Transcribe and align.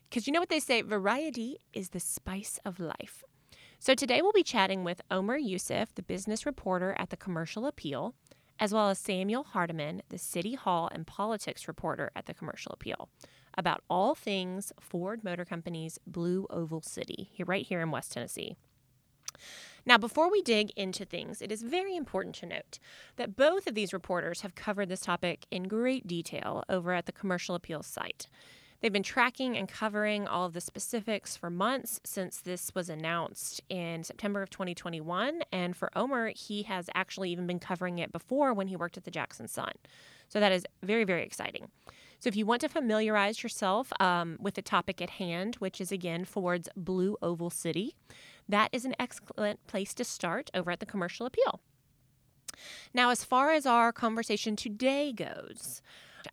Because 0.09 0.25
you 0.25 0.33
know 0.33 0.39
what 0.39 0.49
they 0.49 0.59
say 0.59 0.81
variety 0.81 1.59
is 1.73 1.89
the 1.89 1.99
spice 1.99 2.59
of 2.65 2.79
life. 2.79 3.23
So 3.77 3.93
today 3.93 4.23
we'll 4.23 4.31
be 4.31 4.41
chatting 4.41 4.83
with 4.83 5.01
Omer 5.11 5.37
Yusuf, 5.37 5.93
the 5.93 6.01
business 6.01 6.43
reporter 6.43 6.95
at 6.97 7.11
the 7.11 7.17
Commercial 7.17 7.67
Appeal, 7.67 8.15
as 8.59 8.73
well 8.73 8.89
as 8.89 8.99
Samuel 8.99 9.43
Hardiman, 9.43 10.01
the 10.09 10.17
City 10.17 10.55
Hall 10.55 10.89
and 10.91 11.07
politics 11.07 11.67
reporter 11.67 12.11
at 12.15 12.25
the 12.25 12.33
Commercial 12.33 12.73
Appeal, 12.73 13.09
about 13.57 13.83
all 13.89 14.15
things 14.15 14.71
Ford 14.79 15.23
Motor 15.23 15.45
Company's 15.45 15.97
Blue 16.05 16.45
Oval 16.49 16.81
City, 16.81 17.31
right 17.45 17.65
here 17.65 17.81
in 17.81 17.91
West 17.91 18.11
Tennessee. 18.11 18.55
Now, 19.85 19.97
before 19.97 20.29
we 20.29 20.41
dig 20.41 20.71
into 20.75 21.05
things, 21.05 21.41
it 21.41 21.51
is 21.51 21.63
very 21.63 21.95
important 21.95 22.35
to 22.35 22.45
note 22.45 22.79
that 23.15 23.35
both 23.35 23.65
of 23.65 23.75
these 23.75 23.93
reporters 23.93 24.41
have 24.41 24.55
covered 24.55 24.89
this 24.89 25.01
topic 25.01 25.45
in 25.49 25.63
great 25.63 26.05
detail 26.05 26.63
over 26.67 26.93
at 26.93 27.05
the 27.05 27.11
Commercial 27.11 27.55
Appeals 27.55 27.87
site. 27.87 28.27
They've 28.81 28.93
been 28.93 29.03
tracking 29.03 29.57
and 29.57 29.67
covering 29.67 30.27
all 30.27 30.45
of 30.45 30.53
the 30.53 30.61
specifics 30.61 31.35
for 31.35 31.49
months 31.49 31.99
since 32.05 32.39
this 32.39 32.73
was 32.73 32.89
announced 32.89 33.61
in 33.69 34.03
September 34.03 34.41
of 34.41 34.49
2021. 34.49 35.41
And 35.51 35.75
for 35.75 35.89
Omer, 35.97 36.29
he 36.29 36.63
has 36.63 36.89
actually 36.95 37.31
even 37.31 37.45
been 37.45 37.59
covering 37.59 37.99
it 37.99 38.11
before 38.11 38.53
when 38.53 38.67
he 38.67 38.77
worked 38.77 38.95
at 38.95 39.03
the 39.03 39.11
Jackson 39.11 39.47
Sun. 39.47 39.73
So 40.29 40.39
that 40.39 40.53
is 40.53 40.65
very, 40.81 41.03
very 41.03 41.23
exciting. 41.23 41.69
So, 42.21 42.27
if 42.27 42.35
you 42.35 42.45
want 42.45 42.59
to 42.61 42.69
familiarize 42.69 43.43
yourself 43.43 43.93
um, 44.01 44.37
with 44.41 44.55
the 44.55 44.61
topic 44.61 45.01
at 45.01 45.11
hand, 45.11 45.55
which 45.55 45.79
is 45.79 45.89
again 45.89 46.25
Ford's 46.25 46.67
Blue 46.75 47.17
Oval 47.21 47.49
City, 47.49 47.95
that 48.47 48.69
is 48.73 48.83
an 48.83 48.93
excellent 48.99 49.65
place 49.67 49.93
to 49.93 50.03
start 50.03 50.51
over 50.53 50.69
at 50.69 50.81
the 50.81 50.85
Commercial 50.85 51.25
Appeal. 51.25 51.61
Now, 52.93 53.09
as 53.09 53.23
far 53.23 53.51
as 53.51 53.65
our 53.65 53.93
conversation 53.93 54.57
today 54.57 55.13
goes, 55.13 55.81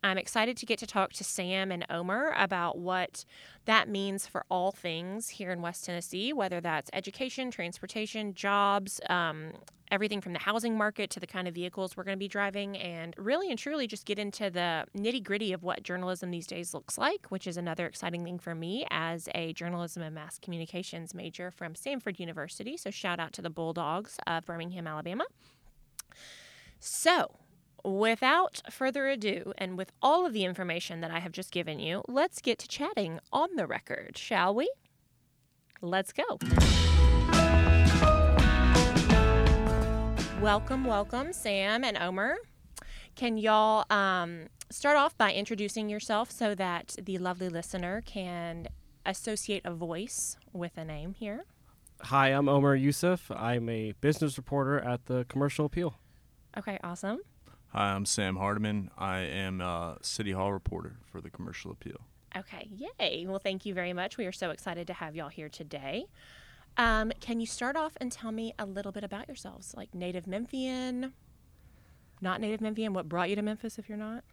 I'm 0.03 0.17
excited 0.17 0.57
to 0.57 0.65
get 0.65 0.79
to 0.79 0.87
talk 0.87 1.13
to 1.13 1.23
Sam 1.23 1.71
and 1.71 1.85
Omer 1.89 2.33
about 2.37 2.77
what 2.77 3.25
that 3.65 3.89
means 3.89 4.27
for 4.27 4.45
all 4.49 4.71
things 4.71 5.29
here 5.29 5.51
in 5.51 5.61
West 5.61 5.85
Tennessee, 5.85 6.33
whether 6.33 6.61
that's 6.61 6.89
education, 6.93 7.51
transportation, 7.51 8.33
jobs, 8.33 8.99
um, 9.09 9.53
everything 9.91 10.21
from 10.21 10.33
the 10.33 10.39
housing 10.39 10.77
market 10.77 11.09
to 11.11 11.19
the 11.19 11.27
kind 11.27 11.47
of 11.47 11.53
vehicles 11.53 11.95
we're 11.95 12.03
going 12.03 12.17
to 12.17 12.19
be 12.19 12.27
driving, 12.27 12.77
and 12.77 13.15
really 13.17 13.49
and 13.49 13.59
truly 13.59 13.87
just 13.87 14.05
get 14.05 14.19
into 14.19 14.49
the 14.49 14.85
nitty 14.95 15.23
gritty 15.23 15.53
of 15.53 15.63
what 15.63 15.83
journalism 15.83 16.31
these 16.31 16.47
days 16.47 16.73
looks 16.73 16.97
like, 16.97 17.27
which 17.29 17.47
is 17.47 17.57
another 17.57 17.85
exciting 17.85 18.23
thing 18.23 18.39
for 18.39 18.53
me 18.55 18.85
as 18.89 19.29
a 19.35 19.53
journalism 19.53 20.03
and 20.03 20.15
mass 20.15 20.39
communications 20.39 21.13
major 21.13 21.51
from 21.51 21.73
Samford 21.73 22.19
University. 22.19 22.77
So, 22.77 22.91
shout 22.91 23.19
out 23.19 23.33
to 23.33 23.41
the 23.41 23.49
Bulldogs 23.49 24.17
of 24.27 24.45
Birmingham, 24.45 24.87
Alabama. 24.87 25.25
So, 26.79 27.35
without 27.83 28.61
further 28.69 29.07
ado, 29.07 29.53
and 29.57 29.77
with 29.77 29.91
all 30.01 30.25
of 30.25 30.33
the 30.33 30.43
information 30.43 31.01
that 31.01 31.11
I 31.11 31.19
have 31.19 31.31
just 31.31 31.51
given 31.51 31.79
you, 31.79 32.03
let's 32.07 32.41
get 32.41 32.59
to 32.59 32.67
chatting 32.67 33.19
on 33.31 33.55
the 33.55 33.67
record, 33.67 34.17
shall 34.17 34.53
we? 34.53 34.71
Let's 35.81 36.11
go. 36.11 36.23
Welcome, 40.41 40.85
welcome, 40.85 41.33
Sam 41.33 41.83
and 41.83 41.97
Omer. 41.97 42.37
Can 43.15 43.37
y'all 43.37 43.85
um, 43.89 44.47
start 44.69 44.97
off 44.97 45.17
by 45.17 45.33
introducing 45.33 45.89
yourself 45.89 46.29
so 46.29 46.53
that 46.55 46.95
the 47.01 47.17
lovely 47.17 47.49
listener 47.49 48.01
can 48.05 48.67
associate 49.05 49.63
a 49.65 49.73
voice 49.73 50.37
with 50.53 50.77
a 50.77 50.85
name 50.85 51.13
here? 51.13 51.45
Hi, 52.01 52.27
I'm 52.27 52.47
Omer 52.47 52.75
Yusuf. 52.75 53.31
I'm 53.31 53.67
a 53.69 53.93
business 54.01 54.37
reporter 54.37 54.79
at 54.79 55.07
the 55.07 55.25
Commercial 55.29 55.65
Appeal. 55.65 55.95
Okay, 56.55 56.77
awesome. 56.83 57.19
Hi, 57.77 57.93
I'm 57.93 58.07
Sam 58.07 58.37
Hardiman. 58.37 58.89
I 58.97 59.19
am 59.19 59.61
a 59.61 59.99
City 60.01 60.31
Hall 60.31 60.51
reporter 60.51 60.95
for 61.11 61.21
the 61.21 61.29
Commercial 61.29 61.69
Appeal. 61.69 61.99
Okay, 62.35 62.67
yay. 62.75 63.27
Well, 63.27 63.37
thank 63.37 63.67
you 63.67 63.75
very 63.75 63.93
much. 63.93 64.17
We 64.17 64.25
are 64.25 64.31
so 64.31 64.49
excited 64.49 64.87
to 64.87 64.93
have 64.93 65.15
y'all 65.15 65.29
here 65.29 65.47
today. 65.47 66.07
Um, 66.77 67.11
can 67.19 67.39
you 67.39 67.45
start 67.45 67.75
off 67.75 67.95
and 68.01 68.11
tell 68.11 68.31
me 68.31 68.55
a 68.57 68.65
little 68.65 68.91
bit 68.91 69.03
about 69.03 69.27
yourselves, 69.27 69.75
like 69.77 69.93
native 69.93 70.25
Memphian, 70.25 71.13
not 72.19 72.41
native 72.41 72.61
Memphian? 72.61 72.93
What 72.93 73.07
brought 73.07 73.29
you 73.29 73.35
to 73.35 73.43
Memphis 73.43 73.77
if 73.77 73.87
you're 73.87 73.95
not? 73.95 74.23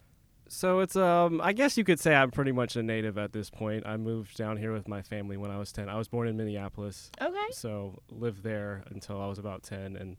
So 0.47 0.79
it's 0.79 0.95
um 0.95 1.39
I 1.39 1.53
guess 1.53 1.77
you 1.77 1.83
could 1.83 1.99
say 1.99 2.15
I'm 2.15 2.31
pretty 2.31 2.51
much 2.51 2.75
a 2.75 2.81
native 2.81 3.15
at 3.19 3.31
this 3.31 3.51
point. 3.51 3.85
I 3.85 3.95
moved 3.97 4.37
down 4.37 4.57
here 4.57 4.73
with 4.73 4.87
my 4.87 5.03
family 5.03 5.37
when 5.37 5.51
I 5.51 5.59
was 5.59 5.71
10. 5.71 5.87
I 5.87 5.99
was 5.99 6.07
born 6.07 6.27
in 6.27 6.35
Minneapolis. 6.35 7.11
Okay. 7.21 7.51
So 7.51 8.01
lived 8.09 8.41
there 8.41 8.85
until 8.87 9.21
I 9.21 9.27
was 9.27 9.37
about 9.37 9.61
10 9.61 9.97
and 9.97 10.17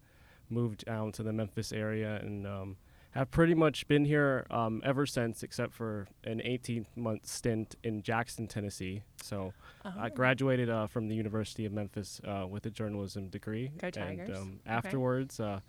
moved 0.49 0.85
down 0.85 1.11
to 1.11 1.25
the 1.25 1.33
Memphis 1.33 1.73
area 1.73 2.21
and 2.23 2.47
um, 2.47 2.77
have 3.17 3.31
pretty 3.31 3.55
much 3.55 3.87
been 3.89 4.05
here 4.05 4.47
um, 4.51 4.81
ever 4.85 5.07
since, 5.07 5.43
except 5.43 5.73
for 5.75 6.07
an 6.25 6.41
18 6.45 6.87
month 6.97 7.27
stint 7.27 7.75
in 7.83 8.03
Jackson, 8.03 8.47
Tennessee. 8.47 9.03
So 9.23 9.53
Oh. 9.85 9.93
I 9.99 10.09
graduated 10.09 10.69
uh, 10.69 10.87
from 10.89 11.07
the 11.09 11.15
University 11.15 11.65
of 11.65 11.73
Memphis 11.73 12.21
uh, 12.27 12.45
with 12.49 12.67
a 12.67 12.71
journalism 12.71 13.29
degree. 13.29 13.71
Go 13.79 13.89
Tigers. 13.91 14.29
And 14.29 14.37
um, 14.37 14.61
Okay. 14.67 14.75
afterwards, 14.75 15.39
uh, 15.39 15.61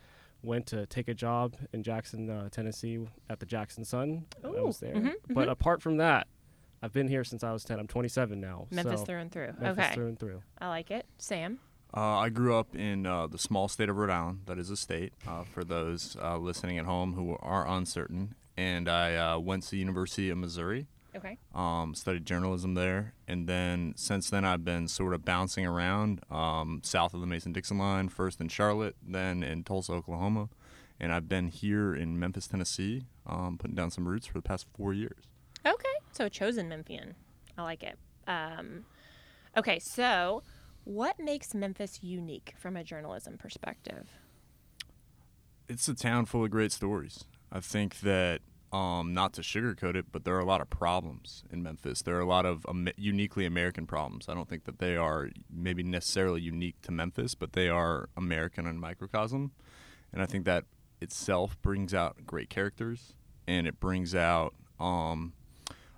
went 0.41 0.65
to 0.67 0.85
take 0.87 1.07
a 1.07 1.13
job 1.13 1.55
in 1.73 1.83
Jackson, 1.83 2.29
uh, 2.29 2.49
Tennessee 2.49 3.07
at 3.29 3.39
the 3.39 3.45
Jackson 3.45 3.85
Sun. 3.85 4.25
I 4.43 4.47
was 4.47 4.81
Ooh, 4.81 4.85
there. 4.87 4.95
mhm, 4.95 5.13
But 5.29 5.49
apart 5.49 5.81
from 5.83 5.97
that, 5.97 6.27
I've 6.81 6.93
been 6.93 7.07
here 7.07 7.23
since 7.23 7.43
I 7.43 7.51
was 7.51 7.63
10. 7.63 7.79
I'm 7.79 7.87
27 7.87 8.39
now. 8.39 8.67
Memphis 8.71 8.99
so 9.01 9.05
through 9.05 9.17
and 9.19 9.31
through. 9.31 9.53
Memphis 9.59 9.85
okay. 9.85 9.93
through 9.95 10.07
and 10.07 10.19
through. 10.19 10.41
I 10.59 10.67
like 10.69 10.89
it. 10.91 11.05
Sam? 11.17 11.59
Uh, 11.95 12.17
I 12.17 12.29
grew 12.29 12.55
up 12.55 12.75
in 12.75 13.05
uh, 13.05 13.27
the 13.27 13.37
small 13.37 13.67
state 13.67 13.89
of 13.89 13.95
Rhode 13.97 14.09
Island. 14.09 14.41
That 14.45 14.57
is 14.59 14.69
a 14.69 14.77
state 14.77 15.13
uh, 15.27 15.43
for 15.43 15.63
those 15.63 16.15
uh, 16.21 16.37
listening 16.37 16.77
at 16.77 16.85
home 16.85 17.13
who 17.13 17.37
are 17.41 17.67
uncertain. 17.67 18.35
And 18.57 18.89
I 18.89 19.15
uh, 19.15 19.39
went 19.39 19.63
to 19.63 19.71
the 19.71 19.77
University 19.77 20.29
of 20.29 20.37
Missouri, 20.37 20.87
Okay. 21.15 21.37
um, 21.55 21.93
studied 21.95 22.25
journalism 22.25 22.73
there, 22.73 23.13
and 23.27 23.47
then 23.47 23.93
since 23.95 24.29
then 24.29 24.43
I've 24.45 24.65
been 24.65 24.87
sort 24.87 25.13
of 25.13 25.23
bouncing 25.23 25.65
around 25.65 26.21
um, 26.29 26.81
south 26.83 27.13
of 27.13 27.21
the 27.21 27.27
Mason-Dixon 27.27 27.77
line, 27.77 28.09
first 28.09 28.41
in 28.41 28.47
Charlotte, 28.49 28.95
then 29.07 29.43
in 29.43 29.63
Tulsa, 29.63 29.93
Oklahoma, 29.93 30.49
and 30.99 31.13
I've 31.13 31.29
been 31.29 31.47
here 31.49 31.93
in 31.95 32.19
Memphis, 32.19 32.47
Tennessee, 32.47 33.05
um, 33.27 33.57
putting 33.59 33.75
down 33.75 33.91
some 33.91 34.07
roots 34.07 34.25
for 34.25 34.33
the 34.33 34.41
past 34.41 34.65
four 34.75 34.91
years. 34.93 35.23
Okay. 35.65 35.85
So 36.13 36.25
a 36.25 36.29
chosen 36.29 36.67
Memphian. 36.67 37.13
I 37.59 37.61
like 37.63 37.83
it. 37.83 37.97
Um, 38.27 38.85
okay, 39.55 39.77
so 39.77 40.41
what 40.87 41.19
makes 41.19 41.53
Memphis 41.53 41.99
unique 42.01 42.53
from 42.57 42.75
a 42.75 42.83
journalism 42.83 43.37
perspective? 43.37 44.09
it's 45.69 45.87
a 45.87 45.93
town 45.93 46.25
full 46.25 46.43
of 46.43 46.51
great 46.51 46.71
stories. 46.71 47.25
I 47.51 47.59
think 47.59 47.99
that 48.01 48.41
um, 48.71 49.13
not 49.13 49.33
to 49.33 49.41
sugarcoat 49.41 49.95
it, 49.95 50.05
but 50.11 50.25
there 50.25 50.35
are 50.35 50.39
a 50.39 50.45
lot 50.45 50.61
of 50.61 50.69
problems 50.69 51.43
in 51.51 51.63
Memphis. 51.63 52.01
There 52.01 52.15
are 52.15 52.21
a 52.21 52.25
lot 52.25 52.45
of 52.45 52.65
um, 52.67 52.89
uniquely 52.97 53.45
American 53.45 53.85
problems. 53.87 54.27
I 54.27 54.33
don't 54.33 54.49
think 54.49 54.65
that 54.65 54.79
they 54.79 54.95
are 54.95 55.29
maybe 55.49 55.83
necessarily 55.83 56.41
unique 56.41 56.81
to 56.83 56.91
Memphis, 56.91 57.35
but 57.35 57.53
they 57.53 57.69
are 57.69 58.09
American 58.17 58.67
in 58.67 58.79
microcosm. 58.79 59.51
And 60.11 60.21
I 60.21 60.25
think 60.25 60.45
that 60.45 60.65
itself 60.99 61.61
brings 61.61 61.93
out 61.93 62.25
great 62.25 62.49
characters 62.49 63.13
and 63.47 63.67
it 63.67 63.79
brings 63.79 64.15
out 64.15 64.53
um, 64.79 65.33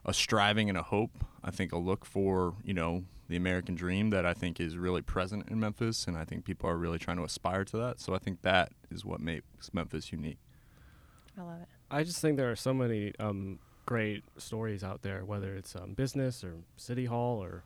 a 0.05 0.13
striving 0.13 0.69
and 0.69 0.77
a 0.77 0.83
hope. 0.83 1.25
I 1.43 1.51
think 1.51 1.71
a 1.71 1.77
look 1.77 2.05
for, 2.05 2.55
you 2.63 2.73
know, 2.73 3.03
the 3.29 3.37
American 3.37 3.75
dream 3.75 4.09
that 4.09 4.25
I 4.25 4.33
think 4.33 4.59
is 4.59 4.75
really 4.75 5.03
present 5.03 5.47
in 5.49 5.59
Memphis, 5.59 6.07
and 6.07 6.17
I 6.17 6.25
think 6.25 6.43
people 6.43 6.69
are 6.69 6.77
really 6.77 6.97
trying 6.97 7.17
to 7.17 7.23
aspire 7.23 7.63
to 7.65 7.77
that. 7.77 7.99
So 7.99 8.15
I 8.15 8.17
think 8.17 8.41
that 8.41 8.71
is 8.91 9.05
what 9.05 9.21
makes 9.21 9.71
Memphis 9.71 10.11
unique. 10.11 10.39
I 11.37 11.43
love 11.43 11.61
it. 11.61 11.67
I 11.91 12.03
just 12.03 12.19
think 12.19 12.37
there 12.37 12.51
are 12.51 12.55
so 12.55 12.73
many 12.73 13.13
um, 13.19 13.59
great 13.85 14.23
stories 14.37 14.83
out 14.83 15.03
there, 15.03 15.23
whether 15.23 15.55
it's 15.55 15.75
um, 15.75 15.93
business 15.93 16.43
or 16.43 16.55
city 16.75 17.05
hall 17.05 17.41
or 17.41 17.63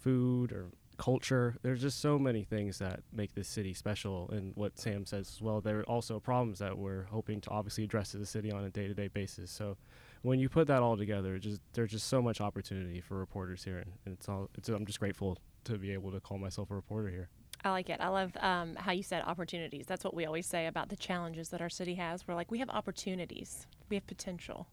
food 0.00 0.52
or 0.52 0.66
culture. 1.00 1.56
There's 1.62 1.80
just 1.80 2.00
so 2.00 2.18
many 2.18 2.44
things 2.44 2.78
that 2.78 3.00
make 3.10 3.34
this 3.34 3.48
city 3.48 3.72
special. 3.72 4.28
And 4.30 4.52
what 4.54 4.78
Sam 4.78 5.06
says 5.06 5.32
as 5.34 5.40
well, 5.40 5.62
there 5.62 5.80
are 5.80 5.84
also 5.84 6.20
problems 6.20 6.58
that 6.58 6.76
we're 6.76 7.04
hoping 7.04 7.40
to 7.40 7.50
obviously 7.50 7.84
address 7.84 8.14
as 8.14 8.20
a 8.20 8.26
city 8.26 8.52
on 8.52 8.64
a 8.64 8.70
day-to-day 8.70 9.08
basis. 9.08 9.50
So 9.50 9.78
when 10.20 10.38
you 10.38 10.50
put 10.50 10.66
that 10.66 10.82
all 10.82 10.98
together, 10.98 11.38
just 11.38 11.62
there's 11.72 11.90
just 11.90 12.08
so 12.08 12.20
much 12.20 12.42
opportunity 12.42 13.00
for 13.00 13.16
reporters 13.16 13.64
here, 13.64 13.78
and 14.04 14.12
it's 14.14 14.28
all. 14.28 14.50
It's, 14.58 14.68
I'm 14.68 14.84
just 14.84 15.00
grateful 15.00 15.38
to 15.64 15.78
be 15.78 15.92
able 15.92 16.12
to 16.12 16.20
call 16.20 16.36
myself 16.36 16.70
a 16.70 16.74
reporter 16.74 17.08
here. 17.08 17.30
I 17.64 17.70
like 17.70 17.88
it. 17.88 17.98
I 18.00 18.08
love 18.08 18.32
um, 18.38 18.74
how 18.76 18.92
you 18.92 19.02
said 19.02 19.22
opportunities. 19.26 19.86
That's 19.86 20.04
what 20.04 20.14
we 20.14 20.26
always 20.26 20.46
say 20.46 20.66
about 20.66 20.90
the 20.90 20.96
challenges 20.96 21.48
that 21.48 21.62
our 21.62 21.70
city 21.70 21.94
has. 21.94 22.28
We're 22.28 22.34
like, 22.34 22.50
we 22.50 22.58
have 22.58 22.70
opportunities, 22.70 23.66
we 23.88 23.96
have 23.96 24.06
potential. 24.06 24.68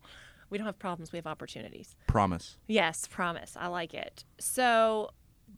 We 0.50 0.58
don't 0.58 0.68
have 0.68 0.80
problems, 0.80 1.12
we 1.12 1.18
have 1.18 1.28
opportunities. 1.28 1.96
Promise. 2.08 2.58
Yes, 2.68 3.08
promise. 3.10 3.56
I 3.58 3.68
like 3.68 3.94
it. 3.94 4.24
So, 4.40 5.10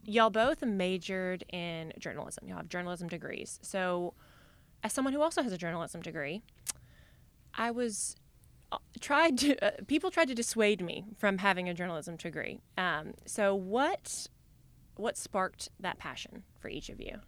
y'all 0.04 0.30
both 0.30 0.64
majored 0.64 1.44
in 1.52 1.94
journalism. 2.00 2.48
Y'all 2.48 2.58
have 2.58 2.70
journalism 2.70 3.08
degrees. 3.08 3.60
So, 3.62 4.14
as 4.84 4.94
someone 4.94 5.14
who 5.14 5.22
also 5.22 5.42
has 5.44 5.52
a 5.52 5.58
journalism 5.58 6.02
degree, 6.02 6.42
I 7.54 7.72
was 7.72 8.16
uh, 8.72 8.78
tried 9.00 9.38
to 9.40 9.66
uh, 9.66 9.72
people 9.88 10.12
tried 10.12 10.28
to 10.30 10.36
dissuade 10.36 10.82
me 10.82 11.06
from 11.18 11.40
having 11.40 11.68
a 11.70 11.74
journalism 11.74 12.16
degree. 12.16 12.60
Um, 12.78 13.14
so, 13.26 13.56
what 13.56 14.28
what 14.96 15.18
sparked 15.18 15.70
that 15.80 15.98
passion 15.98 16.44
for 16.60 16.70
each 16.70 16.90
of 16.90 17.00
you? 17.00 17.20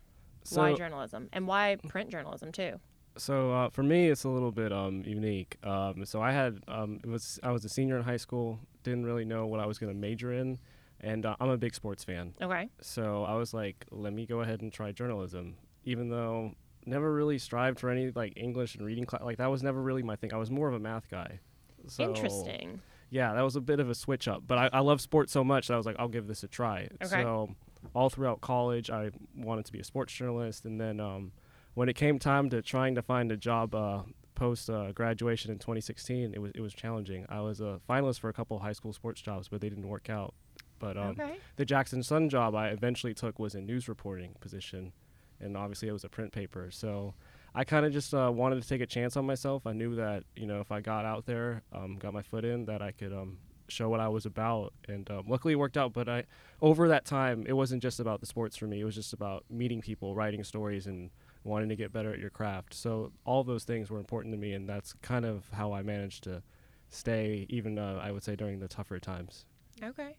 why 0.50 0.74
journalism 0.74 1.30
and 1.32 1.48
why 1.48 1.78
print 1.88 2.10
journalism 2.10 2.52
too? 2.52 2.80
So 3.18 3.52
uh, 3.52 3.70
for 3.70 3.84
me, 3.84 4.08
it's 4.08 4.24
a 4.24 4.30
little 4.30 4.52
bit 4.52 4.72
um, 4.72 5.04
unique. 5.06 5.58
Um, 5.64 6.06
so 6.06 6.22
I 6.22 6.32
had 6.32 6.60
um, 6.68 7.00
it 7.04 7.10
was 7.10 7.40
I 7.44 7.52
was 7.52 7.66
a 7.66 7.70
senior 7.70 7.98
in 7.98 8.04
high 8.04 8.18
school. 8.18 8.60
Didn't 8.84 9.06
really 9.06 9.26
know 9.26 9.46
what 9.48 9.60
I 9.60 9.66
was 9.66 9.78
going 9.78 9.94
to 9.94 10.00
major 10.00 10.34
in, 10.34 10.58
and 11.02 11.26
uh, 11.26 11.36
I'm 11.40 11.50
a 11.50 11.58
big 11.58 11.76
sports 11.76 12.04
fan. 12.04 12.34
Okay. 12.42 12.70
So 12.82 13.24
I 13.24 13.36
was 13.36 13.54
like, 13.54 13.86
let 13.92 14.14
me 14.14 14.26
go 14.26 14.42
ahead 14.42 14.62
and 14.62 14.72
try 14.72 14.92
journalism, 14.92 15.56
even 15.84 16.10
though 16.10 16.54
never 16.86 17.12
really 17.14 17.38
strived 17.38 17.80
for 17.80 17.90
any 17.90 18.12
like 18.12 18.34
English 18.36 18.76
and 18.76 18.86
reading 18.86 19.06
class. 19.06 19.22
Like 19.24 19.38
that 19.38 19.48
was 19.52 19.64
never 19.64 19.82
really 19.82 20.04
my 20.04 20.16
thing. 20.16 20.34
I 20.34 20.38
was 20.38 20.50
more 20.50 20.68
of 20.68 20.74
a 20.74 20.80
math 20.80 21.10
guy. 21.10 21.40
So, 21.88 22.10
Interesting. 22.10 22.82
Yeah, 23.10 23.34
that 23.34 23.42
was 23.42 23.56
a 23.56 23.62
bit 23.62 23.80
of 23.80 23.90
a 23.90 23.96
switch 23.96 24.28
up. 24.28 24.44
But 24.48 24.58
I, 24.58 24.70
I 24.74 24.80
love 24.80 25.02
sports 25.02 25.34
so 25.34 25.44
much 25.44 25.68
that 25.68 25.74
I 25.74 25.78
was 25.78 25.86
like, 25.86 25.98
I'll 26.00 26.08
give 26.08 26.28
this 26.28 26.44
a 26.44 26.48
try. 26.48 26.88
Okay. 27.04 27.22
So 27.22 27.56
all 27.94 28.10
throughout 28.10 28.42
college, 28.42 28.90
I 28.90 29.12
wanted 29.36 29.66
to 29.66 29.72
be 29.72 29.80
a 29.80 29.84
sports 29.84 30.14
journalist, 30.14 30.66
and 30.66 30.80
then 30.80 31.00
um, 31.00 31.32
when 31.74 31.90
it 31.90 31.96
came 31.96 32.20
time 32.20 32.50
to 32.52 32.62
trying 32.62 32.96
to 32.96 33.02
find 33.02 33.32
a 33.32 33.38
job 33.38 33.76
uh, 33.76 34.04
post 34.36 34.70
uh, 34.70 34.92
graduation 34.92 35.52
in 35.52 35.58
2016, 35.58 36.34
it 36.34 36.40
was 36.40 36.52
it 36.56 36.62
was 36.62 36.74
challenging. 36.74 37.26
I 37.28 37.42
was 37.42 37.60
a 37.60 37.80
finalist 37.90 38.20
for 38.20 38.30
a 38.30 38.34
couple 38.34 38.60
high 38.60 38.74
school 38.74 38.94
sports 38.94 39.22
jobs, 39.22 39.48
but 39.48 39.62
they 39.62 39.70
didn't 39.70 39.88
work 39.88 40.10
out. 40.10 40.34
But 40.82 40.98
um, 40.98 41.12
okay. 41.12 41.38
the 41.56 41.64
Jackson 41.64 42.02
Sun 42.02 42.30
job 42.30 42.56
I 42.56 42.70
eventually 42.70 43.14
took 43.14 43.40
was 43.40 43.54
a 43.54 43.62
news 43.62 43.88
reporting 43.88 44.36
position, 44.42 44.92
and 45.40 45.56
obviously 45.56 45.88
it 45.88 45.94
was 45.94 46.04
a 46.04 46.10
print 46.10 46.34
paper. 46.34 46.70
So 46.72 47.14
I 47.54 47.64
kind 47.64 47.86
of 47.86 47.94
just 47.94 48.14
uh, 48.14 48.32
wanted 48.34 48.62
to 48.62 48.68
take 48.68 48.82
a 48.82 48.86
chance 48.88 49.16
on 49.16 49.26
myself. 49.26 49.68
I 49.68 49.74
knew 49.74 49.96
that 49.96 50.24
you 50.36 50.48
know 50.48 50.60
if 50.60 50.72
I 50.72 50.82
got 50.82 51.06
out 51.06 51.26
there, 51.28 51.62
um, 51.72 51.98
got 51.98 52.14
my 52.14 52.24
foot 52.24 52.44
in, 52.44 52.66
that 52.66 52.82
I 52.82 52.92
could 52.92 53.14
um, 53.14 53.38
show 53.68 53.90
what 53.90 54.00
I 54.00 54.08
was 54.08 54.26
about, 54.26 54.74
and 54.88 55.10
um, 55.12 55.26
luckily 55.28 55.54
it 55.54 55.58
worked 55.58 55.78
out. 55.78 55.94
But 55.94 56.10
I 56.10 56.24
over 56.62 56.88
that 56.88 57.06
time, 57.06 57.46
it 57.48 57.54
wasn't 57.54 57.84
just 57.84 58.00
about 58.00 58.20
the 58.20 58.26
sports 58.26 58.58
for 58.58 58.66
me. 58.66 58.82
It 58.82 58.86
was 58.86 58.96
just 58.96 59.14
about 59.14 59.46
meeting 59.52 59.82
people, 59.82 60.16
writing 60.16 60.44
stories, 60.44 60.88
and 60.88 61.12
wanting 61.44 61.70
to 61.70 61.76
get 61.76 61.94
better 61.94 62.12
at 62.12 62.20
your 62.20 62.30
craft. 62.30 62.74
So 62.74 63.12
all 63.26 63.44
those 63.44 63.64
things 63.66 63.90
were 63.90 64.00
important 64.00 64.34
to 64.34 64.38
me, 64.38 64.54
and 64.54 64.68
that's 64.68 64.94
kind 65.02 65.26
of 65.26 65.46
how 65.52 65.74
I 65.74 65.84
managed 65.84 66.24
to 66.24 66.42
stay, 66.90 67.46
even 67.50 67.80
uh, 67.80 68.00
I 68.02 68.12
would 68.12 68.24
say 68.24 68.36
during 68.36 68.60
the 68.60 68.68
tougher 68.68 69.00
times. 69.00 69.46
Okay. 69.84 70.16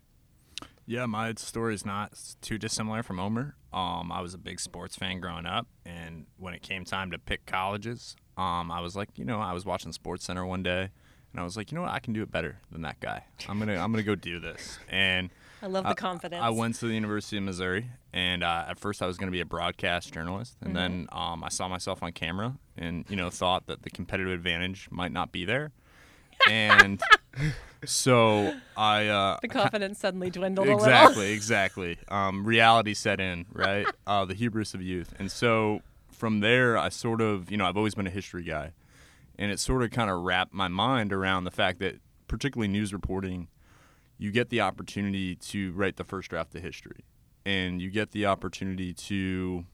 Yeah, 0.87 1.06
my 1.06 1.32
story 1.37 1.75
is 1.75 1.87
not 1.87 2.12
too 2.43 2.58
dissimilar 2.58 3.02
from 3.02 3.20
Omer. 3.20 3.55
Um, 3.73 4.11
I 4.12 4.20
was 4.20 4.34
a 4.34 4.38
big 4.38 4.58
sports 4.61 4.96
fan 4.96 5.20
growing 5.20 5.46
up, 5.46 5.67
and 5.87 6.26
when 6.38 6.55
it 6.55 6.62
came 6.62 6.84
time 6.84 7.11
to 7.12 7.19
pick 7.19 7.46
colleges, 7.46 8.17
um, 8.37 8.70
I 8.70 8.81
was 8.81 8.96
like, 8.96 9.08
you 9.17 9.25
know, 9.25 9.40
I 9.40 9.52
was 9.52 9.64
watching 9.64 9.93
Sports 9.93 10.25
Center 10.25 10.44
one 10.44 10.62
day, 10.62 10.90
and 11.32 11.40
I 11.40 11.44
was 11.44 11.56
like, 11.56 11.70
you 11.70 11.76
know 11.76 11.82
what, 11.82 11.93
I 11.93 12.00
can 12.00 12.12
do 12.12 12.23
it 12.23 12.31
better 12.32 12.58
than 12.70 12.82
that 12.82 12.99
guy. 13.00 13.25
I'm 13.49 13.58
gonna, 13.58 13.76
I'm 13.76 13.93
gonna 13.93 14.02
go 14.02 14.14
do 14.17 14.40
this. 14.40 14.79
And 14.90 15.31
I 15.62 15.67
love 15.67 15.84
the 15.84 15.90
I- 15.90 15.94
confidence. 15.94 16.43
I 16.43 16.50
went 16.50 16.75
to 16.76 16.87
the 16.88 16.94
University 16.94 17.37
of 17.38 17.44
Missouri, 17.44 17.88
and 18.12 18.43
uh, 18.43 18.64
at 18.69 18.79
first 18.81 19.00
I 19.02 19.06
was 19.06 19.17
going 19.17 19.29
to 19.29 19.32
be 19.32 19.40
a 19.40 19.46
broadcast 19.46 20.12
journalist, 20.12 20.56
and 20.61 20.75
then 20.76 21.06
Mm-hmm. 21.06 21.17
um, 21.17 21.44
I 21.44 21.49
saw 21.49 21.69
myself 21.69 22.02
on 22.02 22.11
camera, 22.12 22.58
and 22.76 23.05
you 23.08 23.17
know 23.17 23.31
thought 23.31 23.67
that 23.69 23.82
the 23.84 23.90
competitive 23.90 24.32
advantage 24.32 24.88
might 24.90 25.12
not 25.12 25.31
be 25.31 25.44
there, 25.44 25.70
and 26.50 27.00
so 27.84 28.55
I 28.76 29.06
uh, 29.08 29.38
the 29.43 29.49
confidence 29.49 29.99
suddenly 29.99 30.31
dwindled 30.31 30.69
a 30.69 30.70
little. 30.70 30.84
exactly, 30.84 31.32
exactly. 31.34 31.99
Um, 32.08 32.44
reality 32.44 32.94
set 32.94 33.20
in, 33.20 33.46
right? 33.52 33.87
Uh, 34.06 34.25
the 34.25 34.34
hubris 34.34 34.75
of 34.75 34.82
youth, 34.82 35.14
and 35.19 35.31
so 35.31 35.82
from 36.23 36.38
there, 36.38 36.79
I 36.79 36.88
sort 36.88 37.20
of, 37.20 37.50
you 37.50 37.56
know, 37.56 37.67
I've 37.67 37.76
always 37.76 37.96
been 37.96 38.06
a 38.06 38.11
history 38.11 38.44
guy, 38.44 38.75
and 39.37 39.50
it 39.50 39.58
sort 39.58 39.82
of 39.82 39.90
kind 39.90 40.08
of 40.08 40.23
wrapped 40.23 40.55
my 40.55 40.69
mind 40.69 41.12
around 41.12 41.43
the 41.43 41.50
fact 41.50 41.81
that, 41.81 41.96
particularly 42.29 42.69
news 42.69 42.93
reporting, 42.93 43.49
you 44.19 44.31
get 44.31 44.49
the 44.49 44.61
opportunity 44.61 45.34
to 45.34 45.73
write 45.73 45.96
the 45.96 46.05
first 46.05 46.31
draft 46.31 46.55
of 46.55 46.62
history, 46.62 47.05
and 47.44 47.82
you 47.82 47.90
get 47.90 48.12
the 48.12 48.25
opportunity 48.25 48.94
to 48.94 49.64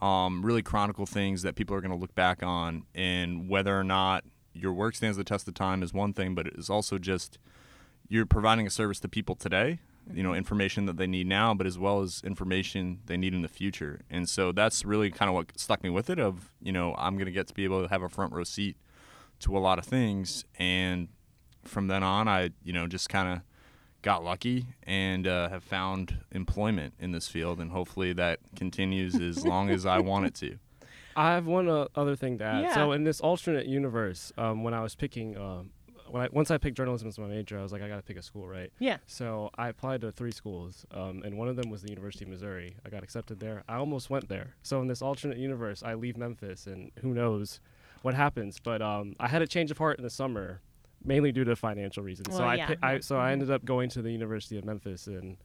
um, 0.00 0.40
really 0.42 0.62
chronicle 0.62 1.04
things 1.04 1.42
that 1.42 1.56
people 1.56 1.76
are 1.76 1.82
going 1.82 1.90
to 1.90 1.96
look 1.98 2.14
back 2.14 2.42
on, 2.42 2.84
and 2.94 3.50
whether 3.50 3.78
or 3.78 3.84
not 3.84 4.24
your 4.56 4.72
work 4.72 4.94
stands 4.94 5.16
the 5.16 5.24
test 5.24 5.46
of 5.48 5.54
time 5.54 5.82
is 5.82 5.92
one 5.92 6.12
thing, 6.12 6.34
but 6.34 6.46
it 6.46 6.54
is 6.56 6.70
also 6.70 6.98
just 6.98 7.38
you're 8.08 8.26
providing 8.26 8.66
a 8.66 8.70
service 8.70 9.00
to 9.00 9.08
people 9.08 9.34
today 9.34 9.80
you 10.12 10.22
know 10.22 10.34
information 10.34 10.86
that 10.86 10.96
they 10.96 11.06
need 11.06 11.26
now 11.26 11.52
but 11.52 11.66
as 11.66 11.76
well 11.78 12.00
as 12.00 12.22
information 12.24 13.00
they 13.06 13.16
need 13.16 13.34
in 13.34 13.42
the 13.42 13.48
future. 13.48 14.00
And 14.10 14.28
so 14.28 14.52
that's 14.52 14.84
really 14.84 15.10
kind 15.10 15.28
of 15.28 15.34
what 15.34 15.58
stuck 15.58 15.82
me 15.82 15.90
with 15.90 16.10
it 16.10 16.18
of 16.18 16.52
you 16.62 16.72
know 16.72 16.94
i'm 16.96 17.16
going 17.16 17.26
to 17.26 17.32
get 17.32 17.46
to 17.48 17.54
be 17.54 17.64
able 17.64 17.82
to 17.82 17.88
have 17.88 18.02
a 18.02 18.08
front 18.08 18.32
row 18.32 18.44
seat 18.44 18.76
to 19.40 19.56
a 19.56 19.60
lot 19.60 19.78
of 19.78 19.84
things. 19.84 20.44
And 20.58 21.08
from 21.64 21.88
then 21.88 22.02
on 22.02 22.28
i 22.28 22.50
you 22.62 22.72
know 22.72 22.86
just 22.86 23.08
kind 23.08 23.28
of 23.28 23.42
got 24.02 24.22
lucky 24.22 24.66
and 24.84 25.26
uh, 25.26 25.48
have 25.48 25.64
found 25.64 26.18
employment 26.30 26.94
in 27.00 27.10
this 27.10 27.26
field 27.26 27.58
and 27.58 27.72
hopefully 27.72 28.12
that 28.12 28.38
continues 28.54 29.16
as 29.20 29.44
long 29.44 29.68
as 29.68 29.84
i 29.84 29.98
want 29.98 30.26
it 30.26 30.34
to 30.34 30.58
I 31.16 31.32
have 31.34 31.46
one 31.46 31.68
uh, 31.68 31.86
other 31.94 32.14
thing 32.16 32.38
to 32.38 32.44
add. 32.44 32.62
Yeah. 32.62 32.74
So 32.74 32.92
in 32.92 33.04
this 33.04 33.20
alternate 33.20 33.66
universe, 33.66 34.32
um, 34.36 34.62
when 34.64 34.74
I 34.74 34.82
was 34.82 34.94
picking, 34.94 35.36
um, 35.36 35.70
when 36.10 36.22
I, 36.22 36.28
once 36.30 36.50
I 36.50 36.58
picked 36.58 36.76
journalism 36.76 37.08
as 37.08 37.18
my 37.18 37.26
major, 37.26 37.58
I 37.58 37.62
was 37.62 37.72
like, 37.72 37.82
I 37.82 37.88
got 37.88 37.96
to 37.96 38.02
pick 38.02 38.16
a 38.16 38.22
school, 38.22 38.46
right? 38.46 38.70
Yeah. 38.78 38.98
So 39.06 39.50
I 39.56 39.68
applied 39.68 40.02
to 40.02 40.12
three 40.12 40.30
schools, 40.30 40.84
um, 40.92 41.22
and 41.24 41.36
one 41.38 41.48
of 41.48 41.56
them 41.56 41.68
was 41.70 41.82
the 41.82 41.88
University 41.90 42.24
of 42.24 42.30
Missouri. 42.30 42.76
I 42.84 42.90
got 42.90 43.02
accepted 43.02 43.40
there. 43.40 43.64
I 43.68 43.76
almost 43.76 44.10
went 44.10 44.28
there. 44.28 44.54
So 44.62 44.80
in 44.82 44.86
this 44.88 45.02
alternate 45.02 45.38
universe, 45.38 45.82
I 45.82 45.94
leave 45.94 46.16
Memphis, 46.16 46.66
and 46.66 46.92
who 47.00 47.14
knows 47.14 47.60
what 48.02 48.14
happens? 48.14 48.60
But 48.62 48.82
um, 48.82 49.14
I 49.18 49.26
had 49.28 49.42
a 49.42 49.46
change 49.48 49.70
of 49.70 49.78
heart 49.78 49.98
in 49.98 50.04
the 50.04 50.10
summer, 50.10 50.60
mainly 51.04 51.32
due 51.32 51.44
to 51.44 51.56
financial 51.56 52.02
reasons. 52.04 52.34
so 52.36 52.40
Well, 52.40 52.50
I, 52.50 52.54
yeah. 52.56 52.66
pi- 52.74 52.76
I 52.82 53.00
so 53.00 53.18
I 53.18 53.30
Mhm. 53.30 53.32
ended 53.32 53.50
up 53.50 53.64
going 53.64 53.88
to 53.90 54.02
the 54.02 54.12
University 54.12 54.58
of 54.58 54.64
Memphis, 54.64 55.06
and 55.08 55.38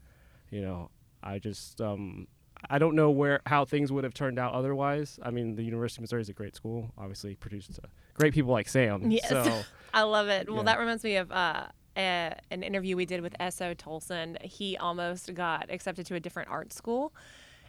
you 0.51 0.62
know, 0.62 0.91
I 1.24 1.39
just 1.39 1.79
um, 1.81 2.27
I 2.69 2.77
don't 2.79 2.95
know 2.95 3.09
where 3.11 3.41
how 3.45 3.65
things 3.65 3.91
would 3.91 4.03
have 4.03 4.13
turned 4.13 4.38
out 4.39 4.53
otherwise. 4.53 5.19
I 5.24 5.31
mean, 5.31 5.55
the 5.55 5.63
University 5.63 6.00
of 6.00 6.03
Missouri 6.03 6.21
is 6.21 6.29
a 6.29 6.33
great 6.33 6.55
school. 6.55 6.91
Obviously, 6.97 7.36
produced 7.36 7.79
great 8.13 8.33
people 8.33 8.51
like 8.51 8.69
Sam. 8.69 9.09
Yes. 9.12 9.27
So 9.29 9.62
I 9.93 10.03
love 10.03 10.27
it. 10.27 10.47
Well, 10.50 10.57
Yeah. 10.59 10.63
that 10.63 10.79
reminds 10.79 11.03
me 11.03 11.15
of 11.17 11.31
uh, 11.31 11.65
a, 11.97 12.36
an 12.51 12.63
interview 12.63 12.95
we 12.95 13.05
did 13.05 13.21
with 13.21 13.36
S.O. 13.39 13.74
Tolson. 13.75 14.41
He 14.41 14.77
almost 14.77 15.33
got 15.33 15.69
accepted 15.69 16.05
to 16.07 16.15
a 16.15 16.19
different 16.19 16.50
art 16.50 16.71
school, 16.71 17.13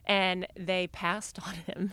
and 0.06 0.47
they 0.56 0.87
passed 0.88 1.38
on 1.47 1.54
him. 1.54 1.92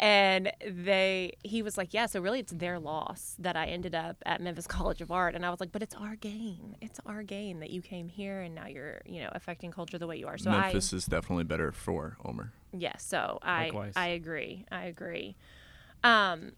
and 0.00 0.52
they, 0.68 1.32
he 1.42 1.62
was 1.62 1.78
like, 1.78 1.94
"Yeah, 1.94 2.06
so 2.06 2.20
really, 2.20 2.40
it's 2.40 2.52
their 2.52 2.78
loss 2.78 3.36
that 3.38 3.56
I 3.56 3.66
ended 3.66 3.94
up 3.94 4.16
at 4.26 4.40
Memphis 4.40 4.66
College 4.68 5.00
of 5.00 5.10
Art." 5.10 5.34
And 5.34 5.46
I 5.46 5.50
was 5.50 5.60
like, 5.60 5.72
"But 5.72 5.82
it's 5.82 5.94
our 5.94 6.16
gain. 6.16 6.76
It's 6.80 7.00
our 7.06 7.22
gain 7.22 7.60
that 7.60 7.70
you 7.70 7.82
came 7.82 8.08
here 8.08 8.40
and 8.40 8.54
now 8.54 8.66
you're, 8.66 9.02
you 9.06 9.22
know, 9.22 9.30
affecting 9.32 9.70
culture 9.70 9.98
the 9.98 10.06
way 10.06 10.16
you 10.16 10.26
are." 10.26 10.38
So 10.38 10.50
I, 10.50 10.60
memphis 10.62 10.92
is 10.92 11.06
definitely 11.06 11.44
better 11.44 11.72
for 11.72 12.16
omer 12.24 12.52
Yes, 12.72 13.04
so 13.04 13.38
I 13.42 13.64
Likewise. 13.64 13.92
I 13.96 14.08
agree. 14.08 14.64
I 14.72 14.84
agree. 14.84 15.36
Um, 16.02 16.52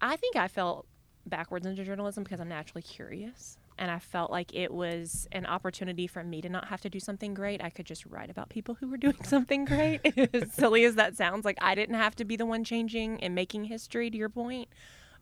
I 0.00 0.16
think 0.16 0.36
I 0.36 0.48
felt 0.48 0.86
backwards 1.26 1.66
into 1.66 1.84
journalism 1.84 2.22
because 2.22 2.40
I'm 2.40 2.48
naturally 2.48 2.82
curious, 2.82 3.58
and 3.78 3.90
I 3.90 3.98
felt 3.98 4.30
like 4.30 4.54
it 4.54 4.72
was 4.72 5.28
an 5.32 5.46
opportunity 5.46 6.06
for 6.06 6.24
me 6.24 6.40
to 6.40 6.48
not 6.48 6.68
have 6.68 6.80
to 6.82 6.90
do 6.90 6.98
something 6.98 7.34
great. 7.34 7.62
I 7.62 7.70
could 7.70 7.86
just 7.86 8.06
write 8.06 8.30
about 8.30 8.48
people 8.48 8.74
who 8.74 8.88
were 8.88 8.96
doing 9.06 9.22
something 9.24 9.64
great. 9.64 10.00
as 10.34 10.52
silly 10.52 10.84
as 10.84 10.94
that 10.94 11.16
sounds, 11.16 11.44
like 11.44 11.58
I 11.60 11.74
didn't 11.74 11.96
have 11.96 12.16
to 12.16 12.24
be 12.24 12.36
the 12.36 12.46
one 12.46 12.64
changing 12.64 13.22
and 13.22 13.34
making 13.34 13.64
history. 13.64 14.10
To 14.10 14.16
your 14.16 14.28
point. 14.28 14.68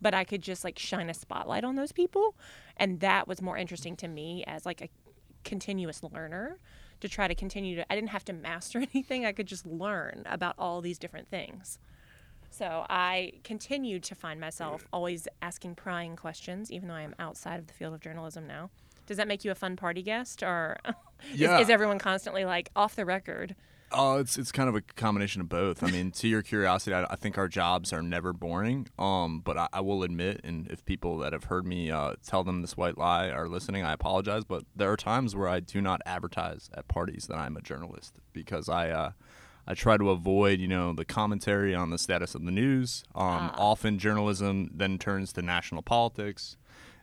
But 0.00 0.14
I 0.14 0.24
could 0.24 0.42
just 0.42 0.64
like 0.64 0.78
shine 0.78 1.08
a 1.08 1.14
spotlight 1.14 1.64
on 1.64 1.76
those 1.76 1.92
people, 1.92 2.34
and 2.76 3.00
that 3.00 3.26
was 3.26 3.40
more 3.40 3.56
interesting 3.56 3.96
to 3.96 4.08
me 4.08 4.44
as 4.46 4.66
like 4.66 4.82
a 4.82 4.88
continuous 5.44 6.02
learner 6.02 6.58
to 7.00 7.08
try 7.08 7.28
to 7.28 7.34
continue 7.34 7.76
to 7.76 7.92
I 7.92 7.94
didn't 7.94 8.10
have 8.10 8.24
to 8.26 8.32
master 8.32 8.78
anything. 8.94 9.24
I 9.24 9.32
could 9.32 9.46
just 9.46 9.64
learn 9.64 10.22
about 10.26 10.54
all 10.58 10.80
these 10.80 10.98
different 10.98 11.30
things. 11.30 11.78
So 12.56 12.86
I 12.88 13.32
continued 13.42 14.04
to 14.04 14.14
find 14.14 14.40
myself 14.40 14.86
always 14.92 15.26
asking 15.42 15.74
prying 15.74 16.14
questions, 16.14 16.70
even 16.70 16.88
though 16.88 16.94
I 16.94 17.02
am 17.02 17.12
outside 17.18 17.58
of 17.58 17.66
the 17.66 17.72
field 17.72 17.94
of 17.94 18.00
journalism 18.00 18.46
now. 18.46 18.70
Does 19.06 19.16
that 19.16 19.26
make 19.26 19.44
you 19.44 19.50
a 19.50 19.56
fun 19.56 19.74
party 19.74 20.02
guest, 20.02 20.40
or 20.40 20.78
Yeah. 21.34 21.56
is, 21.58 21.62
is 21.62 21.70
everyone 21.70 21.98
constantly 21.98 22.44
like 22.44 22.70
off 22.76 22.94
the 22.94 23.04
record? 23.04 23.56
Oh, 23.90 24.18
it's 24.18 24.38
it's 24.38 24.52
kind 24.52 24.68
of 24.68 24.76
a 24.76 24.80
combination 24.80 25.40
of 25.40 25.48
both. 25.48 25.82
I 25.82 25.90
mean, 25.90 26.12
to 26.12 26.28
your 26.28 26.42
curiosity, 26.42 26.94
I, 26.94 27.04
I 27.10 27.16
think 27.16 27.38
our 27.38 27.48
jobs 27.48 27.92
are 27.92 28.02
never 28.02 28.32
boring. 28.32 28.86
Um, 29.00 29.40
but 29.40 29.58
I, 29.58 29.68
I 29.72 29.80
will 29.80 30.04
admit, 30.04 30.40
and 30.44 30.68
if 30.70 30.84
people 30.84 31.18
that 31.18 31.32
have 31.32 31.44
heard 31.44 31.66
me 31.66 31.90
uh, 31.90 32.14
tell 32.24 32.44
them 32.44 32.60
this 32.60 32.76
white 32.76 32.96
lie 32.96 33.30
are 33.30 33.48
listening, 33.48 33.84
I 33.84 33.92
apologize. 33.92 34.44
But 34.44 34.64
there 34.76 34.90
are 34.92 34.96
times 34.96 35.34
where 35.34 35.48
I 35.48 35.58
do 35.58 35.80
not 35.80 36.00
advertise 36.06 36.70
at 36.72 36.86
parties 36.86 37.26
that 37.26 37.36
I'm 37.36 37.56
a 37.56 37.60
journalist 37.60 38.14
because 38.32 38.68
I 38.68 38.90
uh, 38.90 39.10
I 39.66 39.74
try 39.74 39.96
to 39.96 40.10
avoid, 40.10 40.60
you 40.60 40.68
know, 40.68 40.92
the 40.92 41.04
commentary 41.04 41.74
on 41.74 41.90
the 41.90 41.98
status 41.98 42.34
of 42.34 42.44
the 42.44 42.50
news. 42.50 43.02
Um, 43.14 43.22
Ah. 43.24 43.54
Often 43.56 43.98
journalism 43.98 44.70
then 44.74 44.98
turns 44.98 45.32
to 45.34 45.42
national 45.42 45.82
politics. 45.82 46.56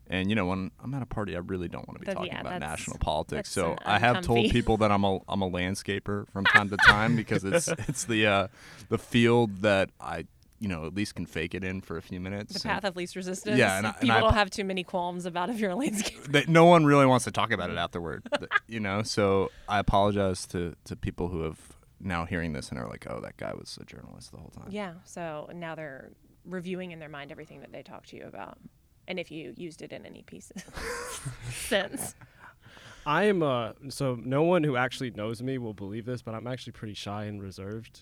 And 0.07 0.29
you 0.29 0.35
know, 0.35 0.45
when 0.45 0.71
I'm 0.83 0.93
at 0.93 1.01
a 1.01 1.05
party, 1.05 1.35
I 1.35 1.39
really 1.39 1.69
don't 1.69 1.87
want 1.87 1.99
to 1.99 2.01
be 2.01 2.05
That- 2.07 2.15
talking 2.17 2.33
yeah, 2.33 2.41
about 2.41 2.59
national 2.59 2.97
politics. 2.97 3.49
So 3.49 3.77
I 3.85 3.97
have 3.99 4.21
told 4.21 4.49
people 4.51 4.77
that 4.77 4.91
I'm 4.91 5.03
a 5.05 5.19
I'm 5.27 5.41
a 5.41 5.49
landscaper 5.49 6.27
from 6.33 6.43
time 6.45 6.69
to 6.69 6.77
time 6.77 7.15
because 7.15 7.43
it's 7.45 7.67
it's 7.87 8.03
the 8.05 8.27
uh, 8.27 8.47
the 8.89 8.97
field 8.97 9.61
that 9.61 9.89
I 10.01 10.25
you 10.59 10.67
know 10.67 10.85
at 10.85 10.93
least 10.93 11.15
can 11.15 11.25
fake 11.25 11.55
it 11.55 11.63
in 11.63 11.79
for 11.81 11.95
a 11.97 12.01
few 12.01 12.19
minutes. 12.19 12.53
The 12.61 12.67
and- 12.67 12.75
path 12.75 12.83
of 12.89 12.95
least 12.97 13.15
resistance. 13.15 13.57
Yeah, 13.57 13.77
and 13.77 13.87
I- 13.87 13.89
and 13.91 13.99
people 14.01 14.17
I- 14.17 14.19
don't 14.19 14.33
have 14.33 14.49
too 14.49 14.65
many 14.65 14.83
qualms 14.83 15.25
about 15.25 15.49
if 15.49 15.59
you're 15.59 15.71
a 15.71 15.75
landscaper. 15.75 16.25
that 16.33 16.49
no 16.49 16.65
one 16.65 16.85
really 16.85 17.05
wants 17.05 17.23
to 17.25 17.31
talk 17.31 17.51
about 17.51 17.69
it 17.69 17.77
afterward. 17.85 18.27
you 18.67 18.79
know, 18.81 19.03
so 19.03 19.49
I 19.69 19.79
apologize 19.79 20.45
to 20.47 20.75
to 20.85 20.95
people 20.97 21.29
who 21.29 21.43
have 21.43 21.57
now 22.03 22.25
hearing 22.25 22.53
this 22.53 22.69
and 22.69 22.79
are 22.79 22.87
like, 22.87 23.05
"Oh, 23.09 23.19
that 23.21 23.37
guy 23.37 23.53
was 23.53 23.77
a 23.81 23.85
journalist 23.85 24.31
the 24.31 24.37
whole 24.37 24.49
time." 24.51 24.67
Yeah. 24.69 24.93
So 25.05 25.49
now 25.53 25.75
they're 25.75 26.11
reviewing 26.45 26.91
in 26.91 26.99
their 26.99 27.09
mind 27.09 27.31
everything 27.31 27.61
that 27.61 27.71
they 27.71 27.83
talked 27.83 28.09
to 28.09 28.17
you 28.17 28.25
about, 28.25 28.57
and 29.07 29.19
if 29.19 29.31
you 29.31 29.53
used 29.55 29.81
it 29.81 29.91
in 29.91 30.05
any 30.05 30.23
pieces 30.23 30.63
sense. 31.51 32.15
I 33.05 33.23
am 33.23 33.41
uh 33.41 33.73
so 33.89 34.15
no 34.21 34.43
one 34.43 34.63
who 34.63 34.75
actually 34.75 35.11
knows 35.11 35.41
me 35.41 35.57
will 35.57 35.73
believe 35.73 36.05
this, 36.05 36.21
but 36.21 36.35
I'm 36.35 36.47
actually 36.47 36.73
pretty 36.73 36.93
shy 36.93 37.25
and 37.25 37.41
reserved. 37.41 38.01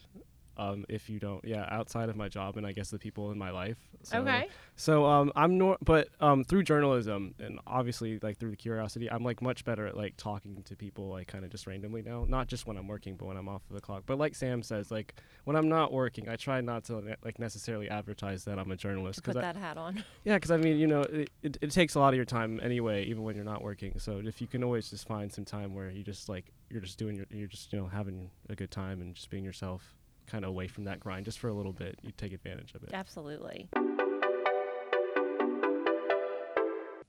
Um, 0.59 0.85
if 0.89 1.09
you 1.09 1.19
don't, 1.19 1.43
yeah, 1.45 1.65
outside 1.71 2.09
of 2.09 2.17
my 2.17 2.27
job 2.27 2.57
and 2.57 2.67
I 2.67 2.73
guess 2.73 2.89
the 2.89 2.99
people 2.99 3.31
in 3.31 3.37
my 3.37 3.49
life. 3.49 3.77
So, 4.03 4.19
Okay. 4.19 4.49
So 4.75 5.05
um, 5.05 5.31
I'm 5.35 5.57
nor, 5.57 5.77
but 5.81 6.09
um, 6.21 6.43
through 6.43 6.63
journalism 6.63 7.33
and 7.39 7.59
obviously 7.67 8.19
like 8.21 8.37
through 8.37 8.51
the 8.51 8.57
curiosity, 8.57 9.09
I'm 9.11 9.23
like 9.23 9.41
much 9.41 9.65
better 9.65 9.87
at 9.87 9.97
like 9.97 10.15
talking 10.17 10.63
to 10.63 10.75
people 10.75 11.09
like 11.09 11.27
kind 11.27 11.43
of 11.43 11.51
just 11.51 11.67
randomly 11.67 12.01
now. 12.01 12.25
Not 12.27 12.47
just 12.47 12.65
when 12.67 12.77
I'm 12.77 12.87
working, 12.87 13.15
but 13.15 13.25
when 13.25 13.37
I'm 13.37 13.49
off 13.49 13.61
of 13.69 13.75
the 13.75 13.81
clock. 13.81 14.03
But 14.05 14.17
like 14.17 14.35
Sam 14.35 14.63
says, 14.63 14.89
like 14.89 15.15
when 15.43 15.55
I'm 15.55 15.67
not 15.67 15.91
working, 15.91 16.29
I 16.29 16.35
try 16.35 16.61
not 16.61 16.85
to 16.85 17.01
ne- 17.01 17.15
like 17.23 17.39
necessarily 17.39 17.89
advertise 17.89 18.45
that 18.45 18.57
I'm 18.57 18.71
a 18.71 18.77
journalist 18.77 19.23
put 19.23 19.35
I, 19.35 19.41
that 19.41 19.57
hat 19.57 19.77
on. 19.77 20.03
yeah, 20.23 20.35
because 20.35 20.51
I 20.51 20.57
mean, 20.57 20.77
you 20.77 20.87
know, 20.87 21.01
it, 21.01 21.29
it, 21.43 21.57
it 21.61 21.71
takes 21.71 21.95
a 21.95 21.99
lot 21.99 22.13
of 22.13 22.15
your 22.15 22.25
time 22.25 22.59
anyway, 22.63 23.03
even 23.05 23.23
when 23.23 23.35
you're 23.35 23.45
not 23.45 23.61
working. 23.61 23.99
So 23.99 24.21
if 24.23 24.39
you 24.41 24.47
can 24.47 24.63
always 24.63 24.89
just 24.89 25.07
find 25.07 25.31
some 25.31 25.45
time 25.45 25.73
where 25.73 25.89
you 25.89 26.03
just 26.03 26.29
like 26.29 26.51
you're 26.69 26.81
just 26.81 26.97
doing 26.97 27.15
your, 27.15 27.25
you're 27.31 27.47
just 27.47 27.73
you 27.73 27.79
know 27.79 27.87
having 27.87 28.29
a 28.49 28.55
good 28.55 28.71
time 28.71 29.01
and 29.01 29.13
just 29.15 29.29
being 29.29 29.43
yourself, 29.43 29.95
kind 30.29 30.43
of 30.45 30.49
away 30.49 30.67
from 30.67 30.85
that 30.85 30.99
grind, 30.99 31.25
just 31.25 31.39
for 31.39 31.47
a 31.47 31.53
little 31.53 31.73
bit, 31.73 31.97
you 32.01 32.11
take 32.11 32.33
advantage 32.33 32.73
of 32.75 32.83
it. 32.83 32.89
Absolutely. 32.93 33.69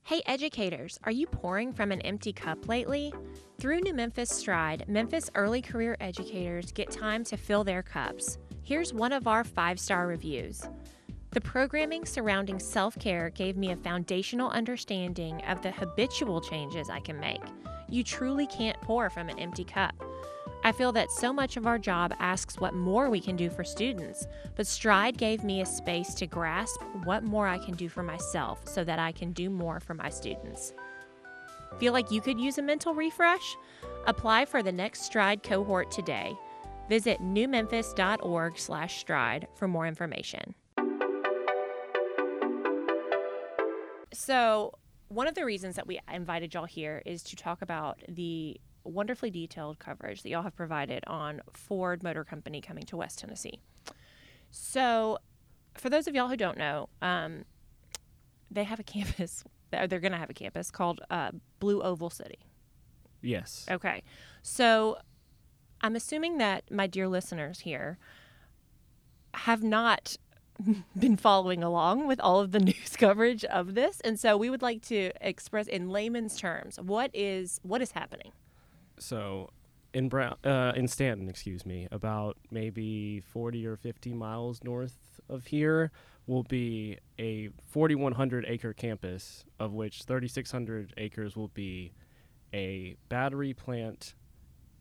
Hey, 0.03 0.21
educators, 0.25 0.99
are 1.05 1.11
you 1.11 1.25
pouring 1.25 1.71
from 1.71 1.91
an 1.91 2.01
empty 2.01 2.33
cup 2.33 2.67
lately? 2.67 3.13
Through 3.59 3.79
New 3.79 3.93
Memphis 3.93 4.29
Stride, 4.29 4.83
Memphis 4.89 5.29
early 5.35 5.61
career 5.61 5.95
educators 6.01 6.73
get 6.73 6.91
time 6.91 7.23
to 7.25 7.37
fill 7.37 7.63
their 7.63 7.81
cups. 7.81 8.37
Here's 8.61 8.93
one 8.93 9.13
of 9.13 9.27
our 9.27 9.45
five 9.45 9.79
star 9.79 10.07
reviews. 10.07 10.63
The 11.29 11.39
programming 11.39 12.05
surrounding 12.05 12.59
self 12.59 12.99
care 12.99 13.29
gave 13.29 13.55
me 13.55 13.71
a 13.71 13.77
foundational 13.77 14.49
understanding 14.49 15.41
of 15.45 15.61
the 15.61 15.71
habitual 15.71 16.41
changes 16.41 16.89
I 16.89 16.99
can 16.99 17.17
make. 17.17 17.41
You 17.87 18.03
truly 18.03 18.47
can't 18.47 18.79
pour 18.81 19.09
from 19.09 19.29
an 19.29 19.39
empty 19.39 19.63
cup. 19.63 19.95
I 20.63 20.71
feel 20.71 20.91
that 20.91 21.11
so 21.11 21.33
much 21.33 21.57
of 21.57 21.65
our 21.65 21.79
job 21.79 22.13
asks 22.19 22.59
what 22.59 22.75
more 22.75 23.09
we 23.09 23.19
can 23.19 23.35
do 23.35 23.49
for 23.49 23.63
students, 23.63 24.27
but 24.55 24.67
Stride 24.67 25.17
gave 25.17 25.43
me 25.43 25.61
a 25.61 25.65
space 25.65 26.13
to 26.15 26.27
grasp 26.27 26.79
what 27.03 27.23
more 27.23 27.47
I 27.47 27.57
can 27.57 27.73
do 27.75 27.89
for 27.89 28.03
myself 28.03 28.67
so 28.67 28.83
that 28.83 28.99
I 28.99 29.11
can 29.11 29.31
do 29.31 29.49
more 29.49 29.79
for 29.79 29.95
my 29.95 30.09
students. 30.09 30.73
Feel 31.79 31.93
like 31.93 32.11
you 32.11 32.21
could 32.21 32.39
use 32.39 32.59
a 32.59 32.61
mental 32.61 32.93
refresh? 32.93 33.57
Apply 34.05 34.45
for 34.45 34.61
the 34.61 34.71
next 34.71 35.01
Stride 35.01 35.41
cohort 35.41 35.89
today. 35.89 36.35
Visit 36.89 37.19
newmemphis.org/stride 37.21 39.47
for 39.55 39.67
more 39.67 39.87
information. 39.87 40.53
So, 44.13 44.73
one 45.07 45.27
of 45.27 45.33
the 45.35 45.45
reasons 45.45 45.75
that 45.75 45.87
we 45.87 45.99
invited 46.13 46.53
y'all 46.53 46.65
here 46.65 47.01
is 47.05 47.23
to 47.23 47.35
talk 47.35 47.63
about 47.63 47.99
the 48.07 48.61
wonderfully 48.83 49.29
detailed 49.29 49.79
coverage 49.79 50.23
that 50.23 50.29
y'all 50.29 50.43
have 50.43 50.55
provided 50.55 51.03
on 51.07 51.41
Ford 51.53 52.03
Motor 52.03 52.23
Company 52.23 52.61
coming 52.61 52.83
to 52.85 52.97
West 52.97 53.19
Tennessee. 53.19 53.59
So, 54.49 55.19
for 55.75 55.89
those 55.89 56.07
of 56.07 56.15
y'all 56.15 56.27
who 56.27 56.37
don't 56.37 56.57
know, 56.57 56.89
um, 57.01 57.45
they 58.49 58.63
have 58.63 58.79
a 58.79 58.83
campus, 58.83 59.43
they're 59.71 59.87
going 59.87 60.11
to 60.11 60.17
have 60.17 60.29
a 60.29 60.33
campus 60.33 60.71
called 60.71 61.01
uh, 61.09 61.31
Blue 61.59 61.81
Oval 61.81 62.09
City. 62.09 62.39
Yes. 63.21 63.65
Okay. 63.69 64.03
So, 64.41 64.97
I'm 65.81 65.95
assuming 65.95 66.37
that 66.37 66.69
my 66.69 66.87
dear 66.87 67.07
listeners 67.07 67.61
here 67.61 67.97
have 69.33 69.63
not 69.63 70.17
been 70.97 71.17
following 71.17 71.63
along 71.63 72.07
with 72.07 72.19
all 72.19 72.39
of 72.39 72.51
the 72.51 72.59
news 72.71 72.95
coverage 72.97 73.43
of 73.45 73.73
this 73.73 73.99
and 74.01 74.19
so 74.19 74.37
we 74.37 74.49
would 74.49 74.61
like 74.61 74.81
to 74.81 75.11
express 75.21 75.67
in 75.67 75.89
layman's 75.89 76.37
terms 76.37 76.79
what 76.79 77.09
is 77.13 77.59
what 77.63 77.81
is 77.81 77.91
happening 77.91 78.31
So, 79.01 79.49
in 79.93 80.09
Brown, 80.09 80.35
uh, 80.43 80.73
in 80.75 80.87
Stanton, 80.87 81.27
excuse 81.27 81.65
me, 81.65 81.87
about 81.91 82.37
maybe 82.51 83.19
40 83.19 83.65
or 83.65 83.75
50 83.75 84.13
miles 84.13 84.63
north 84.63 85.19
of 85.27 85.47
here, 85.47 85.91
will 86.27 86.43
be 86.43 86.97
a 87.17 87.49
4,100 87.65 88.45
acre 88.47 88.73
campus, 88.73 89.43
of 89.59 89.73
which 89.73 90.03
3,600 90.03 90.93
acres 90.97 91.35
will 91.35 91.47
be 91.49 91.93
a 92.53 92.95
battery 93.09 93.53
plant 93.53 94.13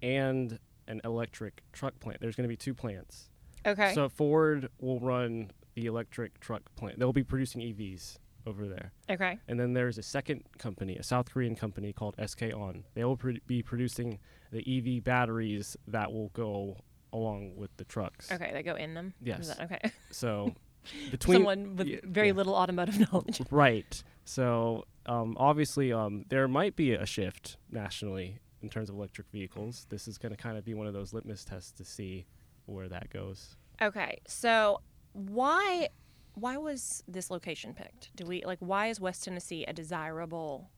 and 0.03 0.59
an 0.87 1.01
electric 1.05 1.63
truck 1.73 1.99
plant. 1.99 2.21
There's 2.21 2.37
going 2.37 2.45
to 2.45 2.53
be 2.53 2.57
two 2.57 2.75
plants. 2.75 3.31
okay 3.67 3.95
So 3.95 4.09
Ford 4.09 4.69
will 4.81 5.01
run 5.01 5.51
the 5.75 5.87
electric 5.87 6.41
truck 6.41 6.63
plant. 6.77 6.99
They'll 6.99 7.13
be 7.13 7.25
producing 7.25 7.63
EVs 7.63 8.19
over 8.47 8.67
there. 8.69 8.93
okay 9.11 9.39
And 9.49 9.59
then 9.61 9.73
there's 9.75 9.99
a 9.99 10.03
second 10.03 10.45
company, 10.59 10.97
a 10.97 11.03
South 11.03 11.31
Korean 11.33 11.55
company 11.57 11.93
called 11.93 12.17
SK 12.25 12.45
On. 12.55 12.85
They 12.95 13.05
will 13.05 13.17
pr- 13.17 13.33
be 13.47 13.63
producing 13.63 14.19
the 14.53 14.63
EV 14.67 15.05
batteries 15.05 15.77
that 15.89 16.13
will 16.13 16.29
go 16.31 16.77
along 17.13 17.57
with 17.57 17.77
the 17.77 17.85
trucks. 17.85 18.31
okay 18.33 18.51
they 18.53 18.63
go 18.63 18.75
in 18.77 18.95
them 18.95 19.15
Yes. 19.23 19.49
that- 19.49 19.61
okay 19.65 19.91
So 20.11 20.55
between 21.11 21.37
someone 21.39 21.77
with 21.77 21.87
yeah, 21.89 21.99
very 22.05 22.29
yeah. 22.29 22.33
little 22.35 22.55
automotive 22.55 22.99
knowledge 23.13 23.43
right. 23.51 24.03
So 24.25 24.85
um, 25.07 25.37
obviously, 25.39 25.93
um, 25.93 26.25
there 26.29 26.47
might 26.47 26.77
be 26.77 26.93
a 26.93 27.05
shift 27.07 27.57
nationally 27.71 28.39
in 28.63 28.69
terms 28.69 28.89
of 28.89 28.95
electric 28.95 29.29
vehicles. 29.31 29.87
This 29.89 30.07
is 30.07 30.19
going 30.19 30.31
to 30.31 30.37
kind 30.41 30.57
of 30.57 30.65
be 30.65 30.75
one 30.75 30.87
of 30.87 30.93
those 30.93 31.13
litmus 31.13 31.45
tests 31.45 31.73
to 31.73 31.85
see 31.85 32.27
where 32.67 32.89
that 32.89 33.11
goes. 33.11 33.57
okay 33.83 34.21
so 34.27 34.81
why 35.13 35.89
why 36.35 36.57
was 36.57 37.03
this 37.09 37.31
location 37.31 37.75
picked 37.75 38.15
do 38.17 38.25
we 38.25 38.45
like 38.45 38.59
why 38.61 38.87
is 38.87 39.01
west 39.01 39.25
tennessee 39.25 39.65
a 39.67 39.73
desirable 39.73 40.71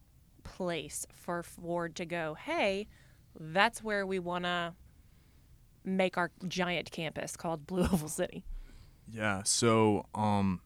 place 0.44 1.06
for 1.12 1.42
ford 1.42 1.94
to 1.94 2.04
go 2.04 2.34
hey 2.34 2.86
that's 3.38 3.82
where 3.82 4.06
we 4.06 4.18
want 4.18 4.44
to 4.44 4.74
make 5.84 6.16
our 6.16 6.30
giant 6.48 6.90
campus 6.90 7.36
called 7.36 7.66
blue 7.66 7.82
oval 7.84 8.08
city 8.08 8.44
Yeah. 9.10 9.42
So, 9.44 10.06
um, 10.14 10.60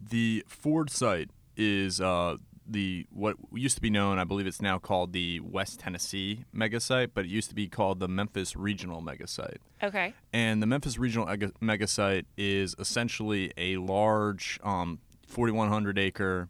the 0.00 0.44
Ford 0.48 0.90
site 0.90 1.30
is 1.56 2.00
uh, 2.00 2.36
the 2.66 3.06
what 3.10 3.36
used 3.52 3.76
to 3.76 3.82
be 3.82 3.90
known, 3.90 4.18
I 4.18 4.24
believe 4.24 4.46
it's 4.46 4.62
now 4.62 4.78
called 4.78 5.12
the 5.12 5.40
West 5.40 5.80
Tennessee 5.80 6.44
mega 6.52 6.80
site, 6.80 7.14
but 7.14 7.24
it 7.24 7.28
used 7.28 7.48
to 7.50 7.54
be 7.54 7.68
called 7.68 8.00
the 8.00 8.08
Memphis 8.08 8.56
Regional 8.56 9.00
mega 9.00 9.26
site. 9.26 9.60
okay 9.82 10.14
And 10.32 10.62
the 10.62 10.66
Memphis 10.66 10.98
Regional 10.98 11.30
Ega- 11.30 11.52
Mega 11.60 11.86
Site 11.86 12.26
is 12.36 12.74
essentially 12.78 13.52
a 13.56 13.76
large, 13.76 14.58
um, 14.62 14.98
4,100 15.26 15.98
acre 15.98 16.48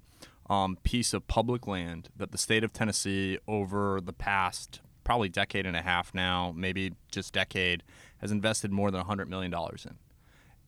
um, 0.50 0.76
piece 0.82 1.14
of 1.14 1.26
public 1.26 1.66
land 1.66 2.10
that 2.16 2.32
the 2.32 2.38
state 2.38 2.64
of 2.64 2.72
Tennessee, 2.72 3.38
over 3.48 4.00
the 4.00 4.12
past 4.12 4.80
probably 5.04 5.28
decade 5.28 5.66
and 5.66 5.76
a 5.76 5.82
half 5.82 6.14
now, 6.14 6.52
maybe 6.56 6.92
just 7.10 7.32
decade, 7.32 7.82
has 8.18 8.30
invested 8.30 8.70
more 8.70 8.90
than 8.90 9.02
$100 9.02 9.28
million 9.28 9.52
in. 9.52 9.98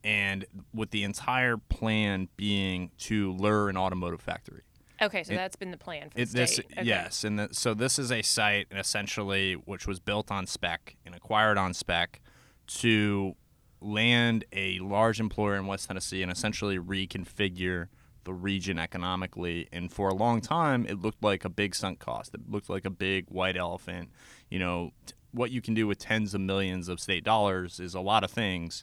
And 0.05 0.45
with 0.73 0.91
the 0.91 1.03
entire 1.03 1.57
plan 1.57 2.29
being 2.37 2.91
to 2.99 3.33
lure 3.33 3.69
an 3.69 3.77
automotive 3.77 4.21
factory. 4.21 4.63
Okay 5.01 5.23
so 5.23 5.33
It- 5.33 5.37
that's 5.37 5.57
been 5.57 5.71
the 5.71 5.77
plan 5.79 6.11
for 6.11 6.17
the 6.17 6.25
this 6.25 6.55
state 6.55 6.67
okay. 6.73 6.83
yes, 6.85 7.25
and 7.25 7.39
the, 7.39 7.49
so 7.53 7.75
this 7.75 7.99
is 7.99 8.11
a 8.13 8.23
site 8.23 8.67
essentially 8.71 9.55
which 9.55 9.87
was 9.87 10.01
built 10.01 10.31
on 10.31 10.47
spec 10.47 10.97
and 11.05 11.15
acquired 11.15 11.59
on 11.59 11.75
spec 11.75 12.21
to 12.67 13.35
land 13.81 14.45
a 14.53 14.79
large 14.81 15.21
employer 15.21 15.57
in 15.57 15.67
West 15.67 15.87
Tennessee 15.89 16.23
and 16.23 16.33
essentially 16.33 16.79
reconfigure 16.79 17.89
the 18.25 18.33
region 18.33 18.79
economically. 18.79 19.69
And 19.71 19.93
for 19.93 20.09
a 20.09 20.15
long 20.15 20.41
time, 20.41 20.85
it 20.87 21.01
looked 21.01 21.23
like 21.23 21.45
a 21.45 21.49
big 21.49 21.75
sunk 21.77 22.01
cost. 22.01 22.35
It 22.35 22.51
looked 22.51 22.69
like 22.69 22.85
a 22.85 22.91
big 22.91 23.27
white 23.29 23.57
elephant. 23.57 24.11
You 24.51 24.59
know, 24.59 24.91
t- 25.07 25.15
what 25.31 25.51
you 25.53 25.61
can 25.61 25.75
do 25.75 25.87
with 25.87 25.99
tens 25.99 26.35
of 26.35 26.41
millions 26.41 26.89
of 26.89 26.99
state 26.99 27.23
dollars 27.23 27.79
is 27.79 27.95
a 27.95 28.01
lot 28.01 28.25
of 28.25 28.31
things. 28.31 28.83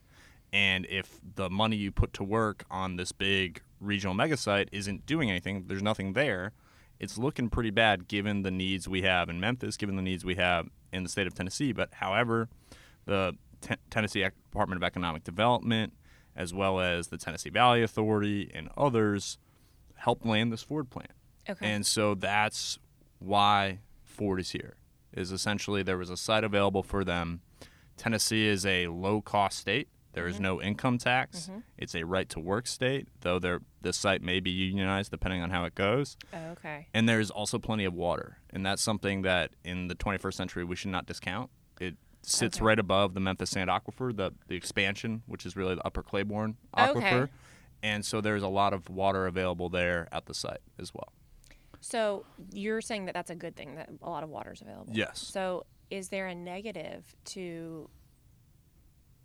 And 0.53 0.85
if 0.87 1.19
the 1.35 1.49
money 1.49 1.75
you 1.75 1.91
put 1.91 2.13
to 2.13 2.23
work 2.23 2.63
on 2.69 2.95
this 2.95 3.11
big 3.11 3.61
regional 3.81 4.13
mega 4.13 4.37
site 4.37 4.69
isn't 4.71 5.05
doing 5.07 5.29
anything, 5.31 5.65
there's 5.67 5.81
nothing 5.81 6.13
there, 6.13 6.53
it's 6.99 7.17
looking 7.17 7.49
pretty 7.49 7.71
bad 7.71 8.07
given 8.07 8.43
the 8.43 8.51
needs 8.51 8.87
we 8.87 9.01
have 9.01 9.29
in 9.29 9.39
Memphis, 9.39 9.75
given 9.77 9.95
the 9.95 10.03
needs 10.03 10.23
we 10.23 10.35
have 10.35 10.69
in 10.93 11.01
the 11.01 11.09
state 11.09 11.25
of 11.25 11.33
Tennessee. 11.33 11.71
But 11.71 11.89
however, 11.95 12.49
the 13.05 13.35
Ten- 13.61 13.79
Tennessee 13.89 14.21
Department 14.21 14.77
of 14.77 14.83
Economic 14.85 15.23
Development, 15.23 15.91
as 16.35 16.53
well 16.53 16.79
as 16.79 17.07
the 17.07 17.17
Tennessee 17.17 17.49
Valley 17.49 17.81
Authority 17.81 18.51
and 18.53 18.69
others, 18.77 19.39
helped 19.95 20.23
land 20.23 20.53
this 20.53 20.61
Ford 20.61 20.91
plant. 20.91 21.11
Okay. 21.49 21.65
And 21.65 21.83
so 21.85 22.13
that's 22.13 22.77
why 23.17 23.79
Ford 24.03 24.39
is 24.39 24.51
here. 24.51 24.75
Is 25.13 25.31
essentially 25.31 25.81
there 25.81 25.97
was 25.97 26.09
a 26.09 26.17
site 26.17 26.43
available 26.43 26.83
for 26.83 27.03
them. 27.03 27.41
Tennessee 27.97 28.47
is 28.47 28.65
a 28.65 28.87
low 28.87 29.19
cost 29.19 29.59
state. 29.59 29.87
There 30.13 30.27
is 30.27 30.35
mm-hmm. 30.35 30.43
no 30.43 30.61
income 30.61 30.97
tax. 30.97 31.47
Mm-hmm. 31.49 31.59
It's 31.77 31.95
a 31.95 32.03
right 32.03 32.29
to 32.29 32.39
work 32.39 32.67
state, 32.67 33.07
though 33.21 33.39
there 33.39 33.61
the 33.81 33.91
site 33.93 34.21
may 34.21 34.39
be 34.39 34.51
unionized 34.51 35.11
depending 35.11 35.41
on 35.41 35.49
how 35.49 35.65
it 35.65 35.75
goes. 35.75 36.17
oh, 36.33 36.51
okay. 36.51 36.87
And 36.93 37.09
there's 37.09 37.29
also 37.29 37.59
plenty 37.59 37.85
of 37.85 37.93
water. 37.93 38.37
And 38.51 38.65
that's 38.65 38.81
something 38.81 39.23
that 39.23 39.51
in 39.63 39.87
the 39.87 39.95
21st 39.95 40.33
century 40.33 40.63
we 40.63 40.75
should 40.75 40.91
not 40.91 41.05
discount. 41.05 41.49
It 41.81 41.95
sits 42.21 42.57
Okay. 42.57 42.65
right 42.65 42.79
above 42.79 43.13
the 43.13 43.19
Memphis 43.19 43.49
Sand 43.49 43.69
Aquifer, 43.69 44.15
the, 44.15 44.31
the 44.47 44.55
expansion, 44.55 45.23
which 45.25 45.45
is 45.45 45.55
really 45.55 45.75
the 45.75 45.85
upper 45.85 46.03
Claiborne 46.03 46.55
Aquifer. 46.77 47.23
Okay. 47.23 47.31
And 47.81 48.05
so 48.05 48.21
there's 48.21 48.43
a 48.43 48.47
lot 48.47 48.73
of 48.73 48.89
water 48.89 49.27
available 49.27 49.67
there 49.67 50.07
at 50.11 50.25
the 50.25 50.33
site 50.33 50.61
as 50.79 50.93
well. 50.93 51.11
So 51.81 52.25
you're 52.53 52.79
saying 52.79 53.05
that 53.05 53.13
that's 53.13 53.29
a 53.29 53.35
good 53.35 53.57
thing 53.57 53.75
that 53.75 53.89
a 54.01 54.09
lot 54.09 54.23
of 54.23 54.29
water 54.29 54.53
is 54.53 54.61
available. 54.61 54.93
Yes. 54.95 55.19
So 55.19 55.65
is 55.89 56.07
there 56.07 56.27
a 56.27 56.35
negative 56.35 57.13
to 57.25 57.89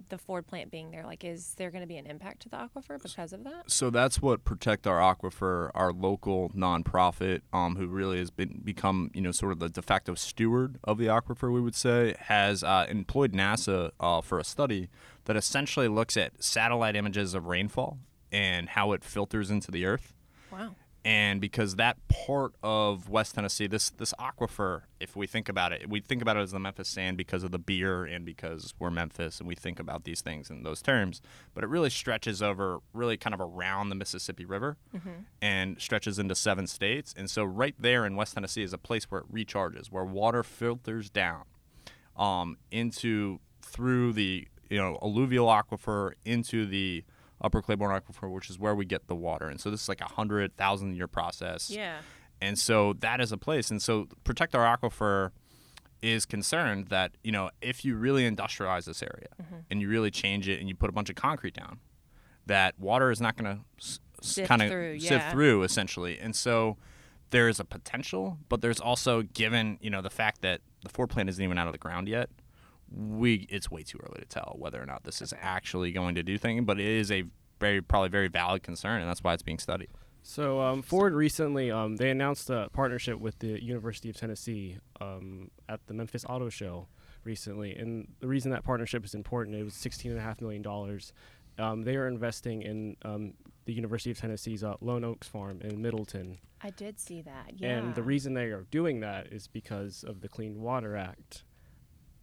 the 0.08 0.18
Ford 0.18 0.46
plant 0.46 0.70
being 0.70 0.90
there? 0.90 1.04
Like, 1.04 1.24
is 1.24 1.54
there 1.56 1.70
going 1.70 1.82
to 1.82 1.86
be 1.86 1.96
an 1.96 2.06
impact 2.06 2.42
to 2.42 2.48
the 2.48 2.56
aquifer 2.56 3.02
because 3.02 3.32
of 3.32 3.44
that? 3.44 3.70
So 3.70 3.90
that's 3.90 4.22
what 4.22 4.44
Protect 4.44 4.86
Our 4.86 4.98
Aquifer, 4.98 5.70
our 5.74 5.92
local 5.92 6.50
nonprofit, 6.50 7.42
um, 7.52 7.76
who 7.76 7.86
really 7.86 8.18
has 8.18 8.30
been 8.30 8.60
become 8.64 9.10
you 9.14 9.20
know 9.20 9.32
sort 9.32 9.52
of 9.52 9.58
the 9.58 9.68
de 9.68 9.82
facto 9.82 10.14
steward 10.14 10.78
of 10.84 10.98
the 10.98 11.06
aquifer, 11.06 11.52
we 11.52 11.60
would 11.60 11.74
say, 11.74 12.14
has 12.18 12.62
uh, 12.62 12.86
employed 12.88 13.32
NASA 13.32 13.90
uh, 14.00 14.20
for 14.20 14.38
a 14.38 14.44
study 14.44 14.88
that 15.24 15.36
essentially 15.36 15.88
looks 15.88 16.16
at 16.16 16.42
satellite 16.42 16.96
images 16.96 17.34
of 17.34 17.46
rainfall 17.46 17.98
and 18.32 18.70
how 18.70 18.92
it 18.92 19.04
filters 19.04 19.50
into 19.50 19.70
the 19.70 19.84
earth. 19.84 20.14
Wow. 20.50 20.74
And 21.08 21.40
because 21.40 21.76
that 21.76 21.96
part 22.08 22.52
of 22.62 23.08
West 23.08 23.34
Tennessee, 23.34 23.66
this 23.66 23.88
this 23.88 24.12
aquifer, 24.20 24.82
if 25.00 25.16
we 25.16 25.26
think 25.26 25.48
about 25.48 25.72
it, 25.72 25.88
we 25.88 26.00
think 26.00 26.20
about 26.20 26.36
it 26.36 26.40
as 26.40 26.50
the 26.50 26.58
Memphis 26.58 26.86
sand 26.86 27.16
because 27.16 27.42
of 27.42 27.50
the 27.50 27.58
beer 27.58 28.04
and 28.04 28.26
because 28.26 28.74
we're 28.78 28.90
Memphis 28.90 29.38
and 29.38 29.48
we 29.48 29.54
think 29.54 29.80
about 29.80 30.04
these 30.04 30.20
things 30.20 30.50
in 30.50 30.64
those 30.64 30.82
terms. 30.82 31.22
But 31.54 31.64
it 31.64 31.68
really 31.68 31.88
stretches 31.88 32.42
over, 32.42 32.80
really 32.92 33.16
kind 33.16 33.32
of 33.32 33.40
around 33.40 33.88
the 33.88 33.94
Mississippi 33.94 34.44
River, 34.44 34.76
and 35.40 35.80
stretches 35.80 36.18
into 36.18 36.34
seven 36.34 36.66
states. 36.66 37.14
And 37.16 37.30
so 37.30 37.42
right 37.42 37.74
there 37.78 38.04
in 38.04 38.14
West 38.14 38.34
Tennessee 38.34 38.62
is 38.62 38.74
a 38.74 38.78
place 38.78 39.04
where 39.04 39.22
it 39.22 39.32
recharges, 39.32 39.90
where 39.90 40.04
water 40.04 40.42
filters 40.42 41.08
down 41.08 41.44
um, 42.18 42.58
into 42.70 43.40
through 43.62 44.12
the 44.12 44.46
you 44.68 44.76
know 44.76 44.98
alluvial 45.00 45.46
aquifer 45.46 46.12
into 46.26 46.66
the 46.66 47.02
upper 47.40 47.62
Claiborne 47.62 47.90
aquifer, 48.00 48.30
which 48.30 48.50
is 48.50 48.58
where 48.58 48.74
we 48.74 48.84
get 48.84 49.06
the 49.06 49.14
water. 49.14 49.46
And 49.48 49.60
so 49.60 49.70
this 49.70 49.82
is 49.82 49.88
like 49.88 50.00
a 50.00 50.08
hundred 50.12 50.56
thousand 50.56 50.94
year 50.96 51.06
process. 51.08 51.70
Yeah. 51.70 51.98
And 52.40 52.58
so 52.58 52.94
that 53.00 53.20
is 53.20 53.32
a 53.32 53.36
place. 53.36 53.70
And 53.70 53.82
so 53.82 54.06
protect 54.24 54.54
our 54.54 54.76
aquifer 54.76 55.30
is 56.00 56.24
concerned 56.24 56.86
that 56.88 57.10
you 57.24 57.32
know 57.32 57.50
if 57.60 57.84
you 57.84 57.96
really 57.96 58.22
industrialize 58.28 58.84
this 58.84 59.02
area 59.02 59.26
Mm-hmm. 59.42 59.56
and 59.70 59.80
you 59.80 59.88
really 59.88 60.10
change 60.12 60.48
it 60.48 60.60
and 60.60 60.68
you 60.68 60.74
put 60.76 60.88
a 60.88 60.92
bunch 60.92 61.10
of 61.10 61.16
concrete 61.16 61.54
down, 61.54 61.80
that 62.46 62.78
water 62.78 63.10
is 63.10 63.20
not 63.20 63.36
going 63.36 63.56
to 63.56 63.98
Sift 64.20 64.48
kind 64.48 64.62
of 64.62 64.68
sift 65.00 65.10
yeah. 65.12 65.30
through 65.30 65.62
essentially. 65.62 66.18
And 66.18 66.34
so 66.34 66.76
there 67.30 67.48
is 67.48 67.60
a 67.60 67.64
potential, 67.64 68.38
but 68.48 68.62
there's 68.62 68.80
also 68.80 69.22
given 69.22 69.78
you 69.80 69.90
know 69.90 70.02
the 70.02 70.10
fact 70.10 70.42
that 70.42 70.60
the 70.82 70.88
Ford 70.88 71.10
plant 71.10 71.28
isn't 71.28 71.42
even 71.42 71.56
out 71.58 71.66
of 71.66 71.72
the 71.72 71.78
ground 71.78 72.08
yet. 72.08 72.28
We 72.90 73.46
it's 73.50 73.70
way 73.70 73.82
too 73.82 73.98
early 74.02 74.20
to 74.20 74.26
tell 74.26 74.56
whether 74.58 74.82
or 74.82 74.86
not 74.86 75.04
this 75.04 75.20
is 75.20 75.34
actually 75.40 75.92
going 75.92 76.14
to 76.14 76.22
do 76.22 76.38
thing, 76.38 76.64
but 76.64 76.78
it 76.80 76.86
is 76.86 77.10
a 77.10 77.24
very 77.60 77.80
probably 77.80 78.08
very 78.08 78.28
valid 78.28 78.62
concern, 78.62 79.00
and 79.00 79.08
that's 79.08 79.22
why 79.22 79.34
it's 79.34 79.42
being 79.42 79.58
studied. 79.58 79.88
So 80.22 80.60
um, 80.60 80.82
Ford 80.82 81.14
recently 81.14 81.70
um, 81.70 81.96
they 81.96 82.10
announced 82.10 82.50
a 82.50 82.68
partnership 82.72 83.18
with 83.18 83.38
the 83.38 83.62
University 83.62 84.10
of 84.10 84.16
Tennessee 84.16 84.78
um, 85.00 85.50
at 85.68 85.86
the 85.86 85.94
Memphis 85.94 86.24
Auto 86.28 86.48
Show 86.48 86.88
recently, 87.24 87.74
and 87.76 88.08
the 88.20 88.28
reason 88.28 88.50
that 88.52 88.64
partnership 88.64 89.04
is 89.04 89.14
important 89.14 89.56
it 89.56 89.64
was 89.64 89.74
sixteen 89.74 90.10
and 90.12 90.20
a 90.20 90.22
half 90.22 90.40
million 90.40 90.62
dollars. 90.62 91.12
Um, 91.58 91.82
they 91.82 91.96
are 91.96 92.06
investing 92.06 92.62
in 92.62 92.96
um, 93.04 93.34
the 93.64 93.72
University 93.72 94.12
of 94.12 94.18
Tennessee's 94.18 94.62
uh, 94.62 94.74
Lone 94.80 95.04
Oaks 95.04 95.26
Farm 95.26 95.60
in 95.60 95.82
Middleton, 95.82 96.38
I 96.62 96.70
did 96.70 96.98
see 96.98 97.22
that. 97.22 97.52
Yeah. 97.56 97.78
and 97.78 97.94
the 97.94 98.02
reason 98.02 98.34
they 98.34 98.46
are 98.46 98.66
doing 98.70 99.00
that 99.00 99.32
is 99.32 99.46
because 99.46 100.04
of 100.06 100.20
the 100.20 100.28
Clean 100.28 100.60
Water 100.60 100.96
Act, 100.96 101.44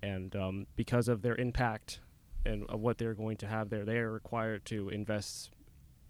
and 0.05 0.35
um, 0.35 0.67
because 0.75 1.07
of 1.07 1.23
their 1.23 1.35
impact 1.35 1.99
and 2.45 2.63
of 2.69 2.79
what 2.79 2.99
they're 2.99 3.15
going 3.15 3.37
to 3.37 3.47
have 3.47 3.69
there, 3.69 3.83
they 3.83 3.97
are 3.97 4.11
required 4.11 4.63
to 4.65 4.89
invest 4.89 5.49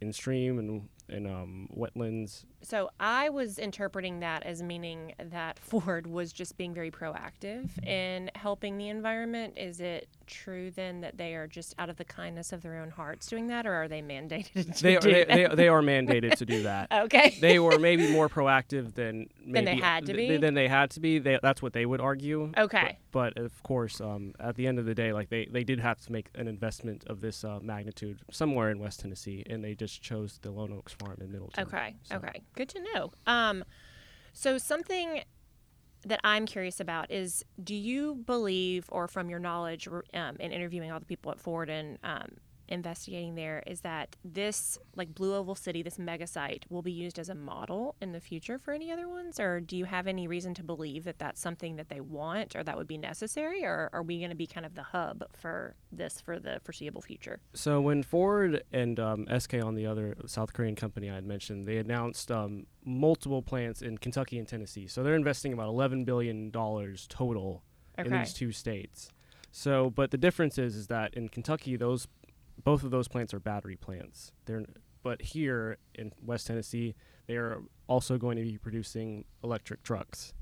in 0.01 0.11
stream 0.11 0.59
and 0.59 0.89
and 1.09 1.27
um, 1.27 1.69
wetlands 1.75 2.45
So 2.61 2.89
I 2.99 3.29
was 3.29 3.59
interpreting 3.59 4.19
that 4.21 4.43
as 4.43 4.63
meaning 4.63 5.13
that 5.19 5.59
Ford 5.59 6.07
was 6.07 6.33
just 6.33 6.57
being 6.57 6.73
very 6.73 6.91
proactive 6.91 7.69
in 7.85 8.31
helping 8.35 8.77
the 8.77 8.89
environment. 8.89 9.53
Is 9.57 9.79
it 9.79 10.07
true 10.27 10.71
then 10.71 11.01
that 11.01 11.17
they 11.17 11.35
are 11.35 11.47
just 11.47 11.75
out 11.77 11.89
of 11.89 11.97
the 11.97 12.05
kindness 12.05 12.51
of 12.51 12.61
their 12.61 12.77
own 12.77 12.89
hearts 12.89 13.27
doing 13.27 13.47
that, 13.47 13.65
or 13.67 13.73
are 13.73 13.87
they 13.87 14.01
mandated 14.01 14.75
to 14.75 14.83
they, 14.83 14.97
do 14.97 15.11
they, 15.11 15.23
that? 15.23 15.49
they, 15.49 15.55
they 15.55 15.67
are 15.67 15.81
mandated 15.81 16.35
to 16.37 16.45
do 16.45 16.63
that. 16.63 16.91
okay. 16.91 17.37
They 17.39 17.59
were 17.59 17.77
maybe 17.77 18.11
more 18.11 18.29
proactive 18.29 18.95
than 18.95 19.29
maybe, 19.45 19.51
than 19.53 19.65
they 19.65 19.75
had 19.75 20.05
to 20.07 20.13
th- 20.13 20.29
be? 20.29 20.37
Than 20.37 20.53
they 20.53 20.67
had 20.67 20.91
to 20.91 20.99
be. 20.99 21.19
They, 21.19 21.39
that's 21.41 21.61
what 21.61 21.73
they 21.73 21.85
would 21.85 22.01
argue. 22.01 22.51
Okay. 22.57 22.97
But, 23.11 23.35
but 23.35 23.43
of 23.43 23.63
course, 23.63 24.01
um, 24.01 24.33
at 24.39 24.55
the 24.55 24.67
end 24.67 24.79
of 24.79 24.85
the 24.85 24.95
day, 24.95 25.13
like 25.13 25.29
they, 25.29 25.45
they 25.45 25.63
did 25.63 25.79
have 25.79 26.01
to 26.01 26.11
make 26.11 26.29
an 26.35 26.47
investment 26.47 27.03
of 27.07 27.21
this 27.21 27.43
uh, 27.43 27.59
magnitude 27.61 28.19
somewhere 28.31 28.71
in 28.71 28.79
West 28.79 29.01
Tennessee, 29.01 29.43
and 29.49 29.63
they 29.63 29.75
just 29.75 30.01
chose 30.01 30.39
the 30.41 30.51
Lone 30.51 30.73
Oaks 30.73 30.94
Farm 30.99 31.17
in 31.21 31.31
Middleton. 31.31 31.63
Okay. 31.67 31.95
So- 32.03 32.15
Okay. 32.17 32.41
Good 32.55 32.69
to 32.69 32.79
know. 32.93 33.11
Um, 33.27 33.63
so 34.33 34.57
something 34.57 35.21
that 36.05 36.19
I'm 36.23 36.45
curious 36.45 36.79
about 36.79 37.09
is, 37.11 37.43
do 37.63 37.73
you 37.73 38.15
believe, 38.15 38.85
or 38.91 39.07
from 39.07 39.29
your 39.29 39.39
knowledge 39.39 39.87
um, 40.13 40.35
in 40.39 40.51
interviewing 40.51 40.91
all 40.91 40.99
the 40.99 41.05
people 41.05 41.31
at 41.31 41.39
Ford 41.39 41.69
and 41.69 41.97
um, 42.03 42.27
investigating 42.67 43.35
there, 43.35 43.63
is 43.67 43.81
that 43.81 44.15
this 44.23 44.77
like 44.95 45.13
Blue 45.13 45.35
Oval 45.35 45.55
City, 45.55 45.81
this 45.81 45.99
mega 45.99 46.27
site, 46.27 46.65
will 46.69 46.81
be 46.81 46.91
used 46.91 47.19
as 47.19 47.29
a 47.29 47.35
model 47.35 47.95
in 48.01 48.11
the 48.11 48.19
future 48.19 48.57
for 48.57 48.73
any 48.73 48.91
other 48.91 49.07
ones, 49.07 49.39
or 49.39 49.59
do 49.59 49.77
you 49.77 49.85
have 49.85 50.07
any 50.07 50.27
reason 50.27 50.53
to 50.55 50.63
believe 50.63 51.03
that 51.03 51.19
that's 51.19 51.41
something 51.41 51.75
that 51.75 51.89
they 51.89 52.01
want 52.01 52.55
or 52.55 52.63
that 52.63 52.77
would 52.77 52.87
be 52.87 52.97
necessary, 52.97 53.63
or 53.63 53.89
are 53.93 54.03
we 54.03 54.19
going 54.19 54.29
to 54.29 54.35
be 54.35 54.47
kind 54.47 54.65
of 54.65 54.75
the 54.75 54.83
hub 54.83 55.23
for 55.33 55.75
this 55.91 56.21
for 56.21 56.39
the 56.39 56.59
foreseeable 56.63 57.01
future? 57.01 57.39
So 57.53 57.81
when 57.81 58.03
Ford 58.03 58.63
and 58.71 58.99
um, 58.99 59.27
SK 59.37 59.55
on 59.55 59.75
the 59.75 59.85
other 59.85 60.15
South 60.25 60.53
Korean 60.53 60.75
company 60.75 61.09
I 61.09 61.15
had 61.15 61.25
mentioned, 61.25 61.65
they 61.65 61.77
announced 61.77 62.31
um, 62.31 62.65
multiple 62.83 63.41
plants 63.41 63.81
in 63.81 63.97
Kentucky 63.97 64.37
and 64.37 64.47
Tennessee. 64.47 64.87
So 64.87 65.03
they're 65.03 65.15
investing 65.15 65.53
about 65.53 65.67
11 65.67 66.05
billion 66.05 66.49
dollars 66.51 67.07
total 67.09 67.63
in 67.97 68.11
these 68.11 68.33
two 68.33 68.51
states. 68.51 69.09
So, 69.51 69.89
but 69.89 70.11
the 70.11 70.17
difference 70.17 70.57
is, 70.57 70.75
is 70.75 70.87
that 70.87 71.13
in 71.13 71.29
Kentucky, 71.29 71.77
those 71.77 72.07
both 72.63 72.83
of 72.83 72.91
those 72.91 73.07
plants 73.07 73.33
are 73.33 73.39
battery 73.39 73.75
plants. 73.75 74.31
They're 74.45 74.63
but 75.03 75.21
here 75.21 75.77
in 75.93 76.11
West 76.23 76.47
Tennessee, 76.47 76.95
they 77.27 77.35
are 77.35 77.59
also 77.87 78.17
going 78.17 78.37
to 78.37 78.43
be 78.43 78.57
producing 78.57 79.25
electric 79.43 79.83
trucks, 79.83 80.33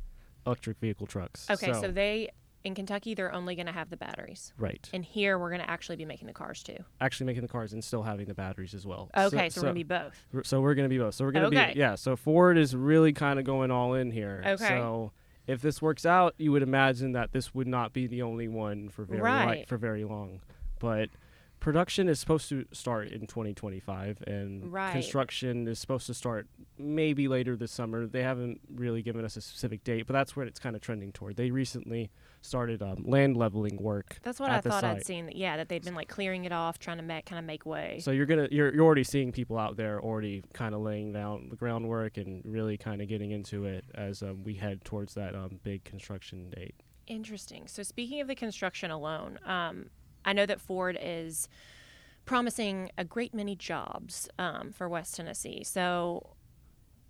electric 0.47 0.79
vehicle 0.79 1.05
trucks. 1.05 1.49
Okay, 1.49 1.73
so, 1.73 1.91
they 1.91 2.29
in 2.63 2.73
Kentucky 2.75 3.13
they're 3.13 3.33
only 3.33 3.55
going 3.55 3.65
to 3.65 3.73
have 3.73 3.89
the 3.89 3.97
batteries. 3.97 4.53
right, 4.57 4.89
And 4.93 5.03
here 5.03 5.37
we're 5.37 5.49
going 5.49 5.59
to 5.61 5.69
actually 5.69 5.97
be 5.97 6.05
making 6.05 6.27
the 6.27 6.33
cars 6.33 6.63
too. 6.63 6.77
actually 7.01 7.25
making 7.25 7.41
the 7.41 7.49
cars 7.49 7.73
and 7.73 7.83
still 7.83 8.03
having 8.03 8.25
the 8.25 8.33
batteries 8.33 8.73
as 8.73 8.85
well. 8.85 9.09
Okay, 9.17 9.49
so, 9.49 9.59
we're 9.59 9.65
going 9.65 9.75
to 9.75 9.79
be 9.79 9.83
both. 9.83 10.25
R- 10.33 10.43
So 10.45 10.61
we're 10.61 10.75
gonna 10.75 10.87
be 10.87 10.97
both. 10.97 11.15
So 11.15 11.25
we're 11.25 11.31
gonna 11.33 11.47
Okay. 11.47 11.73
be 11.73 11.79
yeah. 11.79 11.95
So 11.95 12.15
Ford 12.15 12.57
is 12.57 12.73
really 12.73 13.11
kind 13.11 13.37
of 13.37 13.43
going 13.43 13.69
all 13.69 13.95
in 13.95 14.11
here. 14.11 14.41
Okay. 14.45 14.65
So 14.69 15.11
if 15.45 15.61
this 15.61 15.81
works 15.81 16.05
out, 16.05 16.35
you 16.37 16.53
would 16.53 16.63
imagine 16.63 17.11
that 17.11 17.33
this 17.33 17.53
would 17.53 17.67
not 17.67 17.91
be 17.91 18.07
the 18.07 18.21
only 18.21 18.47
one 18.47 18.87
for 18.87 19.03
very 19.03 19.19
li- 19.19 19.25
Right. 19.27 19.67
for 19.67 19.75
very 19.77 20.05
long. 20.05 20.39
But 20.79 21.09
production 21.63 22.09
is 22.09 22.19
supposed 22.19 22.49
to 22.49 22.65
start 22.73 23.07
in 23.07 23.21
2025, 23.25 24.21
and 24.27 24.71
Right. 24.71 24.91
construction 24.91 25.65
is 25.65 25.79
supposed 25.79 26.05
to 26.07 26.13
start 26.13 26.45
maybe 26.77 27.29
later 27.29 27.55
this 27.55 27.71
summer. 27.71 28.05
They 28.05 28.21
haven't 28.21 28.59
really 28.69 29.01
given 29.01 29.23
us 29.23 29.37
a 29.37 29.41
specific 29.41 29.81
date, 29.85 30.05
but 30.05 30.11
that's 30.11 30.35
where 30.35 30.45
it's 30.45 30.59
kind 30.59 30.75
of 30.75 30.81
trending 30.81 31.13
toward. 31.13 31.37
They 31.37 31.51
recently 31.51 32.11
started 32.41 32.83
um, 32.83 33.05
land 33.07 33.37
leveling 33.37 33.77
work. 33.77 34.19
That's 34.23 34.41
what 34.41 34.51
at 34.51 34.57
I 34.57 34.69
thought 34.69 34.83
I'd 34.83 35.05
seen. 35.05 35.31
Yeah, 35.33 35.55
that 35.55 35.69
they'd 35.69 35.85
been 35.85 35.95
like 35.95 36.09
clearing 36.09 36.43
it 36.43 36.51
off, 36.51 36.79
trying 36.79 36.97
to 36.97 37.03
make, 37.03 37.25
kind 37.25 37.39
of 37.39 37.45
make 37.45 37.65
way. 37.65 37.99
So 38.01 38.11
you're 38.11 38.25
gonna 38.25 38.49
you're 38.51 38.73
you're 38.73 38.83
already 38.83 39.05
seeing 39.05 39.31
people 39.31 39.57
out 39.57 39.77
there 39.77 40.01
already 40.01 40.43
kind 40.51 40.75
of 40.75 40.81
laying 40.81 41.13
down 41.13 41.47
the 41.49 41.55
groundwork 41.55 42.17
and 42.17 42.41
really 42.43 42.77
kind 42.77 43.01
of 43.01 43.07
getting 43.07 43.31
into 43.31 43.63
it 43.63 43.85
as 43.95 44.21
um, 44.21 44.43
we 44.43 44.55
head 44.55 44.83
towards 44.83 45.13
that 45.13 45.33
um, 45.33 45.61
big 45.63 45.85
construction 45.85 46.49
date. 46.49 46.75
Interesting. 47.07 47.67
So 47.67 47.83
speaking 47.83 48.19
of 48.19 48.27
the 48.27 48.35
construction 48.35 48.91
alone, 48.91 49.39
um, 49.45 49.85
I 50.25 50.33
know 50.33 50.45
that 50.45 50.61
Ford 50.61 50.97
is 51.01 51.47
promising 52.25 52.89
a 52.97 53.03
great 53.03 53.33
many 53.33 53.55
jobs 53.55 54.29
um, 54.39 54.71
for 54.71 54.87
West 54.87 55.15
Tennessee. 55.15 55.63
So 55.63 56.35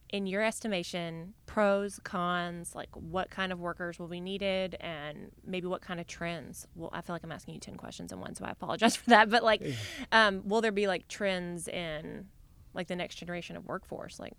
in 0.09 0.27
your 0.27 0.43
estimation, 0.43 1.33
pros, 1.47 1.99
cons, 2.03 2.75
like 2.75 2.89
what 2.93 3.29
kind 3.31 3.51
of 3.51 3.59
workers 3.59 3.97
will 3.97 4.07
be 4.07 4.21
needed 4.21 4.75
and 4.79 5.31
maybe 5.45 5.67
what 5.67 5.81
kind 5.81 5.99
of 5.99 6.07
trends? 6.07 6.67
Well, 6.75 6.91
I 6.93 7.01
feel 7.01 7.15
like 7.15 7.23
I'm 7.23 7.31
asking 7.31 7.55
you 7.55 7.59
10 7.59 7.75
questions 7.75 8.11
in 8.11 8.19
one, 8.19 8.35
so 8.35 8.45
I 8.45 8.51
apologize 8.51 8.95
for 8.97 9.09
that. 9.09 9.29
But 9.29 9.43
like, 9.43 9.63
um, 10.11 10.47
will 10.47 10.61
there 10.61 10.71
be 10.71 10.87
like 10.87 11.07
trends 11.07 11.67
in 11.67 12.27
like 12.75 12.87
the 12.87 12.95
next 12.95 13.15
generation 13.15 13.55
of 13.55 13.65
workforce, 13.65 14.19
like 14.19 14.33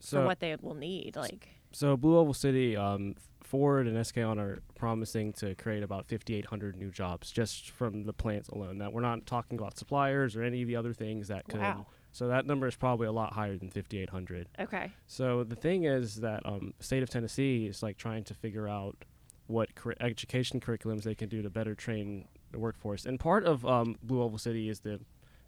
So 0.00 0.20
for 0.20 0.26
what 0.26 0.40
they 0.40 0.56
will 0.60 0.74
need? 0.74 1.16
Like, 1.16 1.48
So 1.72 1.96
Blue 1.96 2.16
Oval 2.18 2.34
City, 2.34 2.76
um, 2.76 3.14
Ford 3.42 3.86
and 3.86 4.06
SK 4.06 4.18
On 4.18 4.38
are 4.38 4.58
promising 4.76 5.32
to 5.34 5.54
create 5.54 5.82
about 5.82 6.06
5,800 6.06 6.76
new 6.76 6.90
jobs 6.90 7.30
just 7.30 7.70
from 7.70 8.04
the 8.04 8.12
plants 8.12 8.48
alone. 8.48 8.78
Now 8.78 8.90
we're 8.90 9.00
not 9.00 9.26
talking 9.26 9.58
about 9.58 9.78
suppliers 9.78 10.36
or 10.36 10.42
any 10.42 10.62
of 10.62 10.68
the 10.68 10.76
other 10.76 10.92
things 10.92 11.28
that 11.28 11.48
could. 11.48 11.60
Wow. 11.60 11.86
So 12.12 12.28
that 12.28 12.46
number 12.46 12.66
is 12.66 12.76
probably 12.76 13.06
a 13.06 13.12
lot 13.12 13.32
higher 13.34 13.56
than 13.56 13.70
5,800. 13.70 14.48
okay. 14.60 14.92
So 15.06 15.44
the 15.44 15.56
thing 15.56 15.84
is 15.84 16.16
that 16.16 16.44
um, 16.44 16.74
state 16.80 17.02
of 17.02 17.10
Tennessee 17.10 17.66
is 17.66 17.82
like 17.82 17.96
trying 17.96 18.24
to 18.24 18.34
figure 18.34 18.68
out 18.68 19.04
what 19.46 19.74
cur- 19.74 19.94
education 20.00 20.60
curriculums 20.60 21.02
they 21.04 21.14
can 21.14 21.28
do 21.28 21.42
to 21.42 21.48
better 21.50 21.74
train 21.74 22.26
the 22.52 22.58
workforce. 22.58 23.06
And 23.06 23.18
part 23.18 23.44
of 23.44 23.64
um, 23.64 23.96
Blue 24.02 24.22
Oval 24.22 24.38
City 24.38 24.68
is 24.68 24.80
the 24.80 25.00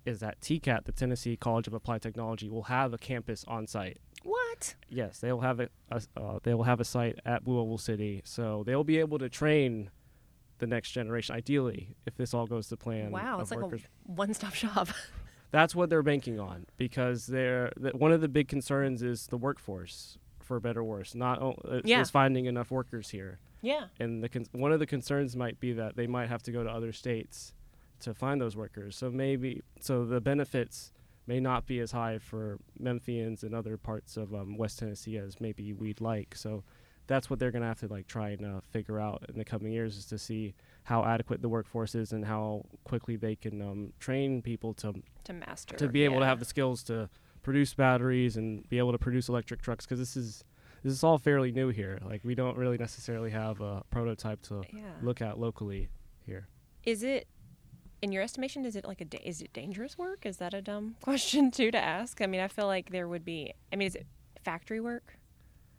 is 0.06 0.20
that 0.20 0.40
TCAT, 0.40 0.84
the 0.84 0.92
Tennessee 0.92 1.36
College 1.36 1.66
of 1.66 1.74
Applied 1.74 2.02
Technology, 2.02 2.48
will 2.48 2.64
have 2.64 2.92
a 2.92 2.98
campus 2.98 3.44
on 3.46 3.66
site. 3.66 3.98
What? 4.22 4.74
Yes, 4.88 5.18
they 5.20 5.32
will 5.32 5.40
have 5.40 5.60
a, 5.60 5.68
a 5.90 6.02
uh, 6.16 6.38
they 6.42 6.54
will 6.54 6.64
have 6.64 6.80
a 6.80 6.84
site 6.84 7.18
at 7.24 7.44
Blue 7.44 7.58
Oval 7.58 7.78
City, 7.78 8.20
so 8.24 8.62
they'll 8.66 8.84
be 8.84 8.98
able 8.98 9.18
to 9.18 9.28
train 9.28 9.90
the 10.58 10.66
next 10.66 10.90
generation. 10.90 11.34
Ideally, 11.34 11.94
if 12.06 12.16
this 12.16 12.34
all 12.34 12.46
goes 12.46 12.68
to 12.68 12.76
plan. 12.76 13.10
wow. 13.10 13.40
It's 13.40 13.50
like 13.50 13.60
a 13.60 13.78
one 14.04 14.34
stop 14.34 14.54
shop. 14.54 14.88
That's 15.52 15.74
what 15.74 15.90
they're 15.90 16.02
banking 16.02 16.38
on 16.38 16.66
because 16.76 17.26
they're 17.26 17.72
th- 17.80 17.94
one 17.94 18.12
of 18.12 18.20
the 18.20 18.28
big 18.28 18.46
concerns 18.46 19.02
is 19.02 19.26
the 19.28 19.36
workforce, 19.38 20.16
for 20.38 20.60
better 20.60 20.80
or 20.80 20.84
worse. 20.84 21.14
Not 21.14 21.42
uh, 21.42 21.80
Yeah. 21.84 22.00
is 22.02 22.10
finding 22.10 22.44
enough 22.44 22.70
workers 22.70 23.08
here, 23.10 23.40
yeah. 23.62 23.86
and 23.98 24.22
the 24.22 24.28
con- 24.28 24.46
one 24.52 24.70
of 24.70 24.78
the 24.78 24.86
concerns 24.86 25.34
might 25.34 25.58
be 25.58 25.72
that 25.72 25.96
they 25.96 26.06
might 26.06 26.28
have 26.28 26.42
to 26.44 26.52
go 26.52 26.62
to 26.62 26.70
other 26.70 26.92
states 26.92 27.52
to 28.00 28.14
find 28.14 28.40
those 28.40 28.56
workers. 28.56 28.96
So 28.96 29.10
maybe 29.10 29.62
so 29.80 30.04
the 30.04 30.20
benefits 30.20 30.92
may 31.26 31.38
not 31.40 31.66
be 31.66 31.78
as 31.80 31.92
high 31.92 32.18
for 32.18 32.58
Memphians 32.82 33.42
and 33.42 33.54
other 33.54 33.76
parts 33.76 34.16
of 34.16 34.34
um, 34.34 34.56
West 34.56 34.78
Tennessee 34.78 35.16
as 35.16 35.40
maybe 35.40 35.72
we'd 35.72 36.00
like. 36.00 36.34
So 36.34 36.64
that's 37.06 37.28
what 37.28 37.38
they're 37.38 37.50
going 37.50 37.62
to 37.62 37.68
have 37.68 37.80
to 37.80 37.88
like 37.88 38.06
try 38.06 38.30
and 38.30 38.44
uh, 38.46 38.60
figure 38.70 38.98
out 39.00 39.24
in 39.28 39.36
the 39.38 39.44
coming 39.44 39.72
years 39.72 39.96
is 39.96 40.06
to 40.06 40.18
see 40.18 40.54
how 40.84 41.04
adequate 41.04 41.42
the 41.42 41.48
workforce 41.48 41.94
is 41.94 42.12
and 42.12 42.24
how 42.24 42.64
quickly 42.84 43.16
they 43.16 43.36
can 43.36 43.60
um, 43.62 43.92
train 44.00 44.42
people 44.42 44.74
to 44.74 44.94
To 45.24 45.32
master. 45.32 45.76
to 45.76 45.88
be 45.88 46.02
able 46.04 46.20
to 46.20 46.26
have 46.26 46.38
the 46.38 46.44
skills 46.44 46.82
to 46.84 47.08
produce 47.42 47.74
batteries 47.74 48.36
and 48.36 48.68
be 48.68 48.78
able 48.78 48.92
to 48.92 48.98
produce 48.98 49.28
electric 49.28 49.60
trucks 49.62 49.84
because 49.86 49.98
this 49.98 50.16
is 50.16 50.44
this 50.82 50.92
is 50.94 51.04
all 51.04 51.18
fairly 51.18 51.52
new 51.52 51.68
here. 51.68 51.98
Like 52.04 52.22
we 52.24 52.34
don't 52.34 52.56
really 52.56 52.78
necessarily 52.78 53.30
have 53.30 53.60
a 53.60 53.82
prototype 53.90 54.40
to 54.42 54.62
Yeah. 54.72 54.92
look 55.02 55.20
at 55.20 55.38
locally 55.38 55.88
here. 56.24 56.48
Is 56.84 57.02
it, 57.02 57.26
in 58.02 58.12
your 58.12 58.22
estimation, 58.22 58.64
is 58.64 58.76
it 58.76 58.84
like 58.84 59.00
a 59.00 59.04
da- 59.04 59.22
is 59.24 59.40
it 59.42 59.52
dangerous 59.52 59.96
work? 59.98 60.24
Is 60.26 60.38
that 60.38 60.54
a 60.54 60.62
dumb 60.62 60.96
question 61.02 61.50
too 61.50 61.70
to 61.70 61.78
ask? 61.78 62.20
I 62.20 62.26
mean, 62.26 62.40
I 62.40 62.48
feel 62.48 62.66
like 62.66 62.90
there 62.90 63.08
would 63.08 63.24
be. 63.24 63.52
I 63.72 63.76
mean, 63.76 63.86
is 63.86 63.94
it 63.94 64.06
factory 64.44 64.80
work? 64.80 65.16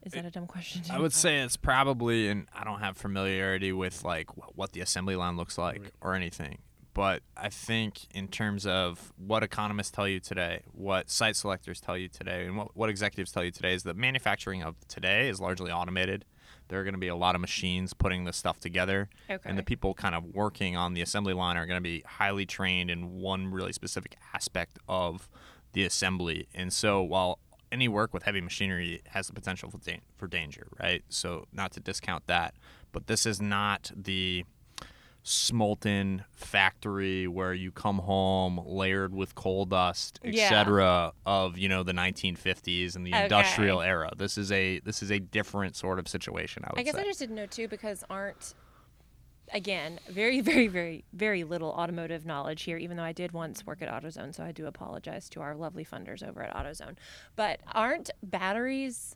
Is 0.04 0.14
that 0.14 0.26
a 0.26 0.32
dumb 0.32 0.48
question? 0.48 0.82
I 0.90 0.96
too? 0.96 1.02
would 1.04 1.14
say 1.14 1.42
it's 1.42 1.58
probably, 1.58 2.28
and 2.28 2.48
I 2.56 2.64
don't 2.64 2.80
have 2.80 2.98
familiarity 2.98 3.72
with 3.72 4.04
like 4.04 4.30
what 4.58 4.72
the 4.74 4.82
assembly 4.82 5.16
line 5.16 5.38
looks 5.38 5.58
like 5.60 5.82
Right. 5.82 5.92
or 6.02 6.16
anything. 6.16 6.58
But 6.94 7.22
I 7.38 7.50
think 7.50 8.08
in 8.14 8.28
terms 8.28 8.66
of 8.66 9.14
what 9.18 9.44
economists 9.44 9.92
tell 9.92 10.08
you 10.08 10.20
today, 10.20 10.64
what 10.74 11.10
site 11.10 11.36
selectors 11.38 11.80
tell 11.80 11.98
you 11.98 12.08
today, 12.10 12.46
and 12.46 12.58
what, 12.58 12.76
what 12.76 12.90
executives 12.90 13.32
tell 13.32 13.44
you 13.46 13.52
today 13.52 13.74
is 13.76 13.84
that 13.84 13.96
manufacturing 13.96 14.62
of 14.64 14.76
today 14.88 15.30
is 15.30 15.40
largely 15.40 15.72
automated. 15.72 16.26
There 16.72 16.80
are 16.80 16.86
going 16.86 16.94
to 16.94 17.00
be 17.00 17.10
a 17.10 17.16
lot 17.18 17.36
of 17.36 17.42
machines 17.42 17.94
putting 17.94 18.24
this 18.24 18.38
stuff 18.38 18.58
together, 18.62 19.10
Okay. 19.30 19.42
and 19.48 19.58
the 19.58 19.64
people 19.64 19.94
kind 19.94 20.16
of 20.16 20.24
working 20.24 20.78
on 20.78 20.94
the 20.94 21.02
assembly 21.02 21.34
line 21.34 21.58
are 21.58 21.66
going 21.66 21.76
to 21.78 21.82
be 21.84 22.02
highly 22.08 22.46
trained 22.46 22.90
in 22.90 23.20
one 23.20 23.52
really 23.52 23.74
specific 23.74 24.16
aspect 24.34 24.80
of 24.88 25.30
the 25.74 25.84
assembly. 25.84 26.48
And 26.56 26.72
so 26.72 27.02
while 27.02 27.40
any 27.74 27.90
work 27.90 28.14
with 28.14 28.24
heavy 28.24 28.40
machinery 28.40 29.02
has 29.08 29.28
the 29.28 29.34
potential 29.34 29.70
for, 29.70 29.80
dan- 29.80 30.00
for 30.16 30.28
danger, 30.28 30.68
right? 30.80 31.04
So 31.10 31.46
not 31.52 31.74
to 31.74 31.82
discount 31.82 32.26
that, 32.28 32.56
but 32.94 33.08
this 33.08 33.26
is 33.26 33.42
not 33.42 33.92
the 33.94 34.46
smolten 35.24 36.24
factory 36.32 37.28
where 37.28 37.54
you 37.54 37.72
come 37.72 38.00
home 38.00 38.60
layered 38.66 39.14
with 39.14 39.36
coal 39.36 39.66
dust, 39.66 40.20
Yeah. 40.24 40.46
etc. 40.46 41.14
of, 41.26 41.58
you 41.58 41.70
know, 41.70 41.84
the 41.84 41.94
1950s 41.94 42.96
and 42.96 43.06
the 43.06 43.12
Okay. 43.14 43.24
industrial 43.24 43.82
era. 43.82 44.12
This 44.18 44.38
is 44.38 44.52
a 44.52 44.80
this 44.80 45.04
is 45.04 45.12
a 45.12 45.20
different 45.20 45.76
sort 45.76 46.00
of 46.00 46.08
situation, 46.08 46.64
I 46.66 46.70
would 46.72 46.80
I 46.80 46.84
guess 46.84 46.96
say. 46.96 47.02
I 47.02 47.06
just 47.06 47.20
didn't 47.20 47.36
know 47.36 47.46
too 47.46 47.68
because 47.68 48.04
aren't 48.10 48.56
again 49.54 50.00
very 50.10 50.40
very 50.52 50.68
very 50.68 51.04
very 51.14 51.44
little 51.44 51.70
automotive 51.70 52.26
knowledge 52.26 52.64
here. 52.64 52.78
Even 52.78 52.98
though 52.98 53.04
I 53.04 53.14
did 53.14 53.32
once 53.32 53.66
work 53.66 53.82
at 53.82 53.90
AutoZone, 53.90 54.34
so 54.34 54.44
I 54.44 54.52
do 54.52 54.66
apologize 54.66 55.30
to 55.30 55.42
our 55.42 55.56
lovely 55.56 55.86
funders 55.86 56.28
over 56.28 56.42
at 56.42 56.54
AutoZone. 56.56 56.96
But 57.36 57.60
aren't 57.72 58.10
batteries 58.24 59.16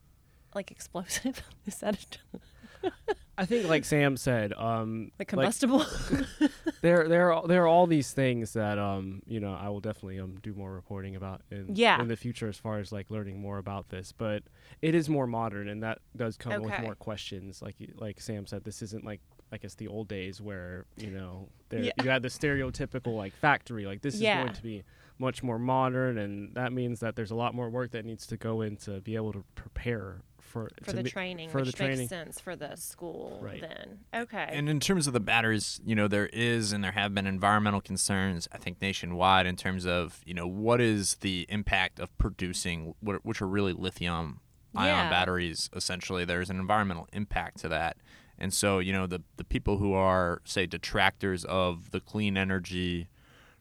like 0.54 0.70
explosive? 0.78 1.42
Is 1.66 1.78
that 1.80 1.96
a, 2.34 2.38
I 3.38 3.46
think, 3.46 3.68
like 3.68 3.84
Sam 3.84 4.16
said, 4.16 4.54
um, 4.54 5.12
like 5.20 5.20
like, 5.20 5.28
combustible? 5.28 5.86
there 6.82 7.08
there 7.10 7.34
are 7.34 7.46
there 7.48 7.64
are 7.64 7.68
all 7.68 7.86
these 7.88 8.14
things 8.14 8.54
that 8.54 8.78
um 8.80 9.22
you 9.26 9.40
know 9.40 9.54
I 9.54 9.68
will 9.70 9.82
definitely 9.82 10.20
um 10.20 10.38
do 10.42 10.54
more 10.54 10.72
reporting 10.74 11.16
about 11.16 11.42
in 11.52 11.76
Yeah. 11.76 12.00
in 12.02 12.08
the 12.08 12.16
future 12.16 12.48
as 12.48 12.58
far 12.58 12.80
as 12.80 12.92
like 12.92 13.12
learning 13.12 13.40
more 13.42 13.58
about 13.58 13.90
this. 13.90 14.12
But 14.12 14.44
it 14.82 14.96
is 14.96 15.10
more 15.10 15.28
modern, 15.28 15.68
and 15.68 15.84
that 15.84 16.00
does 16.16 16.38
come 16.38 16.62
with 16.62 16.80
more 16.82 16.96
questions. 16.96 17.62
Like 17.62 17.76
like 17.96 18.22
Sam 18.22 18.46
said, 18.48 18.64
this 18.64 18.82
isn't 18.82 19.04
like 19.04 19.20
I 19.52 19.58
guess 19.58 19.76
the 19.76 19.88
old 19.88 20.08
days 20.08 20.40
where 20.42 20.86
you 20.96 21.12
know 21.12 21.50
there 21.70 21.82
Yeah. 21.84 21.92
you 22.04 22.10
had 22.10 22.22
the 22.22 22.30
stereotypical 22.30 23.16
like 23.18 23.34
factory. 23.34 23.86
Like 23.86 24.02
this 24.02 24.16
Yeah. 24.16 24.40
is 24.40 24.44
going 24.46 24.56
to 24.56 24.64
be 24.64 24.84
much 25.20 25.44
more 25.44 25.60
modern, 25.60 26.18
and 26.18 26.54
that 26.56 26.72
means 26.74 27.00
that 27.02 27.16
there's 27.18 27.32
a 27.32 27.36
lot 27.36 27.54
more 27.54 27.70
work 27.70 27.92
that 27.92 28.06
needs 28.06 28.26
to 28.28 28.38
go 28.38 28.62
in 28.62 28.78
to 28.78 29.02
be 29.02 29.16
able 29.16 29.34
to 29.34 29.44
prepare 29.56 30.22
for 30.56 30.70
for 30.84 30.94
the 30.94 31.04
be- 31.04 31.10
training, 31.10 31.50
for 31.50 31.58
which 31.60 31.68
the 31.68 31.74
training. 31.74 31.98
makes 31.98 32.10
sense 32.10 32.40
for 32.40 32.56
the 32.56 32.78
school. 32.78 33.40
Right. 33.42 33.60
Then 33.60 34.00
okay. 34.16 34.48
And 34.50 34.70
in 34.70 34.80
terms 34.80 35.06
of 35.06 35.12
the 35.12 35.20
batteries, 35.20 35.82
you 35.86 35.96
know, 35.96 36.08
there 36.08 36.28
is 36.28 36.72
and 36.72 36.82
there 36.82 36.94
have 36.94 37.14
been 37.14 37.28
environmental 37.28 37.82
concerns, 37.82 38.48
I 38.54 38.58
think, 38.58 38.82
nationwide 38.82 39.46
in 39.48 39.58
terms 39.58 39.86
of, 39.86 40.22
you 40.26 40.34
know, 40.34 40.48
what 40.48 40.80
is 40.80 41.16
the 41.16 41.46
impact 41.50 42.00
of 42.00 42.18
producing, 42.18 42.96
what, 43.02 43.26
which 43.26 43.42
are 43.42 43.48
really 43.48 43.74
lithium 43.74 44.40
ion 44.74 44.88
Yeah. 44.88 45.10
batteries, 45.10 45.70
essentially. 45.76 46.24
There's 46.24 46.50
an 46.50 46.58
environmental 46.58 47.10
impact 47.12 47.58
to 47.60 47.68
that. 47.70 47.98
And 48.38 48.54
so, 48.54 48.80
you 48.80 48.94
know, 48.94 49.08
the, 49.08 49.24
the 49.36 49.44
people 49.44 49.78
who 49.78 49.94
are, 49.94 50.42
say, 50.46 50.66
detractors 50.66 51.44
of 51.46 51.92
the 51.92 52.00
clean 52.00 52.38
energy 52.38 53.10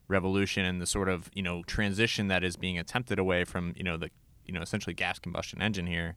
revolution 0.07 0.65
and 0.65 0.81
the 0.81 0.87
sort 0.87 1.09
of, 1.09 1.29
you 1.35 1.43
know, 1.43 1.65
transition 1.65 2.29
that 2.29 2.45
is 2.45 2.57
being 2.57 2.79
attempted 2.79 3.19
away 3.19 3.45
from, 3.45 3.73
you 3.77 3.83
know, 3.83 3.97
the, 3.97 4.11
you 4.45 4.53
know, 4.53 4.61
essentially 4.61 4.95
gas 4.95 5.19
combustion 5.19 5.63
engine 5.63 5.87
here, 5.87 6.17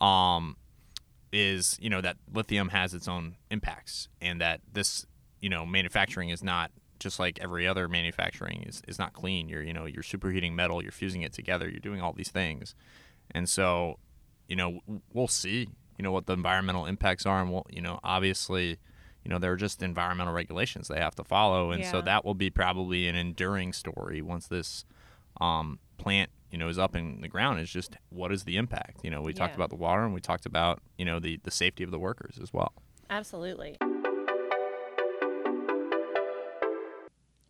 um, 0.00 0.56
is 1.32 1.76
you 1.80 1.90
know 1.90 2.00
that 2.00 2.16
lithium 2.32 2.68
has 2.70 2.94
its 2.94 3.06
own 3.06 3.36
impacts 3.50 4.08
and 4.20 4.40
that 4.40 4.60
this 4.72 5.06
you 5.40 5.48
know 5.48 5.64
manufacturing 5.64 6.30
is 6.30 6.42
not 6.42 6.70
just 6.98 7.18
like 7.18 7.38
every 7.40 7.66
other 7.66 7.88
manufacturing 7.88 8.62
is, 8.66 8.82
is 8.86 8.98
not 8.98 9.12
clean. 9.12 9.48
You're 9.48 9.62
you 9.62 9.72
know 9.72 9.86
you're 9.86 10.02
superheating 10.02 10.52
metal 10.54 10.82
you're 10.82 10.92
fusing 10.92 11.22
it 11.22 11.32
together 11.32 11.68
you're 11.68 11.80
doing 11.80 12.00
all 12.00 12.12
these 12.12 12.30
things. 12.30 12.74
And 13.30 13.48
so 13.48 13.98
you 14.48 14.56
know 14.56 14.80
we'll 15.12 15.28
see 15.28 15.68
you 15.98 16.02
know 16.02 16.12
what 16.12 16.26
the 16.26 16.32
environmental 16.32 16.86
impacts 16.86 17.26
are 17.26 17.40
and 17.40 17.50
we'll 17.50 17.66
you 17.70 17.80
know 17.80 18.00
obviously 18.02 18.78
you 19.24 19.30
know 19.30 19.38
there 19.38 19.52
are 19.52 19.56
just 19.56 19.82
environmental 19.82 20.32
regulations 20.32 20.88
they 20.88 20.98
have 20.98 21.14
to 21.16 21.24
follow. 21.24 21.70
And 21.70 21.84
so 21.84 22.00
that 22.02 22.24
will 22.24 22.34
be 22.34 22.50
probably 22.50 23.06
an 23.06 23.14
enduring 23.14 23.72
story 23.72 24.20
once 24.22 24.46
this 24.46 24.84
um, 25.40 25.78
plant 25.96 26.30
you 26.50 26.58
know 26.58 26.68
is 26.68 26.78
up 26.78 26.96
in 26.96 27.20
the 27.20 27.28
ground 27.28 27.60
is 27.60 27.70
just 27.70 27.96
what 28.08 28.32
is 28.32 28.44
the 28.44 28.56
impact 28.56 29.00
you 29.02 29.10
know 29.10 29.20
we 29.22 29.32
talked 29.32 29.54
about 29.54 29.70
the 29.70 29.76
water 29.76 30.04
and 30.04 30.14
we 30.14 30.20
talked 30.20 30.46
about 30.46 30.80
you 30.98 31.04
know 31.04 31.18
the 31.18 31.38
the 31.44 31.50
safety 31.50 31.84
of 31.84 31.90
the 31.90 31.98
workers 31.98 32.38
as 32.42 32.52
well 32.52 32.72
Absolutely. 33.10 33.76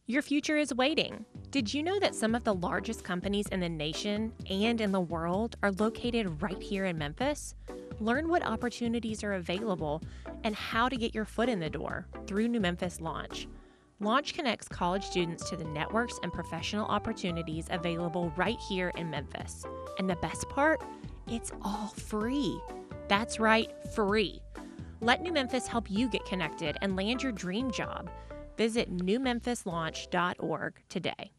Your 0.06 0.22
future 0.22 0.56
is 0.56 0.74
waiting. 0.74 1.24
Did 1.50 1.72
you 1.72 1.82
know 1.82 2.00
that 2.00 2.14
some 2.14 2.34
of 2.34 2.42
the 2.42 2.54
largest 2.54 3.04
companies 3.04 3.46
in 3.48 3.60
the 3.60 3.68
nation 3.68 4.32
and 4.48 4.80
in 4.80 4.90
the 4.90 5.00
world 5.00 5.54
are 5.62 5.70
located 5.72 6.42
right 6.42 6.60
here 6.60 6.86
in 6.86 6.98
Memphis? 6.98 7.54
Learn 8.00 8.28
what 8.28 8.44
opportunities 8.44 9.22
are 9.22 9.34
available 9.34 10.02
and 10.42 10.56
how 10.56 10.88
to 10.88 10.96
get 10.96 11.14
your 11.14 11.26
foot 11.26 11.48
in 11.48 11.60
the 11.60 11.70
door 11.70 12.06
through 12.26 12.48
New 12.48 12.60
Memphis 12.60 13.00
Launch. 13.00 13.46
Launch 14.02 14.32
connects 14.32 14.66
college 14.66 15.04
students 15.04 15.50
to 15.50 15.56
the 15.56 15.64
networks 15.64 16.18
and 16.22 16.32
professional 16.32 16.86
opportunities 16.86 17.66
available 17.70 18.32
right 18.34 18.58
here 18.66 18.92
in 18.96 19.10
Memphis. 19.10 19.66
And 19.98 20.08
the 20.08 20.16
best 20.16 20.48
part? 20.48 20.82
It's 21.28 21.52
all 21.60 21.88
free. 21.88 22.58
That's 23.08 23.38
right, 23.38 23.70
free. 23.94 24.40
Let 25.02 25.20
New 25.20 25.32
Memphis 25.32 25.66
help 25.66 25.90
you 25.90 26.08
get 26.08 26.24
connected 26.24 26.78
and 26.80 26.96
land 26.96 27.22
your 27.22 27.32
dream 27.32 27.70
job. 27.70 28.10
Visit 28.56 28.90
newmemphislaunch.org 28.96 30.82
today. 30.88 31.30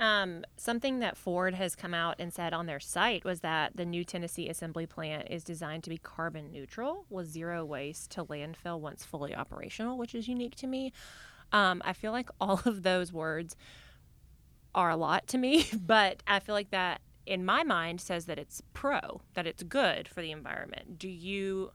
Um, 0.00 0.44
something 0.56 1.00
that 1.00 1.18
Ford 1.18 1.52
has 1.54 1.76
come 1.76 1.92
out 1.92 2.16
and 2.18 2.32
said 2.32 2.54
on 2.54 2.64
their 2.64 2.80
site 2.80 3.22
was 3.22 3.40
that 3.40 3.76
the 3.76 3.84
new 3.84 4.02
Tennessee 4.02 4.48
assembly 4.48 4.86
plant 4.86 5.28
is 5.30 5.44
designed 5.44 5.84
to 5.84 5.90
be 5.90 5.98
carbon 5.98 6.50
neutral 6.50 7.04
with 7.10 7.26
zero 7.26 7.66
waste 7.66 8.10
to 8.12 8.24
landfill 8.24 8.80
once 8.80 9.04
fully 9.04 9.34
operational, 9.34 9.98
which 9.98 10.14
is 10.14 10.26
unique 10.26 10.56
to 10.56 10.66
me. 10.66 10.94
Um, 11.52 11.82
I 11.84 11.92
feel 11.92 12.12
like 12.12 12.30
all 12.40 12.62
of 12.64 12.82
those 12.82 13.12
words 13.12 13.56
are 14.74 14.88
a 14.88 14.96
lot 14.96 15.26
to 15.28 15.38
me, 15.38 15.68
but 15.86 16.22
I 16.26 16.40
feel 16.40 16.54
like 16.54 16.70
that 16.70 17.02
in 17.26 17.44
my 17.44 17.62
mind 17.62 18.00
says 18.00 18.24
that 18.24 18.38
it's 18.38 18.62
pro, 18.72 19.20
that 19.34 19.46
it's 19.46 19.62
good 19.62 20.08
for 20.08 20.22
the 20.22 20.32
environment. 20.32 20.98
Do 20.98 21.08
you 21.08 21.72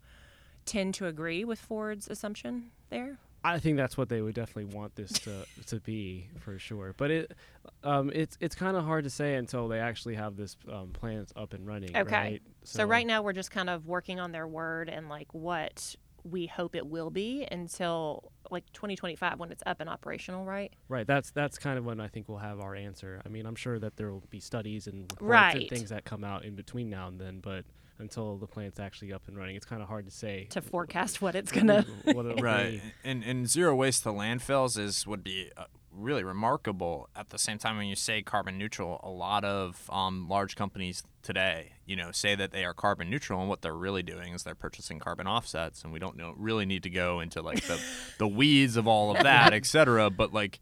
tend 0.66 0.96
to 0.96 1.06
agree 1.06 1.46
with 1.46 1.60
Ford's 1.60 2.08
assumption 2.08 2.72
there? 2.90 3.20
I 3.46 3.60
think 3.60 3.78
that's 3.78 3.98
what 3.98 4.10
they 4.10 4.22
would 4.22 4.36
definitely 4.36 4.76
want 4.76 4.96
this 4.96 5.12
to 5.20 5.46
to 5.68 5.80
be 5.80 6.30
for 6.40 6.58
sure. 6.58 6.94
But 6.98 7.12
it 7.12 7.32
um, 7.84 8.12
it's 8.14 8.38
it's 8.40 8.56
kind 8.56 8.76
of 8.76 8.84
hard 8.86 9.04
to 9.04 9.10
say 9.10 9.36
until 9.36 9.68
they 9.68 9.80
actually 9.80 10.16
have 10.16 10.36
this 10.36 10.58
um, 10.72 10.90
plant 10.90 11.32
up 11.36 11.54
and 11.54 11.66
running. 11.66 11.96
Okay. 11.96 12.16
Right? 12.16 12.42
So, 12.64 12.86
right 12.86 13.06
now 13.06 13.22
we're 13.22 13.34
just 13.34 13.52
kind 13.52 13.70
of 13.70 13.86
working 13.86 14.20
on 14.20 14.32
their 14.32 14.48
word 14.48 14.90
and 14.90 15.08
like 15.10 15.34
what 15.34 15.96
we 16.24 16.48
hope 16.48 16.76
it 16.76 16.88
will 16.88 17.12
be 17.12 17.48
until 17.52 18.32
like 18.50 18.66
2025 18.74 19.40
when 19.40 19.52
it's 19.52 19.62
up 19.68 19.80
and 19.80 19.90
operational, 19.90 20.44
right? 20.44 20.74
Right. 20.90 21.06
That's 21.06 21.30
that's 21.32 21.60
kind 21.60 21.78
of 21.78 21.86
when 21.86 22.00
I 22.00 22.08
think 22.08 22.28
we'll 22.28 22.40
have 22.40 22.60
our 22.60 22.76
answer. 22.76 23.22
I 23.24 23.30
mean, 23.30 23.46
I'm 23.46 23.56
sure 23.56 23.78
that 23.80 23.96
there 23.96 24.12
will 24.12 24.24
be 24.30 24.40
studies 24.40 24.88
and 24.88 25.12
Right. 25.20 25.56
and 25.56 25.70
things 25.70 25.90
that 25.90 26.04
come 26.04 26.24
out 26.24 26.44
in 26.44 26.56
between 26.56 26.90
now 26.90 27.08
and 27.08 27.20
then, 27.22 27.40
but 27.42 27.64
until 28.00 28.38
the 28.38 28.48
plant's 28.48 28.80
actually 28.80 29.14
up 29.14 29.24
and 29.28 29.38
running, 29.38 29.56
it's 29.56 29.66
kind 29.66 29.82
of 29.82 29.88
hard 29.88 30.06
to 30.06 30.12
say 30.12 30.48
To 30.52 30.62
forecast 30.62 31.22
what 31.22 31.36
it's 31.36 31.52
gonna. 31.52 31.84
what 32.06 32.26
it'll 32.26 32.36
right 32.44 32.82
be. 32.82 32.82
and 33.04 33.24
and 33.24 33.50
zero 33.50 33.76
waste 33.76 34.04
to 34.04 34.10
landfills 34.10 34.78
is 34.78 35.06
would 35.08 35.24
be 35.24 35.52
uh, 35.58 35.66
really 35.92 36.24
remarkable 36.26 37.08
at 37.16 37.30
the 37.30 37.38
same 37.38 37.58
time 37.58 37.78
when 37.78 37.88
you 37.88 37.96
say 37.96 38.22
carbon 38.22 38.58
neutral 38.58 39.00
a 39.02 39.10
lot 39.10 39.46
of 39.46 39.90
um, 39.90 40.28
large 40.28 40.56
companies 40.58 41.04
today 41.24 41.72
you 41.86 41.96
know 41.96 42.12
say 42.12 42.36
that 42.36 42.52
they 42.52 42.66
are 42.66 42.74
carbon 42.74 43.10
neutral 43.10 43.40
and 43.40 43.48
what 43.48 43.62
they're 43.62 43.74
really 43.74 44.04
doing 44.04 44.34
is 44.34 44.44
they're 44.44 44.54
purchasing 44.56 45.00
carbon 45.00 45.26
offsets 45.26 45.84
and 45.86 45.94
we 45.94 45.98
don't 46.00 46.18
know 46.18 46.34
really 46.36 46.66
need 46.66 46.84
to 46.84 46.90
go 46.90 47.22
into 47.22 47.42
like 47.42 47.62
the 47.68 47.80
the 48.20 48.28
weeds 48.28 48.76
of 48.76 48.88
all 48.88 49.16
of 49.16 49.24
that 49.24 49.54
et 49.60 49.66
cetera 49.66 50.10
but 50.10 50.34
like 50.34 50.60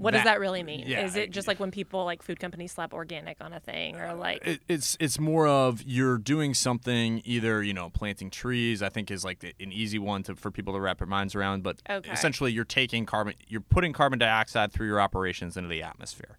What 0.00 0.12
does 0.14 0.24
that 0.24 0.40
really 0.40 0.62
mean? 0.62 0.84
yeah, 0.86 1.04
Is 1.04 1.14
it 1.14 1.30
just 1.30 1.46
like 1.46 1.60
when 1.60 1.70
people 1.70 2.04
like 2.04 2.22
food 2.22 2.40
companies 2.40 2.72
slap 2.72 2.94
organic 2.94 3.36
on 3.40 3.52
a 3.52 3.60
thing 3.60 3.96
or 3.96 4.14
like 4.14 4.44
it, 4.46 4.60
it's 4.66 4.96
it's 4.98 5.18
more 5.20 5.46
of 5.46 5.82
you're 5.82 6.16
doing 6.18 6.54
something 6.54 7.20
either 7.24 7.62
you 7.62 7.74
know 7.74 7.90
planting 7.90 8.30
trees 8.30 8.82
i 8.82 8.88
think 8.88 9.10
is 9.10 9.24
like 9.24 9.44
an 9.60 9.72
easy 9.72 9.98
one 9.98 10.22
to 10.22 10.34
for 10.34 10.50
people 10.50 10.72
to 10.72 10.80
wrap 10.80 10.98
their 10.98 11.06
minds 11.06 11.34
around 11.34 11.62
but 11.62 11.80
Okay. 11.88 12.10
essentially 12.10 12.50
you're 12.50 12.64
taking 12.64 13.04
carbon 13.04 13.34
you're 13.46 13.60
putting 13.60 13.92
carbon 13.92 14.18
dioxide 14.18 14.72
through 14.72 14.86
your 14.86 15.00
operations 15.00 15.56
into 15.56 15.68
the 15.68 15.82
atmosphere 15.82 16.38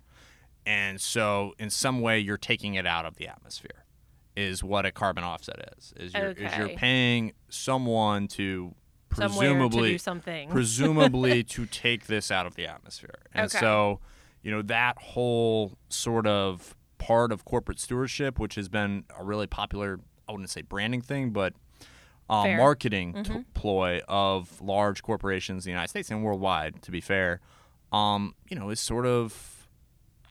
and 0.66 1.00
so 1.00 1.54
in 1.60 1.70
some 1.70 2.02
way 2.02 2.20
you're 2.20 2.38
taking 2.38 2.74
it 2.76 2.86
out 2.88 3.06
of 3.06 3.16
the 3.18 3.28
atmosphere 3.28 3.86
is 4.36 4.64
what 4.64 4.86
a 4.86 4.92
carbon 4.92 5.24
offset 5.24 5.74
is 5.78 5.94
is 5.98 6.14
you're, 6.14 6.32
is 6.32 6.56
you're 6.58 6.70
paying 6.70 7.34
someone 7.50 8.28
to 8.28 8.74
somewhere 9.16 9.48
to 9.50 9.54
presumably 9.56 9.92
do 9.92 9.98
something? 9.98 10.50
presumably 10.52 11.44
to 11.44 11.66
take 11.66 12.08
this 12.08 12.32
out 12.32 12.46
of 12.46 12.56
the 12.56 12.66
atmosphere. 12.68 13.20
And 13.34 13.46
Okay. 13.46 13.60
so, 13.60 14.00
you 14.42 14.52
know, 14.52 14.62
that 14.64 14.98
whole 15.00 15.78
sort 15.90 16.28
of 16.28 16.76
part 16.98 17.32
of 17.32 17.46
corporate 17.46 17.80
stewardship, 17.80 18.40
which 18.40 18.56
has 18.56 18.70
been 18.70 19.06
a 19.18 19.24
really 19.24 19.48
popular, 19.48 20.00
I 20.28 20.32
wouldn't 20.32 20.50
say 20.50 20.62
branding 20.62 21.02
thing, 21.02 21.32
but 21.32 21.54
uh, 22.30 22.48
marketing 22.56 23.24
t- 23.24 23.44
ploy 23.54 24.00
of 24.08 24.62
large 24.62 25.02
corporations 25.04 25.66
in 25.66 25.70
the 25.70 25.74
United 25.74 25.90
States 25.90 26.10
and 26.12 26.24
worldwide, 26.24 26.82
to 26.84 26.92
be 26.92 27.02
fair, 27.02 27.42
um, 27.92 28.36
you 28.50 28.58
know, 28.58 28.70
is 28.70 28.80
sort 28.80 29.06
of, 29.06 29.68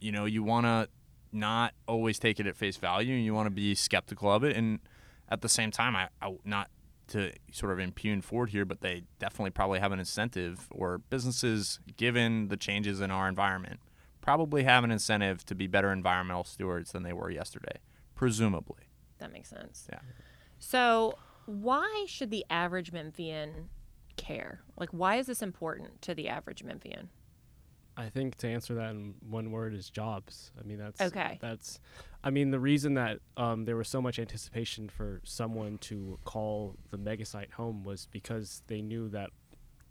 you 0.01 0.11
know, 0.11 0.25
you 0.25 0.43
want 0.43 0.65
to 0.65 0.89
not 1.33 1.75
always 1.87 2.19
take 2.19 2.41
it 2.41 2.47
at 2.47 2.57
face 2.57 2.77
value 2.77 3.15
and 3.15 3.25
you 3.25 3.35
want 3.35 3.47
to 3.47 3.51
be 3.51 3.75
skeptical 3.75 4.33
of 4.33 4.43
it. 4.45 4.57
And 4.57 4.81
at 5.29 5.43
the 5.43 5.49
same 5.49 5.71
time, 5.71 5.95
I, 5.95 6.09
I 6.23 6.37
not 6.45 6.71
to 7.11 7.33
sort 7.53 7.73
of 7.73 7.79
impugn 7.79 8.21
Ford 8.23 8.51
here, 8.51 8.65
but 8.65 8.81
they 8.81 9.03
definitely 9.19 9.51
probably 9.51 9.79
have 9.79 9.93
an 9.93 9.99
incentive, 9.99 10.67
or 10.71 10.99
businesses, 10.99 11.79
given 11.97 12.49
the 12.49 12.57
changes 12.57 13.01
in 13.01 13.11
our 13.11 13.29
environment, 13.29 13.81
probably 14.21 14.65
have 14.65 14.85
an 14.85 14.91
incentive 14.91 15.45
to 15.47 15.55
be 15.55 15.67
better 15.67 15.93
environmental 15.93 16.45
stewards 16.45 16.93
than 16.93 17.03
they 17.03 17.13
were 17.13 17.31
yesterday, 17.31 17.77
presumably. 18.15 18.89
that 19.19 19.33
makes 19.33 19.51
sense. 19.51 19.87
Yeah. 19.93 20.01
So 20.59 21.15
why 21.47 22.05
should 22.09 22.31
the 22.31 22.45
average 22.51 22.93
Memphian 22.93 23.69
care? 24.17 24.61
Like 24.79 24.91
why 24.91 25.17
is 25.17 25.27
this 25.27 25.43
important 25.43 26.01
to 26.03 26.15
the 26.15 26.29
average 26.29 26.63
Memphian? 26.63 27.09
I 27.97 28.09
think 28.09 28.37
to 28.37 28.49
answer 28.49 28.75
that 28.75 28.91
in 28.91 29.15
one 29.29 29.51
word 29.51 29.75
is 29.75 29.91
jobs. 29.91 30.53
I 30.59 30.67
mean 30.67 30.79
that's 30.79 31.01
Okay. 31.01 31.39
That's, 31.41 31.81
I 32.25 32.31
mean 32.31 32.51
the 32.51 32.61
reason 32.61 32.95
that 32.95 33.19
um, 33.37 33.65
there 33.65 33.77
was 33.77 33.89
so 33.89 34.01
much 34.01 34.19
anticipation 34.19 34.89
for 34.89 35.21
someone 35.25 35.79
to 35.79 36.19
call 36.25 36.77
the 36.91 36.99
megasite 36.99 37.53
home 37.53 37.85
was 37.85 38.07
because 38.11 38.63
they 38.67 38.81
knew 38.81 39.09
that 39.11 39.31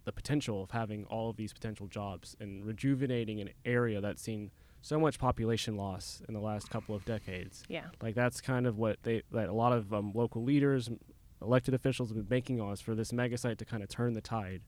the 0.05 0.11
potential 0.11 0.63
of 0.63 0.71
having 0.71 1.05
all 1.05 1.29
of 1.29 1.37
these 1.37 1.53
potential 1.53 1.87
jobs 1.87 2.35
and 2.39 2.65
rejuvenating 2.65 3.39
an 3.41 3.49
area 3.65 4.01
that's 4.01 4.21
seen 4.21 4.49
so 4.81 4.99
much 4.99 5.19
population 5.19 5.75
loss 5.75 6.21
in 6.27 6.33
the 6.33 6.39
last 6.39 6.69
couple 6.69 6.95
of 6.95 7.05
decades. 7.05 7.63
Yeah. 7.67 7.85
Like 8.01 8.15
that's 8.15 8.41
kind 8.41 8.65
of 8.65 8.77
what 8.77 8.97
they 9.03 9.23
that 9.31 9.49
a 9.49 9.53
lot 9.53 9.73
of 9.73 9.93
um, 9.93 10.11
local 10.15 10.43
leaders, 10.43 10.89
elected 11.41 11.73
officials 11.73 12.09
have 12.09 12.15
been 12.15 12.25
banking 12.25 12.61
on 12.61 12.73
is 12.73 12.81
for 12.81 12.95
this 12.95 13.11
megasite 13.11 13.57
to 13.57 13.65
kind 13.65 13.83
of 13.83 13.89
turn 13.89 14.13
the 14.13 14.21
tide, 14.21 14.61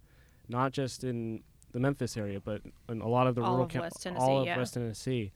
not 0.48 0.74
just 0.74 1.04
in 1.04 1.44
the 1.72 1.80
Memphis 1.80 2.18
area, 2.18 2.40
but 2.40 2.62
in 2.90 3.02
a 3.02 3.08
lot 3.08 3.28
of 3.28 3.36
the 3.36 3.42
All 3.42 3.52
rural 3.52 3.66
of 3.66 3.72
coun- 3.72 3.82
West 3.82 4.08
all 4.18 4.40
of 4.42 4.46
yeah. 4.46 4.58
West 4.58 4.74
Tennessee. 4.74 5.32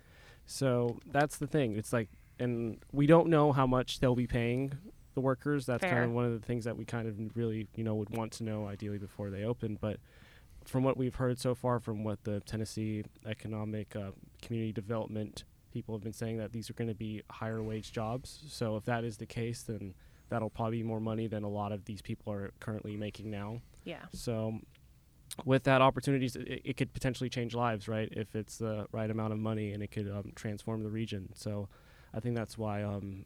So 0.46 1.00
that's 1.12 1.38
the 1.38 1.48
thing. 1.48 1.76
It's 1.76 1.92
like, 1.92 2.10
and 2.40 2.78
we 2.92 3.08
don't 3.08 3.28
know 3.30 3.52
how 3.52 3.66
much 3.66 4.00
they'll 4.00 4.16
be 4.16 4.28
paying 4.28 4.74
the 5.14 5.22
workers. 5.22 5.66
That's 5.66 5.82
Fair. 5.82 5.92
kind 5.92 6.04
of 6.06 6.12
one 6.12 6.26
of 6.26 6.34
the 6.40 6.46
things 6.46 6.66
that 6.66 6.78
we 6.78 6.86
kind 6.86 7.08
of 7.08 7.36
really, 7.36 7.68
you 7.76 7.84
know, 7.84 7.96
would 7.96 8.10
want 8.10 8.34
to 8.34 8.44
know 8.44 8.68
ideally 8.68 8.98
before 8.98 9.30
they 9.30 9.44
open. 9.44 9.78
But 9.80 9.98
from 10.66 10.84
what 10.84 10.98
we've 10.98 11.16
heard 11.16 11.40
so 11.40 11.56
far, 11.56 11.80
from 11.80 12.04
what 12.04 12.24
the 12.24 12.42
Tennessee 12.42 13.04
Economic 13.26 13.96
uh, 13.96 14.12
Community 14.42 14.72
Development 14.72 15.44
people 15.72 15.96
have 15.96 16.04
been 16.04 16.14
saying, 16.14 16.38
that 16.38 16.52
these 16.52 16.70
are 16.70 16.74
going 16.74 16.90
to 16.90 16.96
be 16.96 17.22
higher 17.30 17.64
wage 17.64 17.92
jobs. 17.92 18.44
So 18.50 18.76
if 18.76 18.86
that 18.86 19.04
is 19.04 19.18
the 19.18 19.26
case, 19.26 19.64
then 19.64 19.94
that'll 20.30 20.50
probably 20.50 20.78
be 20.78 20.84
more 20.84 21.00
money 21.00 21.28
than 21.28 21.44
a 21.44 21.50
lot 21.50 21.72
of 21.72 21.86
these 21.86 22.02
people 22.02 22.34
are 22.34 22.52
currently 22.60 22.96
making 22.96 23.30
now. 23.30 23.62
Yeah. 23.84 24.04
So 24.12 24.60
with 25.44 25.64
that 25.64 25.82
opportunities, 25.82 26.36
it, 26.36 26.62
it 26.64 26.78
could 26.78 26.94
potentially 26.94 27.30
change 27.30 27.54
lives, 27.54 27.88
right? 27.88 28.08
If 28.12 28.36
it's 28.36 28.58
the 28.58 28.88
right 28.92 29.10
amount 29.10 29.34
of 29.34 29.40
money 29.40 29.74
and 29.74 29.84
it 29.84 29.92
could 29.92 30.10
um, 30.10 30.32
transform 30.36 30.84
the 30.84 30.90
region. 30.90 31.30
So 31.36 31.68
I 32.14 32.20
think 32.22 32.36
that's 32.36 32.58
why 32.58 32.84
um, 32.84 33.26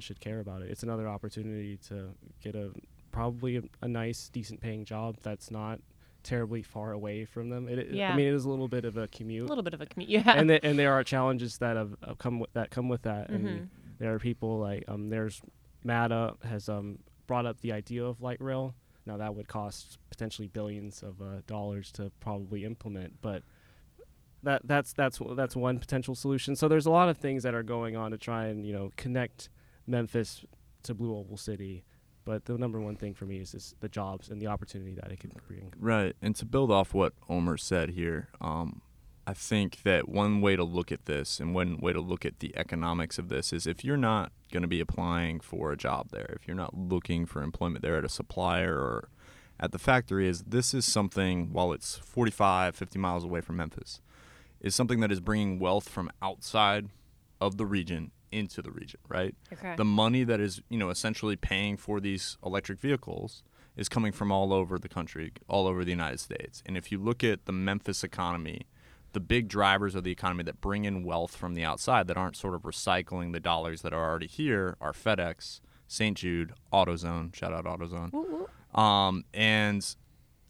should 0.00 0.20
care 0.20 0.40
about 0.40 0.62
it. 0.62 0.70
It's 0.70 0.82
another 0.82 1.08
opportunity 1.08 1.76
to 1.88 2.10
get 2.42 2.54
a 2.54 2.70
probably 3.10 3.56
a, 3.56 3.62
a 3.82 3.88
nice, 3.88 4.28
decent 4.28 4.60
paying 4.60 4.84
job 4.84 5.16
that's 5.22 5.50
not 5.50 5.80
terribly 6.22 6.62
far 6.62 6.92
away 6.92 7.24
from 7.24 7.50
them. 7.50 7.68
It, 7.68 7.90
Yeah. 7.92 8.12
I 8.12 8.16
mean, 8.16 8.28
it 8.28 8.34
is 8.34 8.44
a 8.44 8.50
little 8.50 8.68
bit 8.68 8.84
of 8.84 8.96
a 8.96 9.08
commute. 9.08 9.44
A 9.44 9.48
little 9.48 9.64
bit 9.64 9.74
of 9.74 9.80
a 9.80 9.86
commute. 9.86 10.08
Yeah. 10.10 10.22
and 10.26 10.48
the, 10.48 10.64
and 10.64 10.78
there 10.78 10.92
are 10.92 11.02
challenges 11.04 11.58
that 11.58 11.76
have, 11.76 11.96
have 12.06 12.18
come 12.18 12.38
with 12.38 12.52
that 12.54 12.70
come 12.70 12.88
with 12.88 13.02
that, 13.02 13.30
Mhm. 13.30 13.34
and 13.34 13.70
there 13.98 14.14
are 14.14 14.18
people 14.18 14.58
like 14.58 14.84
um, 14.88 15.08
there's 15.10 15.42
MATA 15.84 16.34
has 16.44 16.68
um, 16.68 16.98
brought 17.26 17.44
up 17.46 17.60
the 17.60 17.72
idea 17.72 18.04
of 18.04 18.20
light 18.20 18.40
rail. 18.40 18.74
Now 19.06 19.16
that 19.16 19.34
would 19.34 19.48
cost 19.48 19.98
potentially 20.10 20.48
billions 20.48 21.02
of 21.02 21.20
uh, 21.20 21.40
dollars 21.46 21.90
to 21.92 22.12
probably 22.20 22.64
implement, 22.64 23.20
but 23.20 23.42
that 24.42 24.62
that's 24.64 24.92
that's 24.92 25.20
that's 25.36 25.56
one 25.56 25.78
potential 25.78 26.14
solution. 26.14 26.56
So 26.56 26.68
there's 26.68 26.86
a 26.86 26.90
lot 26.90 27.08
of 27.08 27.18
things 27.18 27.42
that 27.42 27.54
are 27.54 27.62
going 27.62 27.96
on 27.96 28.10
to 28.10 28.18
try 28.18 28.46
and 28.46 28.66
you 28.66 28.72
know 28.72 28.90
connect 28.96 29.48
Memphis 29.86 30.44
to 30.84 30.94
Blue 30.94 31.16
Oval 31.16 31.36
City. 31.36 31.84
But 32.24 32.44
the 32.44 32.56
number 32.56 32.78
one 32.78 32.94
thing 32.94 33.14
for 33.14 33.24
me 33.24 33.38
is 33.38 33.50
just 33.50 33.80
the 33.80 33.88
jobs 33.88 34.28
and 34.28 34.40
the 34.40 34.46
opportunity 34.46 34.94
that 34.94 35.10
it 35.10 35.18
could 35.18 35.32
bring. 35.48 35.72
Right. 35.76 36.14
And 36.22 36.36
to 36.36 36.44
build 36.44 36.70
off 36.70 36.94
what 36.94 37.14
Omer 37.28 37.56
said 37.56 37.90
here, 37.90 38.28
um, 38.40 38.80
I 39.26 39.34
think 39.34 39.82
that 39.84 40.08
one 40.08 40.40
way 40.40 40.56
to 40.56 40.64
look 40.64 40.90
at 40.90 41.06
this 41.06 41.38
and 41.38 41.54
one 41.54 41.78
way 41.78 41.92
to 41.92 42.00
look 42.00 42.24
at 42.24 42.40
the 42.40 42.56
economics 42.56 43.18
of 43.18 43.28
this 43.28 43.52
is 43.52 43.66
if 43.66 43.84
you're 43.84 43.96
not 43.96 44.32
going 44.50 44.62
to 44.62 44.68
be 44.68 44.80
applying 44.80 45.38
for 45.38 45.70
a 45.70 45.76
job 45.76 46.08
there, 46.10 46.34
if 46.40 46.48
you're 46.48 46.56
not 46.56 46.76
looking 46.76 47.24
for 47.26 47.42
employment 47.42 47.82
there 47.82 47.96
at 47.96 48.04
a 48.04 48.08
supplier 48.08 48.74
or 48.74 49.08
at 49.60 49.70
the 49.70 49.78
factory, 49.78 50.26
is 50.26 50.42
this 50.42 50.74
is 50.74 50.84
something, 50.84 51.52
while 51.52 51.72
it's 51.72 51.98
45, 51.98 52.74
50 52.74 52.98
miles 52.98 53.24
away 53.24 53.40
from 53.40 53.56
Memphis, 53.56 54.00
is 54.60 54.74
something 54.74 54.98
that 55.00 55.12
is 55.12 55.20
bringing 55.20 55.60
wealth 55.60 55.88
from 55.88 56.10
outside 56.20 56.88
of 57.40 57.58
the 57.58 57.66
region 57.66 58.10
into 58.32 58.60
the 58.60 58.70
region, 58.72 58.98
right? 59.08 59.36
Okay. 59.52 59.76
The 59.76 59.84
money 59.84 60.24
that 60.24 60.40
is, 60.40 60.62
you 60.68 60.78
know, 60.78 60.90
essentially 60.90 61.36
paying 61.36 61.76
for 61.76 62.00
these 62.00 62.38
electric 62.44 62.80
vehicles 62.80 63.44
is 63.76 63.88
coming 63.88 64.12
from 64.12 64.32
all 64.32 64.52
over 64.52 64.78
the 64.78 64.88
country, 64.88 65.32
all 65.48 65.66
over 65.66 65.84
the 65.84 65.90
United 65.90 66.18
States. 66.18 66.62
And 66.66 66.76
if 66.76 66.90
you 66.90 66.98
look 66.98 67.22
at 67.22 67.44
the 67.44 67.52
Memphis 67.52 68.02
economy, 68.02 68.66
the 69.12 69.20
big 69.20 69.48
drivers 69.48 69.94
of 69.94 70.04
the 70.04 70.10
economy 70.10 70.42
that 70.44 70.60
bring 70.60 70.84
in 70.84 71.04
wealth 71.04 71.36
from 71.36 71.54
the 71.54 71.64
outside 71.64 72.06
that 72.08 72.16
aren't 72.16 72.36
sort 72.36 72.54
of 72.54 72.62
recycling 72.62 73.32
the 73.32 73.40
dollars 73.40 73.82
that 73.82 73.92
are 73.92 74.08
already 74.08 74.26
here 74.26 74.76
are 74.80 74.92
FedEx, 74.92 75.60
St. 75.86 76.16
Jude, 76.16 76.52
AutoZone, 76.72 77.34
shout 77.34 77.52
out 77.52 77.64
AutoZone. 77.64 78.46
Um, 78.78 79.24
and 79.34 79.94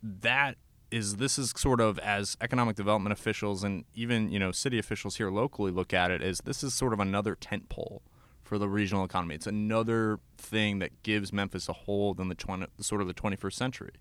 that 0.02 0.56
is 0.90 1.16
this 1.16 1.38
is 1.38 1.52
sort 1.56 1.80
of 1.80 1.98
as 2.00 2.36
economic 2.40 2.76
development 2.76 3.12
officials 3.12 3.64
and 3.64 3.84
even 3.94 4.30
you 4.30 4.38
know 4.38 4.52
city 4.52 4.78
officials 4.78 5.16
here 5.16 5.30
locally 5.30 5.72
look 5.72 5.94
at 5.94 6.10
it 6.10 6.20
as 6.20 6.40
this 6.44 6.62
is 6.62 6.74
sort 6.74 6.92
of 6.92 7.00
another 7.00 7.34
tent 7.34 7.68
pole 7.70 8.02
for 8.42 8.58
the 8.58 8.68
regional 8.68 9.02
economy. 9.04 9.34
It's 9.34 9.46
another 9.46 10.18
thing 10.36 10.78
that 10.80 11.02
gives 11.02 11.32
Memphis 11.32 11.70
a 11.70 11.72
hold 11.72 12.20
in 12.20 12.28
the 12.28 12.34
20, 12.34 12.66
sort 12.80 13.00
of 13.00 13.06
the 13.06 13.14
21st 13.14 13.54
century, 13.54 13.92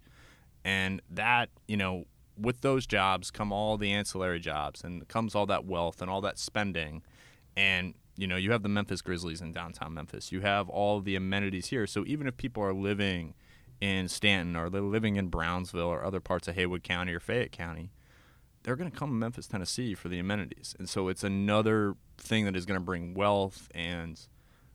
and 0.65 1.01
that 1.09 1.49
you 1.67 1.77
know 1.77 2.05
with 2.41 2.61
those 2.61 2.85
jobs 2.87 3.31
come 3.31 3.51
all 3.51 3.77
the 3.77 3.91
ancillary 3.91 4.39
jobs 4.39 4.83
and 4.83 5.07
comes 5.07 5.35
all 5.35 5.45
that 5.45 5.65
wealth 5.65 6.01
and 6.01 6.09
all 6.09 6.21
that 6.21 6.39
spending, 6.39 7.03
and 7.55 7.93
you 8.17 8.27
know 8.27 8.35
you 8.35 8.51
have 8.51 8.63
the 8.63 8.69
Memphis 8.69 9.01
Grizzlies 9.01 9.41
in 9.41 9.53
downtown 9.53 9.93
Memphis. 9.93 10.31
You 10.31 10.41
have 10.41 10.69
all 10.69 10.99
the 10.99 11.15
amenities 11.15 11.67
here. 11.67 11.87
So 11.87 12.03
even 12.05 12.27
if 12.27 12.37
people 12.37 12.63
are 12.63 12.73
living 12.73 13.35
in 13.79 14.07
Stanton 14.07 14.55
or 14.55 14.69
they're 14.69 14.81
living 14.81 15.15
in 15.15 15.27
Brownsville 15.27 15.81
or 15.81 16.03
other 16.03 16.19
parts 16.19 16.47
of 16.47 16.55
Haywood 16.55 16.83
County 16.83 17.13
or 17.13 17.19
Fayette 17.19 17.51
County, 17.51 17.91
they're 18.63 18.75
going 18.75 18.91
to 18.91 18.95
come 18.95 19.09
to 19.09 19.15
Memphis, 19.15 19.47
Tennessee 19.47 19.95
for 19.95 20.07
the 20.07 20.19
amenities. 20.19 20.75
And 20.77 20.87
so 20.87 21.07
it's 21.07 21.23
another 21.23 21.95
thing 22.17 22.45
that 22.45 22.55
is 22.55 22.65
going 22.65 22.79
to 22.79 22.85
bring 22.85 23.15
wealth 23.15 23.69
and 23.73 24.19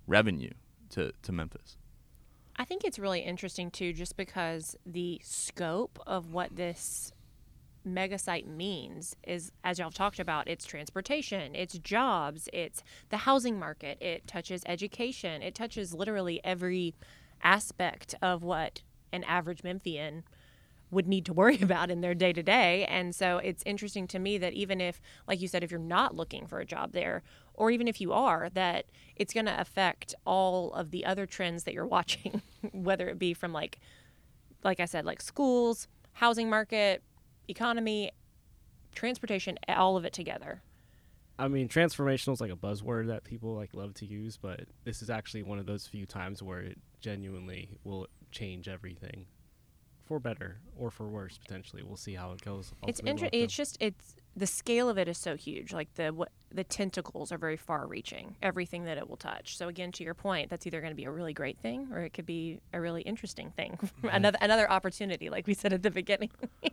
revenue 0.06 0.52
to, 0.90 1.12
to 1.22 1.32
Memphis. 1.32 1.76
I 2.56 2.64
think 2.64 2.84
it's 2.84 2.98
really 2.98 3.20
interesting 3.20 3.70
too, 3.70 3.92
just 3.92 4.16
because 4.16 4.76
the 4.84 5.20
scope 5.22 6.00
of 6.06 6.32
what 6.32 6.56
this 6.56 7.12
mega 7.86 8.18
site 8.18 8.46
means 8.46 9.16
is, 9.26 9.52
as 9.64 9.78
y'all 9.78 9.90
talked 9.90 10.18
about, 10.18 10.48
it's 10.48 10.66
transportation, 10.66 11.54
it's 11.54 11.78
jobs, 11.78 12.48
it's 12.52 12.82
the 13.08 13.18
housing 13.18 13.58
market, 13.58 13.96
it 14.02 14.26
touches 14.26 14.62
education, 14.66 15.42
it 15.42 15.54
touches 15.54 15.94
literally 15.94 16.40
every 16.44 16.94
aspect 17.42 18.14
of 18.20 18.42
what 18.42 18.82
an 19.12 19.24
average 19.24 19.62
Memphian 19.62 20.24
would 20.90 21.06
need 21.06 21.24
to 21.26 21.32
worry 21.32 21.58
about 21.62 21.90
in 21.90 22.00
their 22.00 22.14
day 22.14 22.32
to 22.32 22.42
day. 22.42 22.84
And 22.86 23.14
so 23.14 23.38
it's 23.38 23.62
interesting 23.66 24.06
to 24.08 24.18
me 24.18 24.38
that 24.38 24.52
even 24.52 24.80
if, 24.80 25.00
like 25.26 25.40
you 25.40 25.48
said, 25.48 25.64
if 25.64 25.70
you're 25.70 25.80
not 25.80 26.14
looking 26.14 26.46
for 26.46 26.58
a 26.58 26.66
job 26.66 26.92
there, 26.92 27.22
or 27.54 27.70
even 27.70 27.88
if 27.88 28.00
you 28.00 28.12
are, 28.12 28.50
that 28.54 28.86
it's 29.16 29.32
going 29.32 29.46
to 29.46 29.60
affect 29.60 30.14
all 30.26 30.72
of 30.74 30.90
the 30.90 31.04
other 31.04 31.26
trends 31.26 31.64
that 31.64 31.74
you're 31.74 31.86
watching, 31.98 32.42
whether 32.72 33.08
it 33.08 33.18
be 33.18 33.34
from 33.34 33.52
like, 33.52 33.78
like 34.64 34.80
I 34.80 34.84
said, 34.84 35.04
like 35.04 35.22
schools, 35.22 35.88
housing 36.12 36.48
market, 36.50 37.02
economy, 37.48 38.10
transportation, 38.94 39.58
all 39.68 39.96
of 39.96 40.04
it 40.04 40.12
together. 40.12 40.62
I 41.38 41.48
mean, 41.48 41.68
transformational 41.68 42.32
is 42.32 42.40
like 42.40 42.50
a 42.50 42.56
buzzword 42.56 43.08
that 43.08 43.24
people 43.24 43.54
like 43.54 43.74
love 43.74 43.94
to 43.94 44.06
use, 44.06 44.38
but 44.38 44.62
this 44.84 45.02
is 45.02 45.10
actually 45.10 45.42
one 45.42 45.58
of 45.58 45.66
those 45.66 45.86
few 45.86 46.06
times 46.06 46.42
where 46.42 46.60
it 46.60 46.78
genuinely 47.00 47.68
will 47.84 48.06
change 48.30 48.68
everything 48.68 49.26
for 50.06 50.18
better 50.20 50.58
or 50.78 50.90
for 50.90 51.08
worse 51.08 51.36
potentially. 51.36 51.82
We'll 51.82 51.96
see 51.96 52.14
how 52.14 52.32
it 52.32 52.40
goes. 52.40 52.72
It's 52.86 53.00
Ultimately, 53.00 53.10
inter- 53.10 53.20
we'll 53.32 53.40
have 53.40 53.44
It's 53.44 53.54
just 53.54 53.76
it's 53.80 54.14
the 54.34 54.46
scale 54.46 54.88
of 54.88 54.98
it 54.98 55.08
is 55.08 55.18
so 55.18 55.36
huge. 55.36 55.72
Like 55.72 55.92
the 55.94 56.08
what 56.10 56.30
the 56.50 56.64
tentacles 56.64 57.32
are 57.32 57.38
very 57.38 57.56
far 57.56 57.86
reaching. 57.86 58.36
Everything 58.42 58.84
that 58.84 58.96
it 58.96 59.08
will 59.08 59.16
touch. 59.16 59.56
So 59.56 59.68
again, 59.68 59.92
to 59.92 60.04
your 60.04 60.14
point, 60.14 60.48
that's 60.48 60.66
either 60.66 60.80
going 60.80 60.92
to 60.92 60.96
be 60.96 61.04
a 61.04 61.10
really 61.10 61.34
great 61.34 61.58
thing 61.58 61.88
or 61.92 62.00
it 62.00 62.14
could 62.14 62.26
be 62.26 62.60
a 62.72 62.80
really 62.80 63.02
interesting 63.02 63.50
thing. 63.50 63.78
Mm-hmm. 63.96 64.08
another 64.08 64.38
another 64.40 64.70
opportunity, 64.70 65.28
like 65.28 65.46
we 65.46 65.54
said 65.54 65.72
at 65.72 65.82
the 65.82 65.90
beginning. 65.90 66.30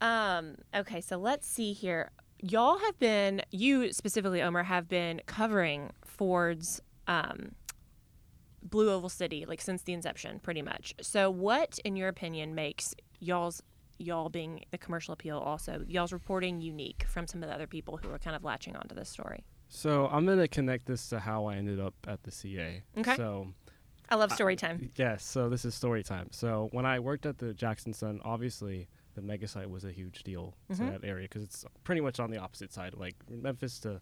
um. 0.00 0.56
Okay. 0.74 1.00
So 1.00 1.16
let's 1.16 1.46
see 1.46 1.72
here. 1.72 2.10
Y'all 2.42 2.78
have 2.78 2.98
been 2.98 3.42
you 3.50 3.92
specifically, 3.92 4.42
Omer, 4.42 4.64
have 4.64 4.88
been 4.88 5.22
covering 5.26 5.90
Ford's 6.04 6.80
um, 7.06 7.52
Blue 8.62 8.90
Oval 8.90 9.08
City 9.08 9.44
like 9.46 9.60
since 9.60 9.82
the 9.82 9.92
inception, 9.92 10.40
pretty 10.40 10.62
much. 10.62 10.94
So, 11.00 11.30
what, 11.30 11.78
in 11.84 11.96
your 11.96 12.08
opinion, 12.08 12.54
makes 12.54 12.94
y'all's 13.20 13.62
y'all 13.98 14.28
being 14.28 14.62
the 14.70 14.76
commercial 14.78 15.14
appeal 15.14 15.38
also 15.38 15.82
y'all's 15.88 16.12
reporting 16.12 16.60
unique 16.60 17.06
from 17.08 17.26
some 17.26 17.42
of 17.42 17.48
the 17.48 17.54
other 17.54 17.66
people 17.66 17.96
who 17.96 18.10
are 18.10 18.18
kind 18.18 18.36
of 18.36 18.44
latching 18.44 18.76
onto 18.76 18.94
this 18.94 19.08
story? 19.08 19.44
So 19.68 20.08
I'm 20.08 20.26
gonna 20.26 20.48
connect 20.48 20.86
this 20.86 21.08
to 21.08 21.18
how 21.18 21.46
I 21.46 21.56
ended 21.56 21.80
up 21.80 21.94
at 22.06 22.22
the 22.22 22.30
CA. 22.30 22.82
Okay. 22.98 23.16
So 23.16 23.48
I 24.08 24.14
love 24.16 24.32
story 24.32 24.54
time. 24.56 24.90
Yes, 24.96 25.24
so 25.24 25.48
this 25.48 25.64
is 25.64 25.74
story 25.74 26.02
time. 26.02 26.28
So 26.30 26.68
when 26.72 26.86
I 26.86 27.00
worked 27.00 27.26
at 27.26 27.38
the 27.38 27.52
Jackson 27.54 27.92
Sun, 27.92 28.20
obviously 28.24 28.88
the 29.16 29.22
mega 29.22 29.48
site 29.48 29.68
was 29.68 29.84
a 29.84 29.90
huge 29.90 30.22
deal 30.22 30.54
Mhm. 30.70 30.76
to 30.76 30.84
that 31.00 31.04
area 31.04 31.24
because 31.24 31.42
it's 31.42 31.64
pretty 31.82 32.00
much 32.00 32.20
on 32.20 32.30
the 32.30 32.38
opposite 32.38 32.72
side, 32.72 32.94
like 32.94 33.16
Memphis 33.28 33.80
to 33.80 34.00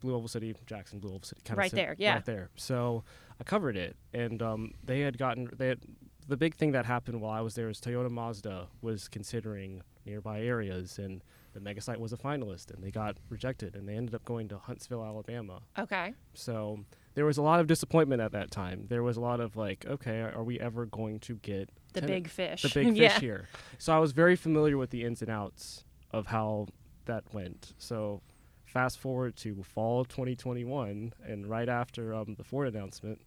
Blue 0.00 0.14
Oval 0.14 0.28
City, 0.28 0.54
Jackson, 0.66 0.98
Blue 1.00 1.10
Oval 1.10 1.22
City, 1.24 1.42
kind 1.44 1.58
Right 1.58 1.70
there, 1.70 1.94
yeah. 1.98 2.14
right 2.14 2.24
there. 2.24 2.48
So 2.56 3.04
I 3.38 3.44
covered 3.44 3.76
it, 3.76 3.96
and 4.14 4.40
um, 4.42 4.72
they 4.82 5.00
had 5.00 5.18
gotten 5.18 5.48
they 5.56 5.68
had 5.68 5.80
the 6.26 6.36
big 6.36 6.54
thing 6.54 6.72
that 6.72 6.86
happened 6.86 7.20
while 7.20 7.32
I 7.32 7.40
was 7.40 7.54
there 7.56 7.68
is 7.68 7.80
Toyota 7.80 8.10
Mazda 8.10 8.68
was 8.80 9.08
considering 9.08 9.82
nearby 10.06 10.40
areas, 10.42 10.98
and 10.98 11.22
the 11.52 11.60
mega 11.60 11.80
site 11.80 12.00
was 12.00 12.12
a 12.12 12.16
finalist, 12.16 12.72
and 12.72 12.82
they 12.82 12.90
got 12.90 13.16
rejected, 13.28 13.76
and 13.76 13.88
they 13.88 13.94
ended 13.96 14.14
up 14.14 14.24
going 14.24 14.48
to 14.48 14.58
Huntsville, 14.58 15.04
Alabama. 15.04 15.62
Okay. 15.78 16.14
So 16.34 16.84
there 17.14 17.24
was 17.24 17.36
a 17.38 17.42
lot 17.42 17.60
of 17.60 17.66
disappointment 17.66 18.20
at 18.22 18.32
that 18.32 18.50
time. 18.50 18.86
There 18.88 19.02
was 19.02 19.16
a 19.16 19.20
lot 19.20 19.40
of 19.40 19.56
like, 19.56 19.84
okay, 19.86 20.20
are 20.20 20.42
we 20.44 20.58
ever 20.60 20.86
going 20.86 21.20
to 21.20 21.34
get 21.36 21.70
The 21.92 22.00
ten- 22.00 22.08
big 22.08 22.28
fish. 22.28 22.62
the 22.62 22.68
big 22.68 22.86
fish 22.96 22.98
yeah. 22.98 23.20
here? 23.20 23.48
So 23.78 23.92
I 23.94 23.98
was 23.98 24.12
very 24.12 24.36
familiar 24.36 24.76
with 24.78 24.90
the 24.90 25.04
ins 25.04 25.20
and 25.22 25.30
outs 25.30 25.84
of 26.10 26.26
how 26.26 26.68
that 27.06 27.24
went. 27.32 27.74
So 27.78 28.22
fast 28.64 28.98
forward 28.98 29.36
to 29.36 29.62
fall 29.62 30.04
2021, 30.04 31.12
and 31.26 31.46
right 31.46 31.68
after 31.68 32.14
um, 32.14 32.34
the 32.38 32.44
Ford 32.44 32.68
announcement, 32.74 33.20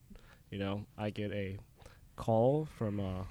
you 0.49 0.57
know, 0.57 0.85
I 0.97 1.09
get 1.11 1.31
a 1.31 1.57
call 2.15 2.67
from 2.77 2.99
uh, 2.99 3.23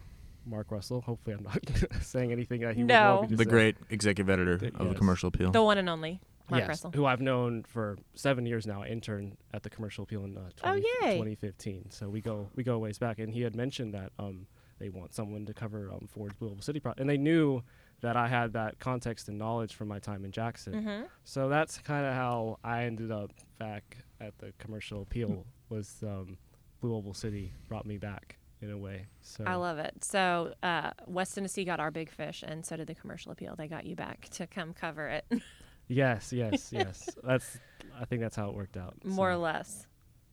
Mark 0.46 0.70
Russell. 0.70 1.00
Hopefully, 1.00 1.34
I'm 1.36 1.42
not 1.44 1.60
saying 2.02 2.30
anything 2.32 2.60
that 2.60 2.76
he 2.76 2.82
would 2.84 2.90
want 2.92 3.22
me 3.22 3.28
to 3.28 3.36
The 3.36 3.44
say. 3.44 3.50
great 3.50 3.76
executive 3.90 4.30
editor 4.30 4.58
The- 4.58 4.76
of 4.76 4.88
the. 4.90 4.94
Commercial 4.94 5.28
Appeal. 5.28 5.50
The 5.50 5.62
one 5.62 5.78
and 5.78 5.88
only 5.88 6.20
Mark 6.50 6.60
yes, 6.62 6.68
Russell. 6.68 6.90
who 6.94 7.06
I've 7.06 7.20
known 7.20 7.64
for 7.64 7.96
seven 8.14 8.44
years 8.46 8.66
now. 8.66 8.82
I 8.82 8.88
interned 8.88 9.36
at 9.52 9.62
the 9.62 9.70
Commercial 9.70 10.04
Appeal 10.04 10.24
in 10.24 10.36
uh, 10.36 10.50
20, 10.56 10.80
Oh, 11.02 11.06
2015. 11.12 11.90
So 11.90 12.08
we 12.08 12.20
go 12.20 12.48
we 12.54 12.62
go 12.64 12.78
ways 12.78 12.98
back, 12.98 13.18
and 13.18 13.32
he 13.32 13.40
had 13.42 13.56
mentioned 13.56 13.94
that 13.94 14.12
um, 14.18 14.46
they 14.78 14.88
want 14.90 15.14
someone 15.14 15.46
to 15.46 15.54
cover 15.54 15.90
um, 15.92 16.06
Ford's 16.12 16.34
Blue 16.34 16.48
Oval 16.50 16.62
City, 16.62 16.80
pro- 16.80 16.94
and 16.98 17.08
they 17.08 17.16
knew 17.16 17.62
that 18.02 18.16
I 18.16 18.28
had 18.28 18.52
that 18.52 18.78
context 18.78 19.28
and 19.28 19.38
knowledge 19.38 19.74
from 19.74 19.88
my 19.88 19.98
time 19.98 20.24
in 20.26 20.32
Jackson. 20.32 20.74
Mm-hmm. 20.74 21.04
So 21.24 21.48
that's 21.48 21.78
kind 21.78 22.04
of 22.04 22.12
how 22.12 22.58
I 22.62 22.82
ended 22.84 23.10
up 23.10 23.30
back 23.58 23.96
at 24.20 24.36
the 24.38 24.52
Commercial 24.58 25.00
Appeal. 25.02 25.46
was 25.70 25.96
um, 26.02 26.36
Blue 26.82 26.94
Oval 26.94 27.14
City 27.14 27.54
brought 27.68 27.86
me 27.86 27.96
back 27.96 28.36
in 28.60 28.70
a 28.70 28.76
way. 28.76 29.06
So 29.22 29.44
I 29.46 29.54
love 29.54 29.78
it. 29.78 30.04
So 30.04 30.52
uh, 30.62 30.90
West 31.06 31.34
Tennessee 31.34 31.64
got 31.64 31.80
our 31.80 31.90
big 31.90 32.10
fish, 32.10 32.44
and 32.46 32.64
so 32.66 32.76
did 32.76 32.86
the 32.88 32.94
commercial 32.94 33.32
appeal. 33.32 33.54
They 33.56 33.68
got 33.68 33.86
you 33.86 33.96
back 33.96 34.28
to 34.32 34.46
come 34.46 34.74
cover 34.74 35.08
it, 35.08 35.24
yes, 35.88 36.32
yes, 36.32 36.68
yes. 36.72 37.08
that's 37.22 37.58
I 38.00 38.04
think 38.04 38.20
that's 38.22 38.36
how 38.36 38.48
it 38.48 38.54
worked 38.54 38.76
out. 38.76 38.94
more 39.04 39.30
or 39.30 39.36
less. 39.36 39.86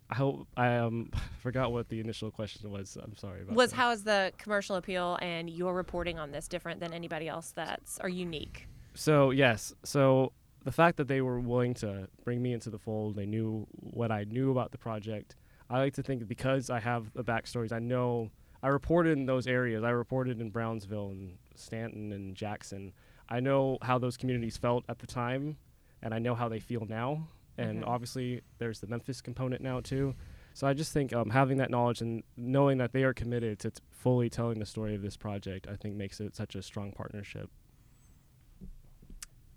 I 0.10 0.16
hope 0.16 0.48
I 0.58 0.76
um 0.78 1.12
forgot 1.40 1.72
what 1.72 1.90
the 1.90 2.00
initial 2.00 2.32
question 2.32 2.70
was. 2.70 2.98
I'm 3.02 3.16
sorry 3.16 3.44
about 3.44 3.56
Was 3.56 3.72
that. 3.72 3.76
how 3.78 3.92
is 3.92 4.04
the 4.04 4.34
commercial 4.38 4.76
appeal 4.76 5.18
and 5.22 5.50
your 5.50 5.74
reporting 5.74 6.20
on 6.20 6.32
this 6.32 6.48
different 6.48 6.80
than 6.80 6.94
anybody 6.94 7.28
else 7.28 7.52
that's 7.56 7.98
are 8.00 8.10
unique? 8.10 8.68
So 8.94 9.32
yes, 9.32 9.74
so 9.84 10.34
the 10.64 10.72
fact 10.72 10.98
that 10.98 11.08
they 11.08 11.22
were 11.22 11.40
willing 11.40 11.74
to 11.76 12.08
bring 12.24 12.42
me 12.42 12.54
into 12.54 12.70
the 12.70 12.78
fold, 12.78 13.16
they 13.16 13.26
knew 13.26 13.66
what 13.72 14.12
I 14.12 14.26
knew 14.26 14.52
about 14.52 14.72
the 14.72 14.78
project. 14.78 15.36
I 15.70 15.80
like 15.80 15.94
to 15.94 16.04
think 16.04 16.28
because 16.28 16.70
I 16.70 16.80
have 16.82 17.14
the 17.14 17.24
backstories, 17.24 17.72
I 17.72 17.80
know 17.80 18.30
I 18.62 18.68
reported 18.68 19.18
in 19.18 19.26
those 19.26 19.48
areas. 19.48 19.84
I 19.84 19.90
reported 19.92 20.40
in 20.42 20.50
Brownsville 20.50 21.10
and 21.12 21.38
Stanton 21.56 22.12
and 22.12 22.36
Jackson. 22.36 22.94
I 23.32 23.40
know 23.40 23.78
how 23.82 23.98
those 23.98 24.18
communities 24.18 24.58
felt 24.58 24.84
at 24.90 25.00
the 25.00 25.08
time, 25.08 25.58
and 26.04 26.14
I 26.14 26.20
know 26.20 26.36
how 26.36 26.50
they 26.50 26.60
feel 26.60 26.86
now. 26.88 27.28
And 27.58 27.86
obviously, 27.86 28.42
there's 28.58 28.80
the 28.80 28.88
Memphis 28.88 29.22
component 29.22 29.62
now 29.62 29.80
too. 29.80 30.16
So 30.54 30.68
I 30.68 30.74
just 30.74 30.92
think 30.92 31.14
um, 31.14 31.30
having 31.30 31.58
that 31.58 31.70
knowledge 31.70 32.02
and 32.02 32.24
knowing 32.36 32.78
that 32.80 32.92
they 32.92 33.04
are 33.04 33.14
committed 33.14 33.60
to 33.60 33.72
t- 33.72 33.82
fully 33.90 34.30
telling 34.30 34.60
the 34.60 34.66
story 34.66 34.96
of 34.96 35.02
this 35.02 35.16
project, 35.16 35.68
I 35.72 35.76
think 35.76 35.96
makes 35.96 36.20
it 36.20 36.36
such 36.36 36.56
a 36.56 36.62
strong 36.62 36.92
partnership. 36.92 37.50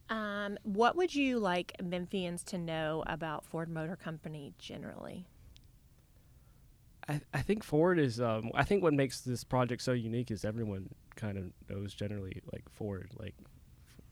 Um, 0.09 0.59
what 0.63 0.97
would 0.97 1.15
you 1.15 1.39
like 1.39 1.73
Memphians 1.83 2.45
to 2.45 2.59
know 2.59 3.03
about 3.07 3.45
Ford 3.45 3.69
Motor 3.69 3.97
Company 3.97 4.53
generally? 4.59 5.27
I, 7.09 7.21
I 7.33 7.42
think 7.42 7.65
Ford 7.65 7.98
is. 7.98 8.21
Um, 8.21 8.51
I 8.55 8.65
think 8.65 8.83
what 8.83 8.94
makes 8.94 9.21
this 9.21 9.44
project 9.44 9.83
so 9.83 9.92
unique 9.92 10.31
is 10.31 10.44
everyone 10.44 10.90
kind 11.17 11.38
of 11.38 11.44
knows 11.69 11.94
generally 11.94 12.40
like 12.53 12.69
Ford, 12.71 13.11
like 13.19 13.35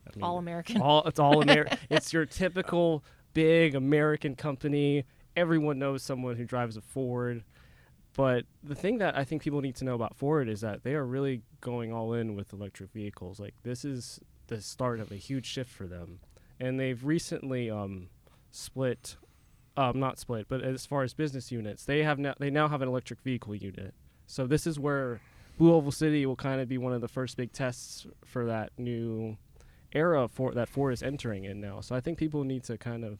I 0.07 0.17
mean, 0.17 0.25
All 0.25 0.39
American. 0.39 0.81
All 0.81 1.03
it's 1.05 1.19
all 1.19 1.43
American. 1.43 1.79
it's 1.91 2.13
your 2.13 2.27
typical 2.27 3.05
big 3.35 3.75
American 3.75 4.35
company. 4.35 5.05
Everyone 5.37 5.79
knows 5.79 6.03
someone 6.03 6.37
who 6.37 6.45
drives 6.45 6.77
a 6.77 6.81
Ford. 6.81 7.45
But 8.15 8.45
the 8.63 8.75
thing 8.75 8.99
that 8.99 9.17
I 9.17 9.25
think 9.25 9.43
people 9.43 9.63
need 9.63 9.77
to 9.77 9.85
know 9.85 9.95
about 9.95 10.17
Ford 10.17 10.49
is 10.49 10.61
that 10.61 10.83
they 10.83 10.95
are 10.95 11.07
really 11.07 11.43
going 11.61 11.93
all 11.93 12.13
in 12.13 12.37
with 12.37 12.53
electric 12.53 12.93
vehicles. 12.93 13.41
Like 13.41 13.55
this 13.63 13.85
is 13.85 14.21
the 14.49 14.61
start 14.61 15.01
of 15.01 15.11
a 15.11 15.17
huge 15.17 15.47
shift 15.47 15.71
for 15.71 15.87
them, 15.87 16.21
and 16.61 16.79
they've 16.79 17.03
recently 17.03 17.71
um, 17.71 18.09
split, 18.51 19.17
um, 19.79 19.99
not 19.99 20.19
split, 20.19 20.47
but 20.49 20.63
as 20.63 20.85
far 20.85 21.03
as 21.03 21.15
business 21.15 21.51
units, 21.51 21.85
they 21.87 22.03
have 22.03 22.19
now 22.19 22.35
they 22.39 22.51
now 22.51 22.69
have 22.69 22.83
an 22.83 22.89
electric 22.89 23.23
vehicle 23.23 23.55
unit. 23.55 23.95
So 24.27 24.47
this 24.47 24.67
is 24.67 24.79
where 24.79 25.21
Blue 25.57 25.73
Oval 25.73 25.93
City 25.93 26.27
will 26.27 26.37
kind 26.37 26.61
of 26.61 26.69
be 26.69 26.79
one 26.79 26.93
of 26.93 27.01
the 27.01 27.09
first 27.09 27.37
big 27.39 27.53
tests 27.53 28.07
for 28.27 28.45
that 28.47 28.73
new 28.77 29.39
era 29.93 30.29
for 30.29 30.53
that 30.53 30.69
Ford 30.69 30.93
is 30.93 31.03
entering 31.03 31.45
in 31.45 31.61
now. 31.61 31.81
So 31.81 31.95
I 31.95 32.01
think 32.01 32.19
people 32.19 32.45
need 32.45 32.65
to 32.65 32.77
kind 32.79 33.05
of 33.05 33.19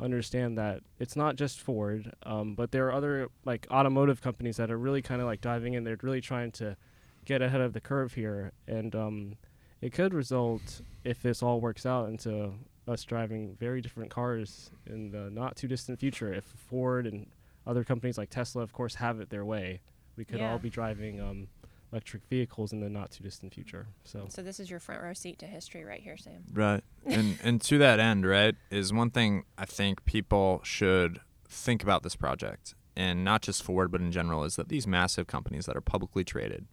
understand 0.00 0.58
that 0.58 0.80
it's 0.98 1.16
not 1.16 1.36
just 1.36 1.60
Ford, 1.60 2.12
um, 2.24 2.54
but 2.54 2.72
there 2.72 2.86
are 2.88 2.92
other 2.92 3.28
like 3.44 3.66
automotive 3.70 4.20
companies 4.20 4.56
that 4.56 4.70
are 4.70 4.78
really 4.78 5.02
kind 5.02 5.20
of 5.20 5.26
like 5.26 5.40
diving 5.40 5.74
in. 5.74 5.84
They're 5.84 5.98
really 6.02 6.20
trying 6.20 6.50
to 6.52 6.76
get 7.24 7.40
ahead 7.42 7.60
of 7.60 7.72
the 7.72 7.80
curve 7.80 8.14
here, 8.14 8.52
and 8.66 8.94
um, 8.94 9.36
it 9.80 9.92
could 9.92 10.12
result 10.12 10.80
if 11.04 11.22
this 11.22 11.42
all 11.42 11.60
works 11.60 11.86
out 11.86 12.08
into 12.08 12.52
us 12.86 13.02
driving 13.04 13.56
very 13.58 13.80
different 13.80 14.10
cars 14.10 14.70
in 14.86 15.10
the 15.10 15.30
not 15.30 15.56
too 15.56 15.68
distant 15.68 15.98
future. 16.00 16.32
If 16.34 16.44
Ford 16.44 17.06
and 17.06 17.26
other 17.66 17.82
companies 17.84 18.18
like 18.18 18.28
Tesla, 18.30 18.62
of 18.62 18.72
course, 18.72 18.96
have 18.96 19.20
it 19.20 19.30
their 19.30 19.44
way, 19.44 19.80
we 20.16 20.24
could 20.24 20.40
Yeah. 20.40 20.50
all 20.52 20.58
be 20.58 20.68
driving 20.70 21.18
um, 21.20 21.48
electric 21.94 22.26
vehicles 22.26 22.72
in 22.72 22.80
the 22.80 22.90
not 22.90 23.12
too 23.12 23.22
distant 23.22 23.54
future. 23.54 23.86
So 24.04 24.26
So 24.28 24.42
this 24.42 24.58
is 24.58 24.68
your 24.68 24.80
front 24.80 25.00
row 25.00 25.12
seat 25.12 25.38
to 25.38 25.46
history 25.46 25.84
right 25.84 26.00
here, 26.00 26.16
Sam. 26.16 26.42
Right. 26.52 26.82
and 27.06 27.38
and 27.44 27.60
to 27.62 27.78
that 27.78 28.00
end, 28.00 28.26
right, 28.26 28.56
is 28.70 28.92
one 28.92 29.10
thing 29.10 29.44
I 29.56 29.64
think 29.64 30.04
people 30.04 30.60
should 30.64 31.20
think 31.48 31.82
about 31.82 32.02
this 32.02 32.16
project 32.16 32.74
and 32.96 33.24
not 33.24 33.42
just 33.42 33.62
Ford 33.62 33.92
but 33.92 34.00
in 34.00 34.10
general 34.10 34.42
is 34.42 34.56
that 34.56 34.68
these 34.68 34.86
massive 34.86 35.28
companies 35.28 35.66
that 35.66 35.76
are 35.76 35.80
publicly 35.80 36.24
traded 36.24 36.66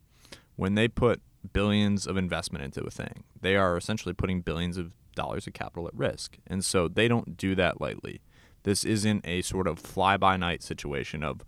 when 0.55 0.75
they 0.75 0.87
put 0.87 1.21
billions 1.53 2.05
of 2.07 2.17
investment 2.17 2.63
into 2.63 2.83
a 2.83 2.91
thing, 2.91 3.23
they 3.39 3.55
are 3.55 3.77
essentially 3.77 4.13
putting 4.13 4.41
billions 4.41 4.77
of 4.77 4.91
dollars 5.15 5.47
of 5.47 5.53
capital 5.53 5.87
at 5.87 5.93
risk. 5.95 6.37
And 6.47 6.63
so 6.63 6.87
they 6.87 7.07
don't 7.07 7.37
do 7.37 7.55
that 7.55 7.81
lightly. 7.81 8.21
This 8.63 8.83
isn't 8.83 9.25
a 9.27 9.41
sort 9.41 9.67
of 9.67 9.79
fly 9.79 10.17
by 10.17 10.37
night 10.37 10.61
situation 10.61 11.23
of 11.23 11.41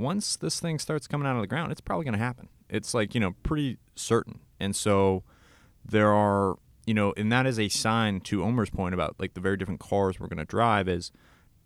once 0.00 0.36
this 0.36 0.58
thing 0.60 0.78
starts 0.78 1.06
coming 1.06 1.26
out 1.26 1.36
of 1.36 1.42
the 1.42 1.46
ground, 1.46 1.70
it's 1.70 1.80
probably 1.80 2.04
going 2.04 2.12
to 2.12 2.18
happen. 2.18 2.48
It's 2.68 2.94
like, 2.94 3.14
you 3.14 3.20
know, 3.20 3.34
pretty 3.42 3.78
certain. 3.94 4.40
And 4.58 4.74
so 4.74 5.22
there 5.84 6.12
are, 6.12 6.56
you 6.86 6.94
know, 6.94 7.12
and 7.16 7.30
that 7.32 7.46
is 7.46 7.58
a 7.58 7.68
sign 7.68 8.20
to 8.22 8.42
Omer's 8.42 8.70
point 8.70 8.94
about 8.94 9.16
like 9.18 9.34
the 9.34 9.40
very 9.40 9.56
different 9.56 9.80
cars 9.80 10.18
we're 10.18 10.28
going 10.28 10.38
to 10.38 10.44
drive 10.44 10.88
is 10.88 11.12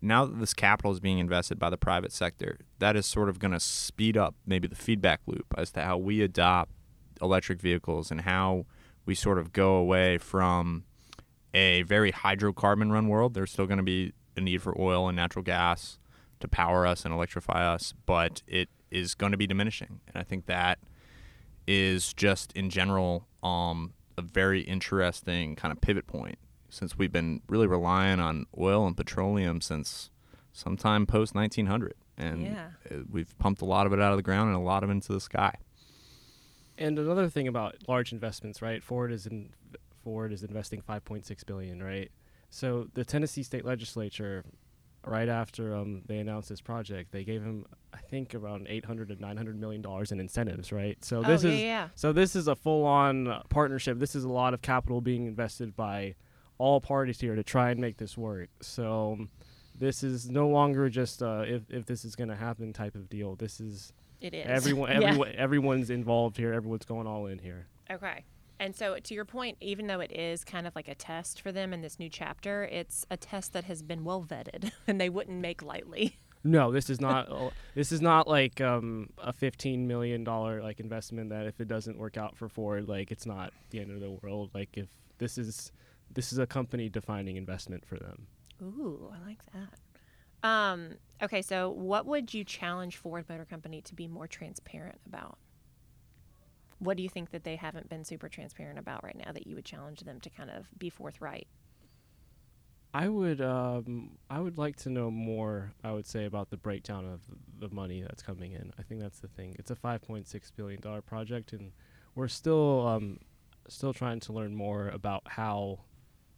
now 0.01 0.25
that 0.25 0.39
this 0.39 0.53
capital 0.53 0.91
is 0.91 0.99
being 0.99 1.17
invested 1.17 1.57
by 1.57 1.69
the 1.69 1.77
private 1.77 2.11
sector, 2.11 2.59
that 2.79 2.95
is 2.95 3.05
sort 3.05 3.29
of 3.29 3.39
going 3.39 3.53
to 3.53 3.59
speed 3.59 4.17
up 4.17 4.35
maybe 4.45 4.67
the 4.67 4.75
feedback 4.75 5.21
loop 5.25 5.45
as 5.57 5.71
to 5.71 5.81
how 5.81 5.97
we 5.97 6.21
adopt 6.21 6.71
electric 7.21 7.61
vehicles 7.61 8.11
and 8.11 8.21
how 8.21 8.65
we 9.05 9.15
sort 9.15 9.37
of 9.37 9.53
go 9.53 9.75
away 9.75 10.17
from 10.17 10.83
a 11.53 11.83
very 11.83 12.11
hydrocarbon 12.11 12.91
run 12.91 13.07
world. 13.07 13.33
There's 13.33 13.51
still 13.51 13.65
going 13.65 13.77
to 13.77 13.83
be 13.83 14.13
a 14.35 14.41
need 14.41 14.61
for 14.61 14.79
oil 14.79 15.07
and 15.07 15.15
natural 15.15 15.43
gas 15.43 15.97
to 16.45 16.55
power 16.55 16.85
us 16.85 17.05
and 17.05 17.13
electrify 17.13 17.65
us, 17.73 17.93
but 18.05 18.41
it 18.47 18.69
is 18.91 19.15
going 19.15 19.31
to 19.31 19.37
be 19.37 19.47
diminishing. 19.47 19.99
And 20.07 20.15
I 20.17 20.23
think 20.23 20.45
that 20.45 20.79
is 21.67 22.13
just 22.13 22.51
in 22.53 22.69
general 22.69 23.27
um, 23.43 23.93
a 24.17 24.21
very 24.21 24.61
interesting 24.61 25.55
kind 25.55 25.71
of 25.71 25.81
pivot 25.81 26.07
point 26.07 26.37
since 26.69 26.97
we've 26.97 27.11
been 27.11 27.41
really 27.49 27.67
relying 27.67 28.19
on 28.19 28.45
oil 28.57 28.85
and 28.85 28.95
petroleum 28.95 29.61
since 29.61 30.09
sometime 30.53 31.05
post 31.05 31.33
1900. 31.35 31.93
And 32.17 32.43
Yeah. 32.43 32.67
uh, 32.91 32.95
we've 33.09 33.37
pumped 33.39 33.61
a 33.61 33.65
lot 33.65 33.85
of 33.87 33.93
it 33.93 33.99
out 34.01 34.11
of 34.11 34.17
the 34.17 34.23
ground 34.23 34.47
and 34.49 34.55
a 34.57 34.61
lot 34.61 34.83
of 34.83 34.89
it 34.89 34.93
into 34.93 35.11
the 35.13 35.19
sky. 35.19 35.55
And 36.77 36.99
another 36.99 37.29
thing 37.29 37.47
about 37.47 37.75
large 37.87 38.11
investments, 38.11 38.61
right? 38.61 38.83
Ford 38.83 39.11
is 39.11 39.25
in 39.25 39.49
Ford 40.03 40.31
is 40.31 40.43
investing 40.43 40.81
5.6 40.81 41.45
billion, 41.45 41.81
right? 41.81 42.11
So 42.49 42.87
the 42.93 43.03
Tennessee 43.03 43.41
State 43.43 43.65
Legislature, 43.65 44.43
right 45.07 45.29
after 45.29 45.75
um, 45.75 46.01
they 46.05 46.17
announced 46.19 46.49
this 46.49 46.61
project, 46.61 47.11
they 47.11 47.23
gave 47.23 47.41
him, 47.43 47.65
I 47.93 47.97
think, 47.99 48.33
around 48.35 48.67
800 48.69 49.09
to 49.09 49.15
900 49.21 49.59
million 49.59 49.81
dollars 49.81 50.11
in 50.11 50.19
incentives, 50.19 50.71
right? 50.71 50.97
So 51.03 51.19
Oh, 51.19 51.23
this 51.23 51.43
yeah, 51.43 51.49
is 51.51 51.61
yeah. 51.61 51.87
so 51.95 52.13
this 52.13 52.35
is 52.35 52.47
a 52.47 52.55
full-on 52.55 53.27
uh, 53.27 53.41
partnership. 53.49 53.99
This 53.99 54.15
is 54.15 54.23
a 54.23 54.29
lot 54.29 54.53
of 54.53 54.61
capital 54.61 55.01
being 55.01 55.25
invested 55.27 55.75
by 55.75 56.15
all 56.57 56.79
parties 56.81 57.19
here 57.19 57.35
to 57.35 57.43
try 57.43 57.69
and 57.71 57.79
make 57.79 57.97
this 57.97 58.17
work. 58.17 58.49
So 58.61 59.13
um, 59.19 59.29
this 59.77 60.03
is 60.03 60.29
no 60.29 60.47
longer 60.47 60.89
just 60.89 61.21
uh, 61.21 61.43
if 61.45 61.63
if 61.69 61.85
this 61.85 62.05
is 62.05 62.15
going 62.15 62.29
to 62.29 62.35
happen 62.35 62.71
type 62.73 62.95
of 62.95 63.09
deal. 63.09 63.35
This 63.35 63.59
is 63.59 63.91
It 64.21 64.33
is. 64.33 64.45
everyone 64.47 64.89
Yeah. 65.01 65.07
everyone 65.09 65.31
everyone's 65.35 65.89
involved 65.89 66.37
here. 66.37 66.53
Everyone's 66.53 66.85
going 66.85 67.07
all 67.07 67.25
in 67.27 67.39
here. 67.39 67.67
Okay. 67.91 68.23
And 68.59 68.75
so, 68.75 68.97
to 68.97 69.13
your 69.13 69.25
point, 69.25 69.57
even 69.59 69.87
though 69.87 69.99
it 69.99 70.11
is 70.11 70.43
kind 70.43 70.65
of 70.65 70.75
like 70.75 70.87
a 70.87 70.95
test 70.95 71.41
for 71.41 71.51
them 71.51 71.73
in 71.73 71.81
this 71.81 71.99
new 71.99 72.09
chapter, 72.09 72.63
it's 72.63 73.05
a 73.11 73.17
test 73.17 73.53
that 73.53 73.65
has 73.65 73.83
been 73.83 74.03
well 74.03 74.23
vetted 74.23 74.71
and 74.87 74.99
they 74.99 75.09
wouldn't 75.09 75.39
make 75.39 75.61
lightly. 75.61 76.17
No, 76.43 76.71
this 76.71 76.91
is 76.91 77.01
not. 77.01 77.31
uh, 77.31 77.49
this 77.73 77.91
is 77.91 78.01
not 78.01 78.27
like 78.27 78.61
um, 78.61 79.09
a 79.17 79.33
fifteen 79.33 79.87
million 79.87 80.23
dollar 80.23 80.61
like 80.61 80.79
investment 80.79 81.31
that 81.31 81.47
if 81.47 81.59
it 81.59 81.67
doesn't 81.67 81.97
work 81.97 82.17
out 82.17 82.37
for 82.37 82.47
Ford, 82.47 82.87
like 82.87 83.11
it's 83.11 83.25
not 83.25 83.51
the 83.71 83.79
end 83.79 83.91
of 83.91 83.99
the 83.99 84.11
world. 84.21 84.51
Like 84.53 84.69
if 84.77 84.87
this 85.17 85.37
is 85.39 85.71
this 86.13 86.31
is 86.31 86.37
a 86.37 86.45
company 86.45 86.87
defining 86.87 87.35
investment 87.35 87.83
for 87.85 87.97
them. 87.97 88.27
Ooh, 88.61 89.11
I 89.11 89.27
like 89.27 89.39
that. 89.53 90.47
Um, 90.47 90.91
okay, 91.23 91.41
so 91.41 91.71
what 91.71 92.05
would 92.05 92.31
you 92.33 92.43
challenge 92.43 92.97
Ford 92.97 93.25
Motor 93.27 93.45
Company 93.45 93.81
to 93.81 93.95
be 93.95 94.07
more 94.07 94.27
transparent 94.27 94.99
about? 95.07 95.39
What 96.79 96.97
do 96.97 97.03
you 97.03 97.09
think 97.09 97.31
that 97.31 97.43
they 97.43 97.55
haven't 97.55 97.89
been 97.89 98.03
super 98.03 98.29
transparent 98.29 98.79
about 98.79 99.03
right 99.03 99.17
now 99.17 99.31
that 99.31 99.47
you 99.47 99.55
would 99.55 99.65
challenge 99.65 100.01
them 100.01 100.19
to 100.21 100.29
kind 100.29 100.49
of 100.49 100.67
be 100.77 100.89
forthright? 100.89 101.47
I 102.93 103.09
would 103.09 103.41
um, 103.41 104.11
I 104.29 104.39
would 104.39 104.57
like 104.57 104.77
to 104.77 104.89
know 104.89 105.11
more. 105.11 105.73
I 105.83 105.91
would 105.91 106.07
say 106.07 106.25
about 106.25 106.49
the 106.49 106.57
breakdown 106.57 107.05
of 107.05 107.21
the 107.59 107.73
money 107.73 108.01
that's 108.01 108.21
coming 108.21 108.53
in. 108.53 108.71
I 108.79 108.83
think 108.83 109.01
that's 109.01 109.19
the 109.19 109.27
thing. 109.27 109.53
It's 109.59 109.69
a 109.69 109.75
five 109.75 110.01
point 110.01 110.27
six 110.27 110.49
billion 110.49 110.79
dollar 110.79 111.01
project, 111.01 111.51
and 111.51 111.73
we're 112.15 112.29
still 112.29 112.87
um, 112.87 113.19
still 113.67 113.93
trying 113.93 114.21
to 114.21 114.33
learn 114.33 114.55
more 114.55 114.87
about 114.87 115.23
how 115.25 115.79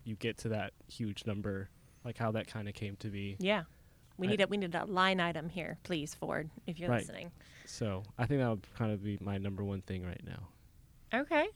you 0.04 0.16
get 0.16 0.38
to 0.40 0.50
that 0.50 0.74
huge 0.88 1.28
number, 1.28 1.70
like 2.04 2.18
how 2.18 2.32
that 2.32 2.48
kind 2.48 2.68
of 2.68 2.74
came 2.74 2.96
to 2.98 3.10
be. 3.10 3.36
Yeah. 3.40 3.64
We 4.18 4.28
I- 4.28 4.32
need 4.32 4.42
a 4.42 4.48
we 4.48 4.58
need 4.58 4.74
a 4.76 4.86
line 4.86 5.20
item 5.20 5.50
here, 5.50 5.78
please, 5.84 6.14
Ford, 6.16 6.50
if 6.66 6.80
you're 6.80 6.90
Right. 6.90 7.00
listening. 7.02 7.32
So 7.66 8.04
I 8.18 8.26
think 8.26 8.40
that 8.42 8.50
would 8.50 8.74
kind 8.76 8.92
of 8.92 9.04
be 9.04 9.18
my 9.22 9.38
number 9.38 9.64
one 9.64 9.82
thing 9.82 10.06
right 10.06 10.22
now. 10.26 10.48
Okay. 11.14 11.48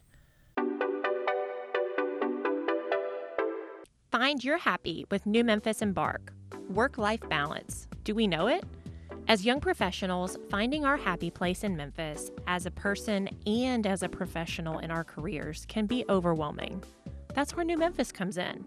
Find 4.11 4.43
your 4.43 4.57
happy 4.57 5.05
with 5.09 5.25
New 5.25 5.43
Memphis 5.43 5.81
Embark. 5.81 6.33
Work 6.69 6.97
life 6.97 7.21
balance. 7.29 7.87
Do 8.03 8.13
we 8.13 8.27
know 8.27 8.47
it? 8.47 8.63
As 9.27 9.45
young 9.45 9.61
professionals, 9.61 10.37
finding 10.49 10.83
our 10.83 10.97
happy 10.97 11.29
place 11.29 11.63
in 11.63 11.77
Memphis 11.77 12.31
as 12.47 12.65
a 12.65 12.71
person 12.71 13.29
and 13.45 13.87
as 13.87 14.03
a 14.03 14.09
professional 14.09 14.79
in 14.79 14.91
our 14.91 15.03
careers 15.05 15.65
can 15.67 15.85
be 15.85 16.03
overwhelming. 16.09 16.83
That's 17.33 17.55
where 17.55 17.63
New 17.63 17.77
Memphis 17.77 18.11
comes 18.11 18.37
in. 18.37 18.65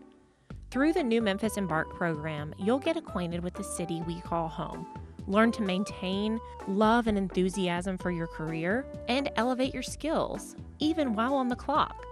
Through 0.74 0.94
the 0.94 1.04
New 1.04 1.22
Memphis 1.22 1.56
Embark 1.56 1.94
program, 1.94 2.52
you'll 2.58 2.80
get 2.80 2.96
acquainted 2.96 3.44
with 3.44 3.54
the 3.54 3.62
city 3.62 4.02
we 4.08 4.20
call 4.22 4.48
home, 4.48 4.88
learn 5.28 5.52
to 5.52 5.62
maintain 5.62 6.40
love 6.66 7.06
and 7.06 7.16
enthusiasm 7.16 7.96
for 7.96 8.10
your 8.10 8.26
career, 8.26 8.84
and 9.06 9.30
elevate 9.36 9.72
your 9.72 9.84
skills, 9.84 10.56
even 10.80 11.14
while 11.14 11.34
on 11.34 11.46
the 11.46 11.54
clock. 11.54 12.04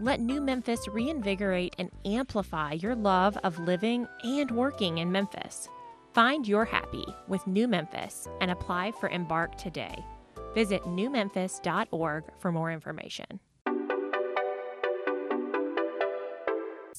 Let 0.00 0.18
New 0.18 0.40
Memphis 0.40 0.88
reinvigorate 0.88 1.76
and 1.78 1.88
amplify 2.04 2.72
your 2.72 2.96
love 2.96 3.38
of 3.44 3.60
living 3.60 4.08
and 4.24 4.50
working 4.50 4.98
in 4.98 5.12
Memphis. 5.12 5.68
Find 6.12 6.48
your 6.48 6.64
happy 6.64 7.06
with 7.28 7.46
New 7.46 7.68
Memphis 7.68 8.26
and 8.40 8.50
apply 8.50 8.90
for 8.98 9.08
Embark 9.10 9.56
today. 9.56 10.04
Visit 10.52 10.82
newmemphis.org 10.82 12.24
for 12.40 12.50
more 12.50 12.72
information. 12.72 13.38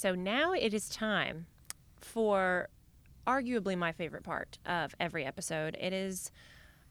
So 0.01 0.15
now 0.15 0.53
it 0.53 0.73
is 0.73 0.89
time 0.89 1.45
for 1.97 2.69
arguably 3.27 3.77
my 3.77 3.91
favorite 3.91 4.23
part 4.23 4.57
of 4.65 4.95
every 4.99 5.23
episode. 5.23 5.77
It 5.79 5.93
is 5.93 6.31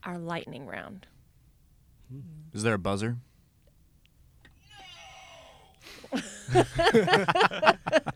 our 0.05 0.17
lightning 0.17 0.65
round. 0.65 1.09
Is 2.53 2.63
there 2.63 2.75
a 2.75 2.79
buzzer? 2.79 3.17
no, 6.13 6.21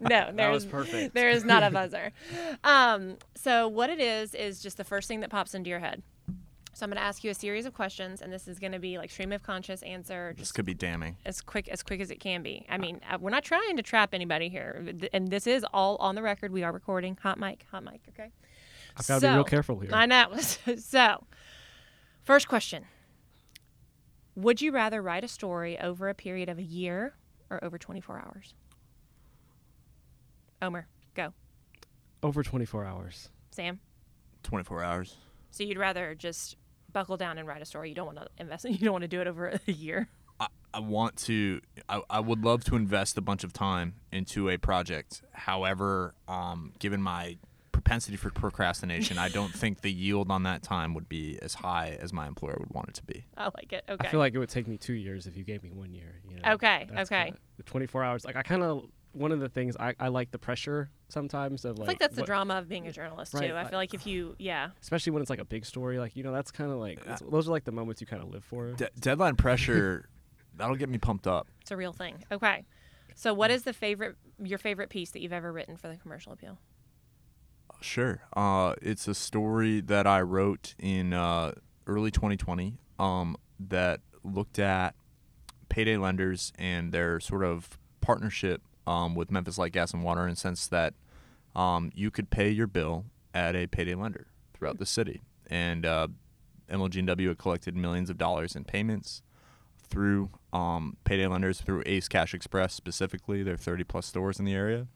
That 0.01 0.33
was 0.53 0.65
there's 0.65 0.65
perfect. 0.65 1.15
there 1.17 1.31
is 1.31 1.45
not 1.45 1.65
a 1.65 1.73
buzzer. 1.73 2.13
Um, 2.63 3.17
so 3.35 3.67
what 3.67 3.91
it 3.91 3.99
is 3.99 4.33
is 4.33 4.63
just 4.63 4.77
the 4.77 4.85
first 4.85 5.09
thing 5.09 5.19
that 5.23 5.31
pops 5.31 5.57
into 5.57 5.71
your 5.71 5.81
head. 5.81 6.05
So 6.75 6.85
I'm 6.85 6.91
going 6.91 6.97
to 6.97 7.05
ask 7.05 7.23
you 7.23 7.31
a 7.31 7.35
series 7.35 7.67
of 7.67 7.73
questions, 7.73 8.21
and 8.21 8.33
this 8.33 8.49
is 8.49 8.59
going 8.59 8.73
to 8.73 8.81
be 8.81 8.99
like 8.99 9.09
stream 9.09 9.31
of 9.31 9.45
conscious 9.45 9.81
answer, 9.83 10.35
This 10.37 10.51
could 10.51 10.65
be 10.65 10.75
damning. 10.75 11.17
as 11.25 11.41
quick 11.41 11.69
as 11.69 11.85
quick 11.85 12.01
as 12.01 12.11
it 12.11 12.19
can 12.19 12.43
be. 12.43 12.67
I 12.69 12.79
mean, 12.79 13.01
uh, 13.09 13.17
we're 13.21 13.31
not 13.31 13.45
trying 13.45 13.77
to 13.77 13.83
trap 13.83 14.13
anybody 14.13 14.49
here, 14.49 14.85
and 15.13 15.29
this 15.29 15.47
is 15.47 15.65
all 15.73 15.97
on 15.97 16.17
the 16.17 16.23
record. 16.23 16.51
We 16.51 16.65
are 16.65 16.73
recording. 16.73 17.17
Hot 17.23 17.39
mic, 17.39 17.65
hot 17.71 17.85
mic. 17.85 18.01
Okay. 18.09 18.31
I've 18.97 19.07
got 19.07 19.21
to 19.21 19.29
be 19.29 19.35
real 19.35 19.45
careful 19.45 19.79
here. 19.79 19.91
I 19.93 20.07
know. 20.07 20.37
so, 20.79 21.25
first 22.25 22.49
question: 22.49 22.87
Would 24.35 24.61
you 24.61 24.73
rather 24.73 25.01
write 25.01 25.23
a 25.23 25.29
story 25.29 25.79
over 25.79 26.09
a 26.09 26.15
period 26.15 26.49
of 26.49 26.59
a 26.59 26.63
year 26.63 27.15
or 27.51 27.63
over 27.63 27.79
24 27.79 28.19
hours? 28.19 28.55
Omer, 30.61 30.89
go. 31.15 31.33
Over 32.21 32.43
24 32.43 32.85
hours. 32.85 33.29
Sam. 33.53 33.79
24 34.43 34.83
hours. 34.83 35.17
So 35.51 35.63
you'd 35.63 35.79
rather 35.79 36.17
just 36.17 36.57
buckle 36.95 37.19
down 37.19 37.37
and 37.37 37.47
write 37.47 37.61
a 37.61 37.67
story. 37.67 37.91
You 37.91 37.95
don't 37.95 38.07
want 38.07 38.19
to 38.19 38.29
invest. 38.39 38.65
You 38.71 38.79
don't 38.79 38.93
want 38.93 39.03
to 39.03 39.09
do 39.09 39.21
it 39.21 39.27
over 39.27 39.59
a 39.69 39.73
year. 39.73 40.09
I, 40.41 40.47
I 40.73 40.81
want 40.81 41.17
to 41.27 41.61
I, 41.89 42.01
I 42.09 42.21
would 42.21 42.43
love 42.43 42.65
to 42.65 42.77
invest 42.77 43.19
a 43.19 43.21
bunch 43.21 43.45
of 43.45 43.53
time 43.53 43.95
into 44.11 44.49
a 44.49 44.57
project 44.57 45.23
however 45.33 46.15
um, 46.27 46.73
given 46.79 47.01
my 47.03 47.37
propensity 47.71 48.17
for 48.17 48.31
procrastination 48.31 49.19
i 49.19 49.29
don't 49.29 49.53
think 49.53 49.81
the 49.83 49.93
yield 49.93 50.31
on 50.31 50.45
that 50.45 50.63
time 50.63 50.95
would 50.95 51.09
be 51.09 51.39
as 51.43 51.55
high 51.55 51.99
as 52.01 52.13
my 52.13 52.27
employer 52.27 52.57
would 52.59 52.71
want 52.71 52.89
it 52.89 52.95
to 52.95 53.05
be 53.05 53.25
I 53.37 53.45
like 53.45 53.73
it. 53.73 53.85
Okay. 53.89 54.09
I 54.09 54.11
feel 54.11 54.21
like 54.21 54.33
it 54.35 54.39
would 54.39 54.49
take 54.49 54.67
me 54.67 54.77
two 54.79 54.95
years 54.95 55.27
if 55.27 55.37
you 55.37 55.45
gave 55.45 55.63
me 55.63 55.71
one 55.71 55.93
year. 55.93 56.21
You 56.29 56.37
know? 56.41 56.53
Okay, 56.55 56.89
That's 56.93 57.11
okay. 57.11 57.25
kinda- 57.25 57.39
the 57.59 57.63
24 57.65 58.03
hours. 58.05 58.25
Like 58.25 58.37
I 58.37 58.43
kind 58.43 58.63
of 58.63 58.85
one 59.15 59.33
of 59.33 59.41
the 59.41 59.49
things 59.49 59.77
I, 59.79 59.95
I 59.99 60.09
like 60.09 60.31
the 60.31 60.39
pressure 60.39 60.91
sometimes 61.09 61.65
of 61.65 61.73
it's 61.73 61.81
like, 61.81 61.89
like 61.89 61.99
that's 61.99 62.17
the 62.17 62.23
drama 62.23 62.55
of 62.55 62.69
being 62.69 62.87
a 62.87 62.93
journalist 62.93 63.33
Right, 63.33 63.49
too. 63.49 63.55
I 63.55 63.63
like- 63.63 63.71
feel 63.71 63.79
like 63.79 63.95
if 63.95 64.07
you, 64.07 64.35
yeah, 64.39 64.71
especially 64.83 65.13
when 65.13 65.23
it's 65.23 65.31
like 65.31 65.39
a 65.39 65.45
big 65.45 65.65
story. 65.65 65.99
Like 65.99 66.17
you 66.17 66.23
know 66.23 66.33
that's 66.33 66.51
kind 66.51 66.71
of 66.71 66.79
like 66.79 66.99
it's- 67.01 67.23
those 67.31 67.49
are 67.49 67.53
like 67.53 67.65
the 67.65 67.73
moments 67.73 68.01
you 68.01 68.07
kind 68.07 68.23
of 68.23 68.31
live 68.31 68.45
for. 68.45 68.73
De- 68.73 68.91
deadline 68.99 69.37
pressure 69.37 70.09
that'll 70.57 70.77
get 70.77 70.89
me 70.89 70.99
pumped 70.99 71.27
up 71.27 71.49
it's 71.61 71.71
a 71.71 71.77
real 71.77 71.93
thing. 71.93 72.23
Okay. 72.31 72.65
So, 73.17 73.33
what 73.33 73.51
is 73.53 73.63
the 73.63 73.73
favorite, 73.73 74.17
your 74.43 74.59
favorite 74.59 74.91
piece 74.91 75.11
that 75.13 75.21
you've 75.23 75.33
ever 75.33 75.53
written 75.53 75.77
for 75.77 75.89
the 75.89 75.97
commercial 75.97 76.33
appeal? 76.33 76.59
Sure. 77.81 78.23
Uh, 78.35 78.75
it's 78.83 79.07
a 79.09 79.15
story 79.15 79.81
that 79.81 80.07
I 80.07 80.21
wrote 80.23 80.75
in 80.79 81.13
uh, 81.13 81.53
early 81.87 82.11
2020 82.11 82.79
um, 82.99 83.37
that 83.61 84.01
looked 84.25 84.59
at 84.59 84.95
payday 85.69 85.97
lenders 85.97 86.53
and 86.59 86.93
their 86.93 87.21
sort 87.21 87.45
of 87.45 87.79
partnership 88.01 88.63
um, 88.87 89.15
with 89.15 89.31
Memphis 89.31 89.59
Light 89.59 89.73
Gas 89.73 89.93
and 89.93 90.03
Water 90.03 90.25
in 90.25 90.31
the 90.31 90.37
sense 90.37 90.67
that 90.69 90.95
um, 91.55 91.91
you 91.95 92.11
could 92.11 92.31
pay 92.31 92.51
your 92.51 92.67
bill 92.67 93.05
at 93.33 93.55
a 93.57 93.67
payday 93.67 93.95
lender 93.95 94.27
throughout 94.53 94.79
the 94.79 94.87
city. 94.87 95.23
And 95.51 95.85
uh, 95.85 96.09
MLG&W 96.71 97.29
had 97.29 97.39
collected 97.39 97.77
millions 97.77 98.11
of 98.11 98.19
dollars 98.19 98.57
in 98.57 98.65
payments 98.65 99.23
through 99.89 100.31
um, 100.53 100.97
payday 101.05 101.27
lenders, 101.27 101.61
through 101.61 101.83
Ace 101.87 102.09
Cash 102.09 102.35
Express 102.35 102.75
specifically. 102.75 103.43
There 103.43 103.55
are 103.55 103.59
30 103.59 103.85
plus 103.85 104.07
stores 104.07 104.39
in 104.39 104.45
the 104.45 104.55
area. 104.55 104.87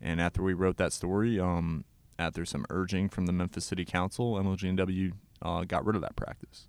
And 0.00 0.20
after 0.20 0.42
we 0.42 0.54
wrote 0.54 0.78
that 0.78 0.92
story, 0.92 1.38
um, 1.38 1.84
after 2.18 2.44
some 2.44 2.64
urging 2.70 3.08
from 3.08 3.26
the 3.26 3.32
Memphis 3.32 3.64
City 3.64 3.84
Council, 3.84 4.34
MLG&W 4.34 5.12
uh, 5.42 5.64
got 5.64 5.84
rid 5.84 5.96
of 5.96 6.02
that 6.02 6.16
practice. 6.16 6.68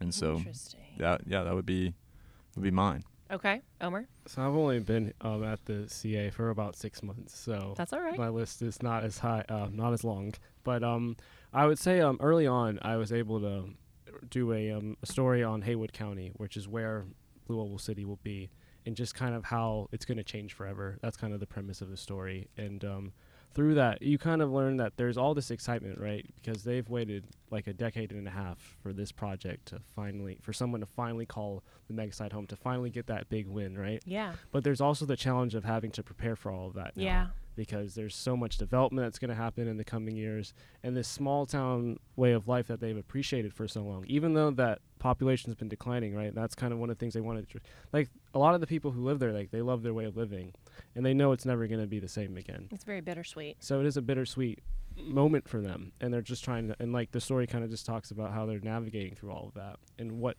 And 0.00 0.12
so, 0.12 0.36
Interesting. 0.36 0.80
yeah, 0.98 1.18
yeah, 1.26 1.44
that 1.44 1.54
would 1.54 1.66
be 1.66 1.94
would 2.56 2.64
be 2.64 2.70
mine. 2.70 3.04
Okay, 3.32 3.62
Omer, 3.80 4.06
So 4.26 4.42
I've 4.42 4.54
only 4.54 4.78
been 4.80 5.14
um, 5.22 5.42
at 5.42 5.64
the 5.64 5.88
CA 5.88 6.28
for 6.28 6.50
about 6.50 6.76
six 6.76 7.02
months, 7.02 7.38
so 7.38 7.72
that's 7.78 7.94
all 7.94 8.00
right. 8.00 8.18
my 8.18 8.28
list 8.28 8.60
is 8.60 8.82
not 8.82 9.04
as 9.04 9.16
high, 9.16 9.42
uh, 9.48 9.68
not 9.72 9.94
as 9.94 10.04
long. 10.04 10.34
But 10.64 10.84
um, 10.84 11.16
I 11.50 11.66
would 11.66 11.78
say 11.78 12.02
um, 12.02 12.18
early 12.20 12.46
on, 12.46 12.78
I 12.82 12.96
was 12.96 13.10
able 13.10 13.40
to 13.40 13.70
do 14.28 14.52
a, 14.52 14.72
um, 14.72 14.98
a 15.02 15.06
story 15.06 15.42
on 15.42 15.62
Haywood 15.62 15.94
County, 15.94 16.32
which 16.36 16.58
is 16.58 16.68
where 16.68 17.06
Blue 17.46 17.58
Oval 17.58 17.78
City 17.78 18.04
will 18.04 18.20
be, 18.22 18.50
and 18.84 18.94
just 18.94 19.14
kind 19.14 19.34
of 19.34 19.44
how 19.44 19.88
it's 19.92 20.04
going 20.04 20.18
to 20.18 20.24
change 20.24 20.52
forever. 20.52 20.98
That's 21.00 21.16
kind 21.16 21.32
of 21.32 21.40
the 21.40 21.46
premise 21.46 21.80
of 21.80 21.88
the 21.88 21.96
story, 21.96 22.48
and 22.58 22.84
um, 22.84 23.12
through 23.54 23.74
that, 23.74 24.02
you 24.02 24.18
kind 24.18 24.40
of 24.42 24.50
learn 24.50 24.76
that 24.78 24.96
there's 24.96 25.16
all 25.16 25.34
this 25.34 25.50
excitement, 25.50 25.98
right? 26.00 26.24
Because 26.42 26.64
they've 26.64 26.88
waited 26.88 27.24
like 27.50 27.66
a 27.66 27.72
decade 27.72 28.12
and 28.12 28.26
a 28.26 28.30
half 28.30 28.76
for 28.82 28.92
this 28.92 29.12
project 29.12 29.66
to 29.66 29.80
finally, 29.94 30.38
for 30.40 30.52
someone 30.52 30.80
to 30.80 30.86
finally 30.86 31.26
call 31.26 31.62
the 31.88 31.94
mega 31.94 32.12
site 32.12 32.32
home, 32.32 32.46
to 32.46 32.56
finally 32.56 32.90
get 32.90 33.06
that 33.08 33.28
big 33.28 33.46
win, 33.46 33.76
right? 33.78 34.02
Yeah, 34.06 34.32
But 34.50 34.64
there's 34.64 34.80
also 34.80 35.04
the 35.04 35.16
challenge 35.16 35.54
of 35.54 35.64
having 35.64 35.90
to 35.92 36.02
prepare 36.02 36.36
for 36.36 36.50
all 36.50 36.68
of 36.68 36.74
that. 36.74 36.96
now 36.96 37.02
yeah, 37.02 37.26
because 37.54 37.94
there's 37.94 38.14
so 38.14 38.36
much 38.36 38.56
development 38.56 39.06
that's 39.06 39.18
going 39.18 39.28
to 39.28 39.34
happen 39.34 39.68
in 39.68 39.76
the 39.76 39.84
coming 39.84 40.16
years. 40.16 40.54
And 40.82 40.96
this 40.96 41.08
small 41.08 41.46
town 41.46 41.98
way 42.16 42.32
of 42.32 42.48
life 42.48 42.66
that 42.68 42.80
they've 42.80 42.96
appreciated 42.96 43.52
for 43.54 43.66
so 43.68 43.82
long 43.82 44.04
even 44.06 44.34
though 44.34 44.50
that 44.50 44.80
population's 44.98 45.54
been 45.54 45.68
declining 45.68 46.14
right? 46.14 46.34
That's 46.34 46.54
kind 46.54 46.72
of 46.72 46.78
one 46.78 46.90
of 46.90 46.96
the 46.96 47.00
things 47.00 47.14
they 47.14 47.20
wanted 47.20 47.48
to 47.50 47.60
like 47.92 48.08
a 48.34 48.38
lot 48.38 48.54
of 48.54 48.60
the 48.60 48.66
people 48.66 48.90
who 48.90 49.02
live 49.02 49.18
there 49.18 49.32
like 49.32 49.50
they 49.50 49.62
love 49.62 49.82
their 49.82 49.94
way 49.94 50.04
of 50.04 50.16
living 50.16 50.52
and 50.94 51.04
they 51.04 51.14
know 51.14 51.32
it's 51.32 51.44
never 51.44 51.66
going 51.66 51.80
to 51.80 51.86
be 51.86 51.98
the 51.98 52.08
same 52.08 52.36
again. 52.36 52.68
It's 52.70 52.84
very 52.84 53.00
bittersweet. 53.00 53.56
so 53.60 53.80
it 53.80 53.86
is 53.86 53.96
a 53.96 54.02
bittersweet 54.02 54.60
moment 54.96 55.48
for 55.48 55.60
them 55.60 55.92
and 56.00 56.12
they're 56.12 56.20
just 56.20 56.44
trying 56.44 56.68
to 56.68 56.76
and 56.78 56.92
like 56.92 57.10
the 57.12 57.20
story 57.20 57.46
kind 57.46 57.64
of 57.64 57.70
just 57.70 57.86
talks 57.86 58.10
about 58.10 58.32
how 58.32 58.44
they're 58.46 58.60
navigating 58.60 59.14
through 59.14 59.30
all 59.32 59.46
of 59.48 59.54
that 59.54 59.76
and 59.98 60.12
what 60.12 60.36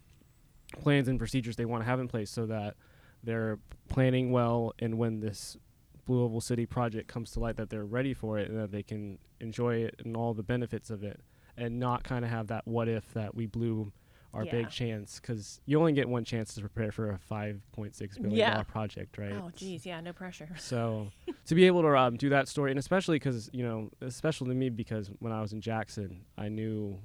plans 0.81 1.07
and 1.07 1.19
procedures 1.19 1.55
they 1.55 1.65
want 1.65 1.81
to 1.83 1.85
have 1.85 1.99
in 1.99 2.07
place 2.07 2.29
so 2.29 2.45
that 2.45 2.75
they're 3.23 3.57
planning 3.89 4.31
well 4.31 4.73
and 4.79 4.97
when 4.97 5.19
this 5.19 5.57
blue 6.05 6.23
oval 6.23 6.41
city 6.41 6.65
project 6.65 7.07
comes 7.07 7.31
to 7.31 7.39
light 7.39 7.55
that 7.57 7.69
they're 7.69 7.85
ready 7.85 8.13
for 8.13 8.37
it 8.37 8.49
and 8.49 8.59
that 8.59 8.71
they 8.71 8.83
can 8.83 9.17
enjoy 9.39 9.75
it 9.75 9.95
and 10.03 10.15
all 10.17 10.33
the 10.33 10.43
benefits 10.43 10.89
of 10.89 11.03
it 11.03 11.21
and 11.57 11.79
not 11.79 12.03
kind 12.03 12.25
of 12.25 12.31
have 12.31 12.47
that 12.47 12.67
what 12.67 12.87
if 12.87 13.13
that 13.13 13.35
we 13.35 13.45
blew 13.45 13.91
our 14.33 14.45
Yeah. 14.45 14.51
big 14.51 14.69
chance 14.69 15.19
because 15.19 15.61
you 15.65 15.79
only 15.79 15.93
get 15.93 16.09
one 16.09 16.25
chance 16.25 16.53
to 16.55 16.61
prepare 16.61 16.91
for 16.91 17.11
a 17.11 17.17
5.6 17.19 18.17
billion 18.17 18.37
Yeah. 18.39 18.51
dollar 18.51 18.63
project 18.63 19.17
right 19.17 19.33
Oh, 19.33 19.51
geez, 19.55 19.85
yeah, 19.85 20.01
no 20.01 20.11
pressure. 20.13 20.49
so 20.57 21.11
to 21.45 21.55
be 21.55 21.65
able 21.67 21.83
to 21.83 21.95
um, 21.97 22.17
do 22.17 22.29
that 22.29 22.47
story, 22.47 22.71
and 22.71 22.79
especially 22.79 23.17
because 23.17 23.49
you 23.53 23.63
know, 23.63 23.89
it's 24.01 24.15
special 24.15 24.47
to 24.47 24.53
me 24.53 24.69
because 24.69 25.09
when 25.19 25.31
I 25.31 25.41
was 25.41 25.53
in 25.53 25.61
Jackson, 25.61 26.25
I 26.37 26.49
knew 26.49 26.99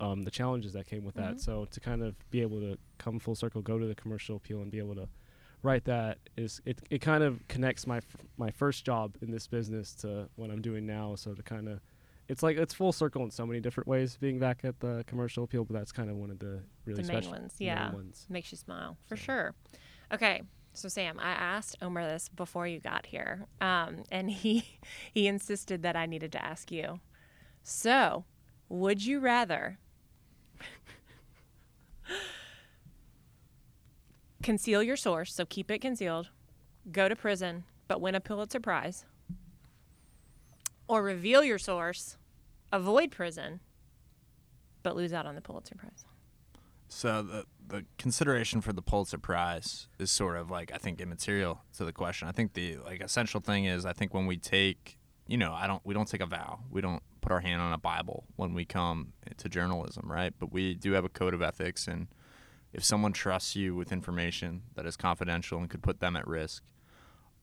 um, 0.00 0.22
the 0.22 0.30
challenges 0.30 0.72
that 0.72 0.86
came 0.86 1.04
with 1.04 1.16
Mhm. 1.16 1.18
that. 1.22 1.40
So 1.40 1.66
to 1.66 1.80
kind 1.80 2.02
of 2.02 2.14
be 2.30 2.40
able 2.40 2.60
to 2.60 2.78
come 2.96 3.18
full 3.18 3.34
circle, 3.34 3.60
go 3.60 3.78
to 3.78 3.86
the 3.86 3.94
commercial 3.94 4.36
appeal, 4.36 4.62
and 4.62 4.70
be 4.70 4.78
able 4.78 4.94
to 4.94 5.08
write 5.62 5.84
that 5.84 6.18
is 6.36 6.60
it. 6.64 6.80
It 6.90 7.00
kind 7.00 7.22
of 7.22 7.46
connects 7.48 7.86
my 7.86 7.98
f- 7.98 8.16
my 8.36 8.50
first 8.50 8.84
job 8.84 9.16
in 9.22 9.30
this 9.30 9.46
business 9.46 9.94
to 9.96 10.28
what 10.36 10.50
I'm 10.50 10.62
doing 10.62 10.86
now. 10.86 11.14
So 11.16 11.34
to 11.34 11.42
kind 11.42 11.68
of 11.68 11.80
it's 12.28 12.42
like 12.42 12.56
it's 12.56 12.72
full 12.74 12.92
circle 12.92 13.22
in 13.24 13.30
so 13.30 13.44
many 13.44 13.60
different 13.60 13.88
ways 13.88 14.16
being 14.20 14.38
back 14.38 14.60
at 14.64 14.78
the 14.80 15.04
commercial 15.06 15.44
appeal, 15.44 15.64
but 15.64 15.74
that's 15.74 15.92
kind 15.92 16.08
of 16.10 16.16
one 16.16 16.30
of 16.30 16.38
the 16.38 16.62
really 16.84 17.02
the 17.02 17.08
main 17.08 17.22
special 17.22 17.32
ones, 17.32 17.54
main 17.58 17.66
yeah, 17.68 17.92
ones. 17.92 18.26
makes 18.28 18.52
you 18.52 18.58
smile 18.58 18.96
for 19.08 19.16
So. 19.16 19.22
sure. 19.22 19.54
Okay, 20.12 20.42
so 20.72 20.88
Sam, 20.88 21.18
I 21.20 21.30
asked 21.32 21.76
Omer 21.82 22.04
this 22.08 22.28
before 22.28 22.66
you 22.66 22.78
got 22.80 23.06
here, 23.06 23.46
um, 23.60 24.04
and 24.12 24.30
he 24.42 24.78
he 25.12 25.26
insisted 25.26 25.82
that 25.82 25.96
I 25.96 26.06
needed 26.06 26.30
to 26.32 26.44
ask 26.44 26.70
you. 26.70 27.00
So, 27.62 28.24
would 28.68 29.04
you 29.04 29.18
rather 29.20 29.78
conceal 34.42 34.82
your 34.82 34.96
source, 34.96 35.34
so 35.34 35.44
keep 35.44 35.70
it 35.70 35.80
concealed, 35.80 36.30
go 36.90 37.08
to 37.08 37.16
prison, 37.16 37.64
but 37.88 38.00
win 38.00 38.14
a 38.14 38.20
Pulitzer 38.20 38.60
Prize, 38.60 39.04
or 40.88 41.02
reveal 41.02 41.44
your 41.44 41.58
source, 41.58 42.16
avoid 42.72 43.10
prison, 43.10 43.60
but 44.82 44.96
lose 44.96 45.12
out 45.12 45.26
on 45.26 45.34
the 45.34 45.40
Pulitzer 45.40 45.74
Prize? 45.74 46.04
So 46.88 47.22
the 47.22 47.46
the 47.68 47.84
consideration 47.98 48.60
for 48.60 48.72
the 48.72 48.82
Pulitzer 48.82 49.18
Prize 49.18 49.86
is 50.00 50.10
sort 50.10 50.36
of 50.36 50.50
like 50.50 50.72
I 50.74 50.78
think 50.78 51.00
immaterial 51.00 51.62
to 51.76 51.84
the 51.84 51.92
question. 51.92 52.26
I 52.26 52.32
think 52.32 52.54
the 52.54 52.78
like 52.78 53.00
essential 53.00 53.40
thing 53.40 53.64
is 53.64 53.86
I 53.86 53.92
think 53.92 54.12
when 54.12 54.26
we 54.26 54.36
take 54.36 54.98
you 55.28 55.36
know 55.36 55.52
I 55.52 55.68
don't 55.68 55.80
we 55.86 55.94
don't 55.94 56.08
take 56.08 56.20
a 56.20 56.26
vow 56.26 56.60
we 56.68 56.80
don't 56.80 57.02
put 57.20 57.30
our 57.30 57.40
hand 57.40 57.62
on 57.62 57.72
a 57.72 57.78
Bible 57.78 58.24
when 58.34 58.54
we 58.54 58.64
come 58.64 59.12
to 59.36 59.48
journalism 59.48 60.10
right 60.10 60.34
but 60.36 60.52
we 60.52 60.74
do 60.74 60.92
have 60.92 61.04
a 61.04 61.08
code 61.08 61.32
of 61.32 61.42
ethics 61.42 61.86
and 61.86 62.08
if 62.72 62.84
someone 62.84 63.12
trusts 63.12 63.56
you 63.56 63.74
with 63.74 63.92
information 63.92 64.62
that 64.74 64.86
is 64.86 64.96
confidential 64.96 65.58
and 65.58 65.68
could 65.68 65.82
put 65.82 66.00
them 66.00 66.16
at 66.16 66.26
risk 66.26 66.62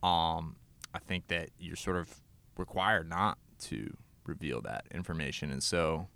um 0.04 0.56
I 0.94 1.00
think 1.00 1.28
that 1.28 1.50
you're 1.60 1.76
sort 1.76 1.98
of 1.98 2.22
required 2.58 3.08
not 3.10 3.38
to 3.60 3.96
reveal 4.26 4.62
that 4.62 4.86
information 4.94 5.52
and 5.52 5.62
so 5.62 6.08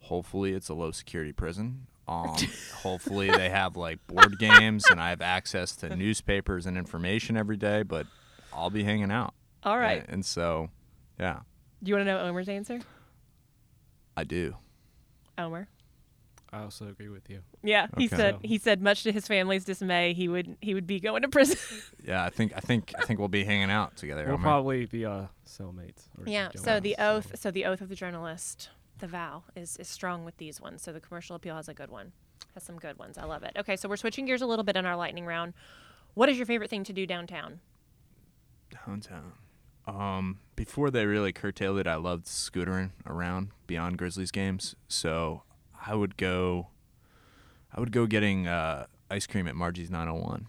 hopefully 0.00 0.52
it's 0.52 0.68
a 0.68 0.74
low 0.74 0.90
security 0.90 1.32
prison 1.32 1.86
um, 2.08 2.34
hopefully 2.74 3.30
they 3.30 3.48
have 3.48 3.76
like 3.76 4.04
board 4.06 4.38
games 4.38 4.84
and 4.90 5.00
I 5.00 5.10
have 5.10 5.20
access 5.22 5.76
to 5.76 5.94
newspapers 5.94 6.66
and 6.66 6.76
information 6.76 7.36
every 7.36 7.56
day, 7.56 7.82
but 7.84 8.06
I'll 8.52 8.70
be 8.70 8.84
hanging 8.84 9.10
out. 9.10 9.34
All 9.62 9.78
right. 9.78 10.02
And, 10.02 10.14
and 10.14 10.26
so, 10.26 10.70
yeah, 11.18 11.40
Do 11.82 11.90
you 11.90 11.94
want 11.94 12.06
to 12.06 12.12
know 12.12 12.20
Omer's 12.20 12.48
answer? 12.48 12.80
I 14.16 14.24
do. 14.24 14.56
Omer. 15.38 15.68
I 16.52 16.62
also 16.64 16.86
agree 16.88 17.08
with 17.08 17.30
you. 17.30 17.40
Yeah, 17.62 17.86
he 17.96 18.06
Okay. 18.06 18.16
said 18.16 18.36
he 18.42 18.58
said 18.58 18.82
much 18.82 19.04
to 19.04 19.12
his 19.12 19.26
family's 19.26 19.64
dismay, 19.64 20.12
he 20.12 20.28
would 20.28 20.56
he 20.60 20.74
would 20.74 20.86
be 20.86 21.00
going 21.00 21.22
to 21.22 21.28
prison. 21.28 21.56
Yeah, 22.04 22.24
I 22.24 22.30
think 22.30 22.52
I 22.54 22.60
think 22.60 22.92
I 22.98 23.02
think 23.06 23.18
we'll 23.20 23.28
be 23.28 23.44
hanging 23.44 23.70
out 23.70 23.96
together. 23.96 24.24
We'll 24.26 24.34
Omer. 24.34 24.42
probably 24.42 24.86
be 24.86 25.06
uh, 25.06 25.26
cellmates. 25.46 26.08
or 26.18 26.24
yeah. 26.26 26.48
So 26.56 26.78
the 26.80 26.96
oath, 26.98 27.38
so 27.38 27.50
the 27.50 27.64
oath 27.64 27.80
of 27.80 27.88
the 27.88 27.94
journalist, 27.94 28.68
the 28.98 29.06
vow 29.06 29.44
is 29.56 29.76
is 29.78 29.88
strong 29.88 30.24
with 30.24 30.36
these 30.36 30.60
ones. 30.60 30.82
So 30.82 30.92
the 30.92 31.00
commercial 31.00 31.36
appeal 31.36 31.54
has 31.56 31.68
a 31.68 31.74
good 31.74 31.90
one, 31.90 32.12
has 32.54 32.64
some 32.64 32.76
good 32.76 32.98
ones. 32.98 33.16
I 33.16 33.24
love 33.24 33.44
it. 33.44 33.52
Okay, 33.56 33.76
so 33.76 33.88
we're 33.88 33.96
switching 33.96 34.26
gears 34.26 34.42
a 34.42 34.46
little 34.46 34.64
bit 34.64 34.76
in 34.76 34.84
our 34.84 34.96
lightning 34.96 35.24
round. 35.26 35.54
What 36.14 36.28
is 36.28 36.36
your 36.36 36.44
favorite 36.46 36.68
thing 36.70 36.84
to 36.84 36.92
do 36.92 37.06
downtown? 37.06 37.60
downtown. 38.86 39.32
Um, 39.86 40.38
before 40.56 40.90
they 40.90 41.06
really 41.06 41.32
curtailed 41.32 41.78
it, 41.78 41.86
I 41.86 41.96
loved 41.96 42.26
scootering 42.26 42.90
around 43.06 43.50
beyond 43.66 43.98
Grizzlies 43.98 44.30
games. 44.30 44.74
So 44.88 45.42
I 45.84 45.94
would 45.94 46.16
go, 46.16 46.68
I 47.74 47.80
would 47.80 47.92
go 47.92 48.06
getting 48.06 48.46
uh, 48.46 48.86
ice 49.10 49.26
cream 49.26 49.46
at 49.46 49.56
Margie's 49.56 49.90
901. 49.90 50.46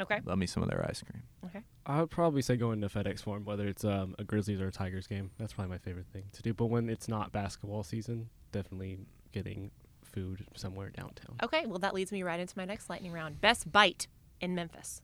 Okay. 0.00 0.20
Love 0.24 0.38
me 0.38 0.46
some 0.46 0.62
of 0.62 0.68
their 0.68 0.84
ice 0.88 1.02
cream. 1.02 1.22
Okay. 1.46 1.60
I 1.86 2.00
would 2.00 2.10
probably 2.10 2.42
say 2.42 2.56
going 2.56 2.80
to 2.80 2.88
FedEx 2.88 3.20
Forum, 3.22 3.44
whether 3.44 3.66
it's 3.66 3.84
um, 3.84 4.14
a 4.18 4.24
Grizzlies 4.24 4.60
or 4.60 4.68
a 4.68 4.72
Tigers 4.72 5.06
game. 5.06 5.30
That's 5.38 5.52
probably 5.52 5.70
my 5.70 5.78
favorite 5.78 6.06
thing 6.12 6.24
to 6.32 6.42
do. 6.42 6.52
But 6.52 6.66
when 6.66 6.88
it's 6.88 7.08
not 7.08 7.30
basketball 7.30 7.84
season, 7.84 8.28
definitely 8.50 8.98
getting 9.32 9.70
food 10.02 10.44
somewhere 10.56 10.90
downtown. 10.90 11.36
Okay, 11.42 11.64
well, 11.66 11.78
that 11.78 11.94
leads 11.94 12.10
me 12.10 12.22
right 12.22 12.40
into 12.40 12.54
my 12.56 12.64
next 12.64 12.90
lightning 12.90 13.12
round. 13.12 13.40
Best 13.40 13.70
bite 13.70 14.08
in 14.40 14.54
Memphis. 14.54 15.02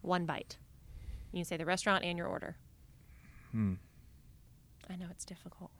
One 0.00 0.26
bite. 0.26 0.58
You 1.32 1.38
can 1.38 1.44
say 1.44 1.56
the 1.56 1.66
restaurant 1.66 2.04
and 2.04 2.16
your 2.16 2.26
order. 2.26 2.56
Hmm. 3.52 3.74
I 4.90 4.96
know 4.96 5.06
it's 5.10 5.24
difficult. 5.24 5.70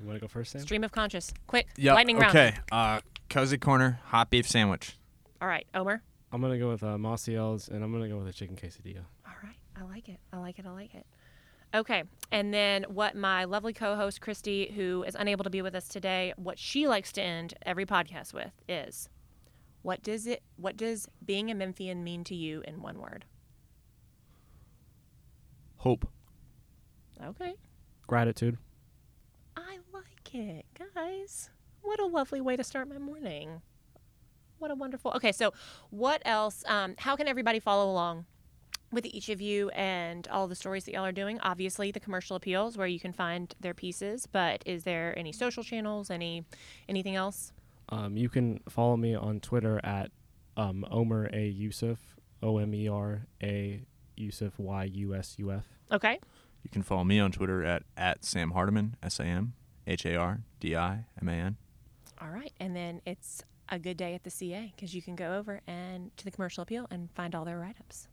You 0.00 0.06
want 0.06 0.16
to 0.16 0.20
go 0.20 0.28
first, 0.28 0.52
Sam? 0.52 0.60
Stream 0.62 0.84
of 0.84 0.92
conscious. 0.92 1.32
Quick. 1.46 1.68
Yep. 1.76 1.94
Lightning 1.94 2.18
round. 2.18 2.36
okay. 2.36 2.54
Uh, 2.70 3.00
cozy 3.30 3.58
corner 3.58 4.00
hot 4.04 4.30
beef 4.30 4.48
sandwich. 4.48 4.96
All 5.40 5.48
right, 5.48 5.66
Omer. 5.74 6.02
I'm 6.32 6.40
gonna 6.40 6.58
go 6.58 6.68
with 6.68 6.82
uh, 6.82 6.98
Maciel's, 6.98 7.68
and 7.68 7.82
I'm 7.82 7.92
gonna 7.92 8.08
go 8.08 8.18
with 8.18 8.28
a 8.28 8.32
chicken 8.32 8.56
quesadilla. 8.56 9.04
All 9.26 9.32
right. 9.42 9.56
I 9.76 9.84
like 9.84 10.08
it. 10.08 10.18
I 10.32 10.38
like 10.38 10.58
it. 10.58 10.66
I 10.66 10.70
like 10.70 10.94
it. 10.94 11.06
Okay. 11.74 12.04
And 12.30 12.52
then 12.52 12.84
what 12.84 13.14
my 13.14 13.44
lovely 13.44 13.72
co-host 13.72 14.20
Christy, 14.20 14.72
who 14.74 15.02
is 15.04 15.14
unable 15.18 15.44
to 15.44 15.50
be 15.50 15.62
with 15.62 15.74
us 15.74 15.88
today, 15.88 16.32
what 16.36 16.58
she 16.58 16.88
likes 16.88 17.12
to 17.12 17.22
end 17.22 17.54
every 17.62 17.84
podcast 17.86 18.32
with 18.32 18.52
is 18.68 19.08
what 19.82 20.02
does 20.02 20.26
it 20.26 20.42
what 20.56 20.76
does 20.76 21.08
being 21.24 21.50
a 21.50 21.54
Memphian 21.54 22.02
mean 22.02 22.24
to 22.24 22.34
you 22.34 22.62
in 22.66 22.80
one 22.82 22.98
word? 22.98 23.24
Hope. 25.76 26.08
Okay. 27.22 27.54
Gratitude. 28.06 28.58
I 29.56 29.78
like 29.92 30.34
it, 30.34 30.66
guys. 30.94 31.50
What 31.82 32.00
a 32.00 32.06
lovely 32.06 32.40
way 32.40 32.56
to 32.56 32.64
start 32.64 32.88
my 32.88 32.98
morning. 32.98 33.62
What 34.58 34.70
a 34.70 34.74
wonderful. 34.74 35.12
Okay, 35.16 35.32
so 35.32 35.52
what 35.90 36.22
else? 36.24 36.64
Um, 36.66 36.94
how 36.98 37.16
can 37.16 37.28
everybody 37.28 37.60
follow 37.60 37.90
along 37.90 38.26
with 38.92 39.04
each 39.06 39.28
of 39.28 39.40
you 39.40 39.68
and 39.70 40.26
all 40.28 40.46
the 40.48 40.54
stories 40.54 40.84
that 40.84 40.92
y'all 40.92 41.04
are 41.04 41.12
doing? 41.12 41.38
Obviously, 41.40 41.90
the 41.90 42.00
commercial 42.00 42.36
appeals 42.36 42.76
where 42.76 42.86
you 42.86 43.00
can 43.00 43.12
find 43.12 43.54
their 43.60 43.74
pieces, 43.74 44.26
but 44.26 44.62
is 44.66 44.84
there 44.84 45.18
any 45.18 45.32
social 45.32 45.62
channels? 45.62 46.10
Any 46.10 46.44
anything 46.88 47.14
else? 47.16 47.52
Um, 47.88 48.16
you 48.16 48.28
can 48.28 48.60
follow 48.68 48.96
me 48.96 49.14
on 49.14 49.40
Twitter 49.40 49.80
at 49.84 50.10
um, 50.56 50.84
Omer 50.90 51.30
A 51.32 51.46
Yusuf, 51.46 51.98
O 52.42 52.58
M 52.58 52.74
E 52.74 52.88
R 52.88 53.26
A 53.42 53.82
Yusuf 54.16 54.58
Y 54.58 54.84
U 54.84 55.14
S 55.14 55.34
U 55.38 55.52
F. 55.52 55.66
Okay. 55.92 56.18
You 56.66 56.70
can 56.70 56.82
follow 56.82 57.04
me 57.04 57.20
on 57.20 57.30
Twitter 57.30 57.62
at, 57.62 57.84
at 57.96 58.24
Sam 58.24 58.50
Hardiman, 58.50 58.96
S 59.00 59.20
A 59.20 59.22
M 59.22 59.52
H 59.86 60.04
A 60.04 60.16
R 60.16 60.40
D 60.58 60.74
I 60.74 61.04
M 61.22 61.28
A 61.28 61.32
N. 61.32 61.56
All 62.20 62.28
right, 62.28 62.52
and 62.58 62.74
then 62.74 63.00
it's 63.06 63.44
a 63.68 63.78
good 63.78 63.96
day 63.96 64.14
at 64.14 64.24
the 64.24 64.30
CA 64.30 64.72
because 64.74 64.92
you 64.92 65.00
can 65.00 65.14
go 65.14 65.36
over 65.36 65.60
and 65.68 66.10
to 66.16 66.24
the 66.24 66.32
commercial 66.32 66.62
appeal 66.62 66.88
and 66.90 67.08
find 67.12 67.36
all 67.36 67.44
their 67.44 67.56
write-ups 67.56 68.08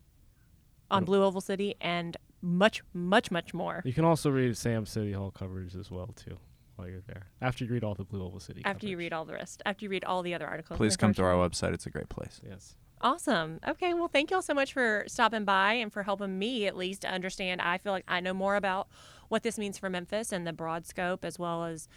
on 0.91 1.03
Blue 1.03 1.23
Oval 1.23 1.41
City 1.41 1.73
and 1.81 2.15
much, 2.43 2.83
much, 2.93 3.31
much 3.31 3.55
more. 3.55 3.81
You 3.85 3.93
can 3.93 4.05
also 4.05 4.29
read 4.29 4.55
Sam's 4.55 4.91
City 4.91 5.13
Hall 5.13 5.31
coverage 5.31 5.75
as 5.75 5.89
well 5.89 6.13
too 6.15 6.37
while 6.75 6.87
you're 6.87 7.01
there. 7.07 7.31
After 7.41 7.65
you 7.65 7.73
read 7.73 7.83
all 7.83 7.95
the 7.95 8.03
Blue 8.03 8.23
Oval 8.23 8.39
City. 8.39 8.61
After 8.65 8.85
you 8.85 8.97
read 8.97 9.13
all 9.13 9.25
the 9.25 9.33
rest, 9.33 9.63
after 9.65 9.83
you 9.83 9.89
read 9.89 10.05
all 10.05 10.21
the 10.21 10.35
other 10.35 10.45
articles. 10.45 10.77
Please 10.77 10.95
come 10.95 11.15
to 11.15 11.23
our 11.23 11.33
website. 11.33 11.73
It's 11.73 11.87
a 11.87 11.89
great 11.89 12.09
place. 12.09 12.39
Yes. 12.47 12.75
Awesome. 13.03 13.59
Okay. 13.67 13.93
Well, 13.93 14.07
thank 14.07 14.31
y'all 14.31 14.41
so 14.41 14.53
much 14.53 14.73
for 14.73 15.03
stopping 15.07 15.43
by 15.43 15.73
and 15.73 15.91
for 15.91 16.03
helping 16.03 16.39
me 16.39 16.65
at 16.67 16.77
least 16.77 17.03
understand. 17.03 17.61
I 17.61 17.77
feel 17.77 17.91
like 17.91 18.05
I 18.07 18.21
know 18.21 18.33
more 18.33 18.55
about 18.55 18.87
what 19.27 19.43
this 19.43 19.57
means 19.57 19.77
for 19.77 19.89
Memphis 19.89 20.31
and 20.31 20.47
the 20.47 20.53
broad 20.53 20.87
scope 20.87 21.25
as 21.25 21.37
well 21.37 21.65
as 21.65 21.89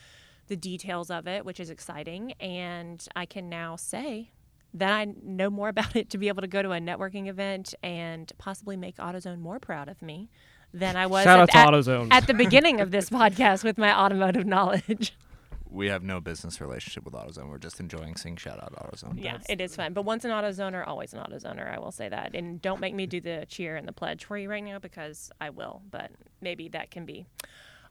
the 0.48 0.56
details 0.56 1.10
of 1.10 1.26
it, 1.28 1.44
which 1.44 1.60
is 1.60 1.70
exciting. 1.70 2.32
And 2.40 3.06
I 3.14 3.24
can 3.24 3.48
now 3.48 3.76
say 3.76 4.32
that 4.74 4.92
I 4.92 5.06
know 5.22 5.48
more 5.48 5.68
about 5.70 5.94
it 5.94 6.10
to 6.10 6.18
be 6.18 6.26
able 6.28 6.42
to 6.42 6.48
go 6.48 6.60
to 6.60 6.72
a 6.72 6.78
networking 6.80 7.28
event 7.28 7.72
and 7.84 8.30
possibly 8.38 8.76
make 8.76 8.96
AutoZone 8.96 9.38
more 9.38 9.60
proud 9.60 9.88
of 9.88 10.02
me 10.02 10.28
than 10.74 10.96
I 10.96 11.06
was 11.06 11.24
at, 11.42 11.48
at- 11.54 11.66
at 12.10 12.26
the 12.26 12.34
beginning 12.34 12.80
of 12.80 12.90
this 12.90 13.08
podcast 13.10 13.62
with 13.62 13.78
my 13.78 13.96
automotive 13.96 14.44
knowledge. 14.44 15.16
We 15.68 15.88
have 15.88 16.02
no 16.02 16.20
business 16.20 16.60
relationship 16.60 17.04
with 17.04 17.14
AutoZone. 17.14 17.48
We're 17.48 17.58
just 17.58 17.80
enjoying 17.80 18.16
saying 18.16 18.36
shout 18.36 18.62
out 18.62 18.72
AutoZone. 18.74 19.22
Yeah, 19.22 19.38
it 19.48 19.60
is 19.60 19.76
fun. 19.76 19.92
But 19.92 20.02
once 20.02 20.24
an 20.24 20.30
AutoZoner, 20.30 20.86
always 20.86 21.12
an 21.12 21.20
AutoZoner. 21.20 21.74
I 21.74 21.78
will 21.78 21.92
say 21.92 22.08
that. 22.08 22.34
And 22.34 22.62
don't 22.62 22.80
make 22.80 22.94
me 22.94 23.06
do 23.06 23.20
the 23.20 23.46
cheer 23.48 23.76
and 23.76 23.86
the 23.86 23.92
pledge 23.92 24.24
for 24.24 24.38
you 24.38 24.48
right 24.48 24.64
now 24.64 24.78
because 24.78 25.30
I 25.40 25.50
will. 25.50 25.82
But 25.90 26.10
maybe 26.40 26.68
that 26.68 26.90
can 26.90 27.04
be 27.04 27.26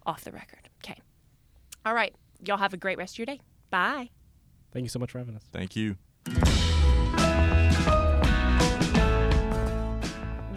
off 0.05 0.23
the 0.23 0.32
record. 0.32 0.69
Okay. 0.84 0.99
All 1.86 1.93
right. 1.93 2.15
Y'all 2.45 2.57
have 2.57 2.73
a 2.73 2.78
great 2.78 2.97
rest 2.97 3.15
of 3.15 3.19
your 3.19 3.26
day. 3.28 3.41
Bye. 3.69 4.09
Thank 4.71 4.84
you 4.84 4.89
so 4.89 4.99
much 4.99 5.11
for 5.11 5.19
having 5.19 5.36
us. 5.36 5.43
Thank 5.51 5.76
you. 5.76 5.97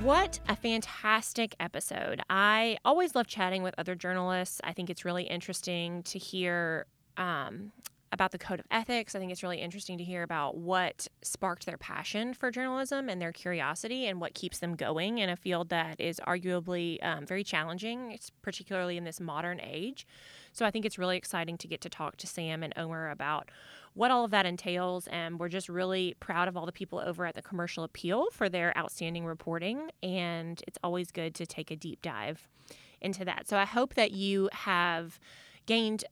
What 0.02 0.40
a 0.48 0.56
fantastic 0.56 1.54
episode. 1.60 2.22
I 2.30 2.78
always 2.84 3.14
love 3.14 3.26
chatting 3.26 3.62
with 3.62 3.74
other 3.76 3.94
journalists. 3.94 4.60
I 4.64 4.72
think 4.72 4.88
it's 4.88 5.04
really 5.04 5.24
interesting 5.24 6.02
to 6.04 6.18
hear 6.18 6.86
um, 7.18 7.72
about 8.10 8.32
the 8.32 8.38
code 8.38 8.60
of 8.60 8.66
ethics. 8.70 9.14
I 9.14 9.18
think 9.18 9.30
it's 9.32 9.42
really 9.42 9.60
interesting 9.60 9.98
to 9.98 10.04
hear 10.04 10.22
about 10.22 10.56
what 10.56 11.08
sparked 11.22 11.66
their 11.66 11.76
passion 11.76 12.32
for 12.32 12.50
journalism 12.50 13.08
and 13.08 13.20
their 13.20 13.32
curiosity 13.32 14.06
and 14.06 14.20
what 14.20 14.34
keeps 14.34 14.60
them 14.60 14.76
going 14.76 15.18
in 15.18 15.28
a 15.28 15.36
field 15.36 15.68
that 15.68 16.00
is 16.00 16.20
arguably 16.26 17.04
um, 17.04 17.26
very 17.26 17.44
challenging, 17.44 18.12
it's 18.12 18.30
particularly 18.40 18.96
in 18.96 19.04
this 19.04 19.20
modern 19.20 19.60
age. 19.60 20.06
So 20.52 20.64
I 20.64 20.70
think 20.70 20.86
it's 20.86 20.98
really 20.98 21.16
exciting 21.16 21.58
to 21.58 21.68
get 21.68 21.80
to 21.82 21.90
talk 21.90 22.16
to 22.16 22.26
Sam 22.26 22.62
and 22.62 22.72
Omer 22.76 23.10
about 23.10 23.50
what 23.92 24.10
all 24.10 24.24
of 24.24 24.30
that 24.30 24.46
entails. 24.46 25.06
And 25.08 25.38
we're 25.38 25.48
just 25.48 25.68
really 25.68 26.14
proud 26.18 26.48
of 26.48 26.56
all 26.56 26.66
the 26.66 26.72
people 26.72 26.98
over 26.98 27.26
at 27.26 27.34
the 27.34 27.42
Commercial 27.42 27.84
Appeal 27.84 28.28
for 28.32 28.48
their 28.48 28.76
outstanding 28.76 29.26
reporting. 29.26 29.90
And 30.02 30.62
it's 30.66 30.78
always 30.82 31.10
good 31.10 31.34
to 31.34 31.46
take 31.46 31.70
a 31.70 31.76
deep 31.76 32.00
dive 32.00 32.48
into 33.00 33.24
that. 33.26 33.48
So 33.48 33.58
I 33.58 33.64
hope 33.64 33.94
that 33.94 34.12
you 34.12 34.48
have 34.52 35.20
gained 35.66 36.04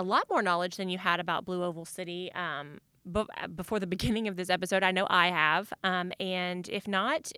a 0.00 0.02
lot 0.02 0.26
more 0.30 0.40
knowledge 0.40 0.76
than 0.76 0.88
you 0.88 0.98
had 0.98 1.20
about 1.20 1.44
Blue 1.44 1.62
Oval 1.62 1.84
City. 1.84 2.32
Um, 2.32 2.80
be- 3.10 3.24
before 3.54 3.78
the 3.78 3.86
beginning 3.96 4.28
of 4.28 4.36
this 4.36 4.50
episode, 4.50 4.82
I 4.82 4.90
know 4.90 5.06
I 5.08 5.28
have. 5.28 5.72
Um, 5.84 6.12
and 6.18 6.68
if 6.68 6.88
not, 6.88 7.30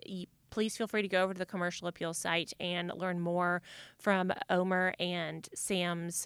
please 0.49 0.77
feel 0.77 0.87
free 0.87 1.01
to 1.01 1.07
go 1.07 1.23
over 1.23 1.33
to 1.33 1.39
the 1.39 1.45
commercial 1.45 1.87
appeal 1.87 2.13
site 2.13 2.53
and 2.59 2.91
learn 2.95 3.19
more 3.19 3.61
from 3.99 4.31
Omer 4.49 4.93
and 4.99 5.47
Sam's 5.53 6.25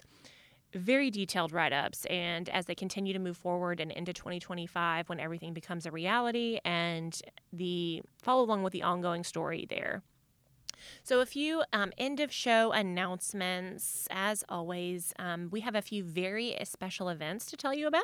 very 0.74 1.10
detailed 1.10 1.52
write 1.52 1.72
ups. 1.72 2.04
And 2.06 2.48
as 2.50 2.66
they 2.66 2.74
continue 2.74 3.12
to 3.14 3.18
move 3.18 3.36
forward 3.36 3.80
and 3.80 3.90
into 3.90 4.12
2025, 4.12 5.08
when 5.08 5.18
everything 5.18 5.54
becomes 5.54 5.86
a 5.86 5.90
reality, 5.90 6.60
and 6.64 7.20
the 7.52 8.02
follow 8.22 8.44
along 8.44 8.62
with 8.62 8.72
the 8.72 8.82
ongoing 8.82 9.24
story 9.24 9.66
there. 9.68 10.02
So, 11.02 11.20
a 11.20 11.26
few 11.26 11.62
um, 11.72 11.92
end 11.98 12.20
of 12.20 12.32
show 12.32 12.72
announcements. 12.72 14.06
As 14.10 14.44
always, 14.48 15.12
um, 15.18 15.48
we 15.50 15.60
have 15.60 15.74
a 15.74 15.82
few 15.82 16.04
very 16.04 16.56
special 16.64 17.08
events 17.08 17.46
to 17.46 17.56
tell 17.56 17.74
you 17.74 17.86
about. 17.86 18.02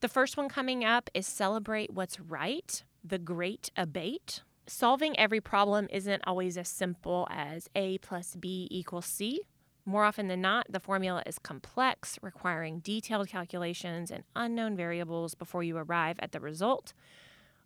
The 0.00 0.08
first 0.08 0.36
one 0.36 0.48
coming 0.48 0.84
up 0.84 1.10
is 1.14 1.26
Celebrate 1.26 1.92
What's 1.92 2.18
Right, 2.18 2.82
the 3.04 3.18
Great 3.18 3.70
Abate. 3.76 4.42
Solving 4.66 5.18
every 5.18 5.40
problem 5.40 5.88
isn't 5.90 6.22
always 6.26 6.56
as 6.56 6.68
simple 6.68 7.26
as 7.30 7.68
A 7.74 7.98
plus 7.98 8.36
B 8.36 8.68
equals 8.70 9.06
C. 9.06 9.42
More 9.84 10.04
often 10.04 10.28
than 10.28 10.40
not, 10.40 10.66
the 10.70 10.78
formula 10.80 11.22
is 11.26 11.38
complex, 11.38 12.18
requiring 12.22 12.78
detailed 12.78 13.28
calculations 13.28 14.12
and 14.12 14.22
unknown 14.36 14.76
variables 14.76 15.34
before 15.34 15.64
you 15.64 15.76
arrive 15.76 16.16
at 16.20 16.30
the 16.30 16.40
result. 16.40 16.92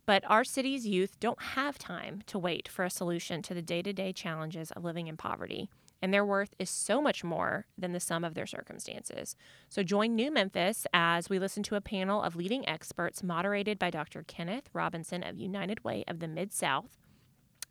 But 0.06 0.22
our 0.28 0.44
city's 0.44 0.86
youth 0.86 1.18
don't 1.18 1.42
have 1.42 1.78
time 1.78 2.22
to 2.26 2.38
wait 2.38 2.68
for 2.68 2.84
a 2.84 2.90
solution 2.90 3.42
to 3.42 3.54
the 3.54 3.62
day 3.62 3.82
to 3.82 3.92
day 3.92 4.12
challenges 4.12 4.70
of 4.70 4.84
living 4.84 5.08
in 5.08 5.16
poverty, 5.16 5.68
and 6.00 6.14
their 6.14 6.24
worth 6.24 6.54
is 6.60 6.70
so 6.70 7.02
much 7.02 7.24
more 7.24 7.66
than 7.76 7.92
the 7.92 7.98
sum 7.98 8.22
of 8.22 8.34
their 8.34 8.46
circumstances. 8.46 9.34
So 9.68 9.82
join 9.82 10.14
New 10.14 10.30
Memphis 10.30 10.86
as 10.94 11.28
we 11.28 11.40
listen 11.40 11.64
to 11.64 11.74
a 11.74 11.80
panel 11.80 12.22
of 12.22 12.36
leading 12.36 12.68
experts 12.68 13.24
moderated 13.24 13.80
by 13.80 13.90
Dr. 13.90 14.22
Kenneth 14.22 14.70
Robinson 14.72 15.24
of 15.24 15.38
United 15.38 15.82
Way 15.82 16.04
of 16.06 16.20
the 16.20 16.28
Mid 16.28 16.52
South 16.52 16.96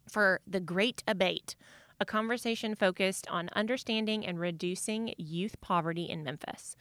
for 0.09 0.41
The 0.45 0.59
Great 0.59 1.03
Abate, 1.07 1.55
a 2.01 2.05
conversation 2.05 2.75
focused 2.75 3.27
on 3.29 3.49
understanding 3.53 4.25
and 4.25 4.39
reducing 4.39 5.13
youth 5.17 5.61
poverty 5.61 6.03
in 6.03 6.23
Memphis. 6.23 6.75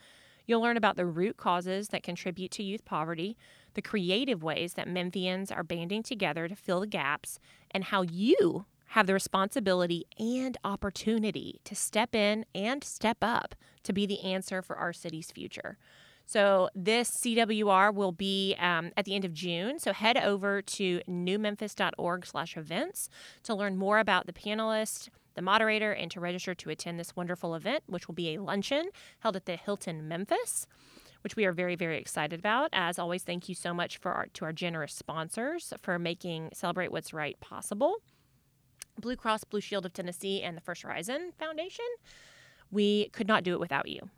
You'll 0.46 0.60
learn 0.60 0.76
about 0.76 0.96
the 0.96 1.06
root 1.06 1.36
causes 1.36 1.88
that 1.88 2.02
contribute 2.02 2.50
to 2.52 2.62
youth 2.62 2.84
poverty, 2.84 3.36
the 3.74 3.82
creative 3.82 4.42
ways 4.42 4.74
that 4.74 4.88
Memphians 4.88 5.54
are 5.54 5.64
banding 5.64 6.02
together 6.02 6.48
to 6.48 6.56
fill 6.56 6.80
the 6.80 6.86
gaps, 6.86 7.38
and 7.70 7.84
how 7.84 8.02
you 8.02 8.66
have 8.88 9.06
the 9.06 9.14
responsibility 9.14 10.04
and 10.18 10.58
opportunity 10.62 11.60
to 11.64 11.74
step 11.74 12.14
in 12.14 12.44
and 12.54 12.84
step 12.84 13.16
up 13.22 13.54
to 13.82 13.92
be 13.92 14.06
the 14.06 14.22
answer 14.22 14.62
for 14.62 14.76
our 14.76 14.92
city's 14.92 15.32
future. 15.32 15.78
So 16.26 16.68
this 16.74 17.10
CWR 17.10 17.92
will 17.92 18.12
be 18.12 18.56
um, 18.58 18.92
at 18.96 19.04
the 19.04 19.14
end 19.14 19.24
of 19.24 19.34
June. 19.34 19.78
So 19.78 19.92
head 19.92 20.16
over 20.16 20.62
to 20.62 21.00
newmemphis.org/events 21.08 23.08
to 23.42 23.54
learn 23.54 23.76
more 23.76 23.98
about 23.98 24.26
the 24.26 24.32
panelists, 24.32 25.10
the 25.34 25.42
moderator, 25.42 25.92
and 25.92 26.10
to 26.12 26.20
register 26.20 26.54
to 26.54 26.70
attend 26.70 26.98
this 26.98 27.14
wonderful 27.14 27.54
event, 27.54 27.84
which 27.86 28.08
will 28.08 28.14
be 28.14 28.34
a 28.34 28.40
luncheon 28.40 28.88
held 29.20 29.36
at 29.36 29.44
the 29.44 29.56
Hilton 29.56 30.08
Memphis 30.08 30.66
which 31.24 31.36
we 31.36 31.46
are 31.46 31.52
very, 31.52 31.74
very 31.74 31.98
excited 31.98 32.38
about. 32.38 32.68
As 32.74 32.98
always, 32.98 33.22
thank 33.22 33.48
you 33.48 33.54
so 33.54 33.72
much 33.72 33.96
for 33.96 34.12
our, 34.12 34.26
to 34.34 34.44
our 34.44 34.52
generous 34.52 34.92
sponsors 34.92 35.72
for 35.80 35.98
making 35.98 36.50
Celebrate 36.52 36.92
What's 36.92 37.14
Right 37.14 37.40
possible. 37.40 37.96
Blue 39.00 39.16
Cross 39.16 39.44
Blue 39.44 39.62
Shield 39.62 39.86
of 39.86 39.94
Tennessee 39.94 40.42
and 40.42 40.54
the 40.54 40.60
First 40.60 40.82
Horizon 40.82 41.32
Foundation. 41.38 41.86
We 42.70 43.08
could 43.08 43.26
not 43.26 43.42
do 43.42 43.54
it 43.54 43.60
without 43.60 43.88
you. 43.88 44.10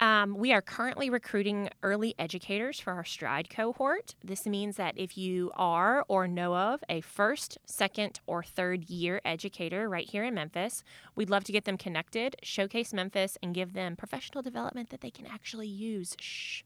Um, 0.00 0.36
we 0.36 0.52
are 0.52 0.62
currently 0.62 1.10
recruiting 1.10 1.70
early 1.82 2.14
educators 2.20 2.78
for 2.78 2.92
our 2.92 3.04
Stride 3.04 3.50
cohort. 3.50 4.14
This 4.22 4.46
means 4.46 4.76
that 4.76 4.94
if 4.96 5.18
you 5.18 5.50
are 5.56 6.04
or 6.06 6.28
know 6.28 6.54
of 6.54 6.84
a 6.88 7.00
first, 7.00 7.58
second, 7.66 8.20
or 8.26 8.44
third 8.44 8.88
year 8.88 9.20
educator 9.24 9.88
right 9.88 10.08
here 10.08 10.22
in 10.22 10.34
Memphis, 10.34 10.84
we'd 11.16 11.30
love 11.30 11.42
to 11.44 11.52
get 11.52 11.64
them 11.64 11.76
connected, 11.76 12.36
showcase 12.44 12.92
Memphis, 12.92 13.36
and 13.42 13.54
give 13.54 13.72
them 13.72 13.96
professional 13.96 14.40
development 14.40 14.90
that 14.90 15.00
they 15.00 15.10
can 15.10 15.26
actually 15.26 15.68
use. 15.68 16.16
Shh. 16.20 16.62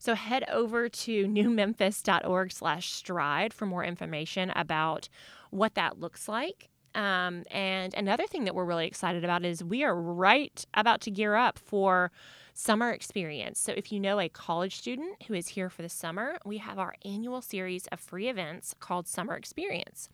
So 0.00 0.14
head 0.14 0.44
over 0.50 0.88
to 0.88 1.26
newmemphis.org 1.26 2.52
slash 2.52 2.90
stride 2.90 3.52
for 3.52 3.66
more 3.66 3.84
information 3.84 4.50
about 4.50 5.08
what 5.50 5.76
that 5.76 6.00
looks 6.00 6.28
like. 6.28 6.70
Um, 6.94 7.44
and 7.50 7.94
another 7.94 8.26
thing 8.26 8.44
that 8.44 8.54
we're 8.54 8.64
really 8.64 8.86
excited 8.86 9.22
about 9.22 9.44
is 9.44 9.62
we 9.62 9.84
are 9.84 9.94
right 9.94 10.64
about 10.74 11.00
to 11.02 11.10
gear 11.10 11.36
up 11.36 11.58
for 11.58 12.10
summer 12.58 12.90
experience. 12.90 13.60
So 13.60 13.72
if 13.76 13.92
you 13.92 14.00
know 14.00 14.18
a 14.18 14.28
college 14.28 14.76
student 14.76 15.22
who 15.28 15.34
is 15.34 15.46
here 15.46 15.70
for 15.70 15.82
the 15.82 15.88
summer, 15.88 16.38
we 16.44 16.58
have 16.58 16.76
our 16.76 16.96
annual 17.04 17.40
series 17.40 17.86
of 17.86 18.00
free 18.00 18.28
events 18.28 18.74
called 18.80 19.06
Summer 19.06 19.36
Experience 19.36 20.08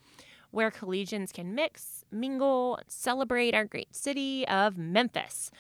where 0.51 0.70
collegians 0.70 1.32
can 1.32 1.53
mix, 1.53 2.05
mingle, 2.12 2.78
celebrate 2.86 3.55
our 3.55 3.64
great 3.64 3.95
city 3.95 4.47
of 4.47 4.78
Memphis. 4.78 5.51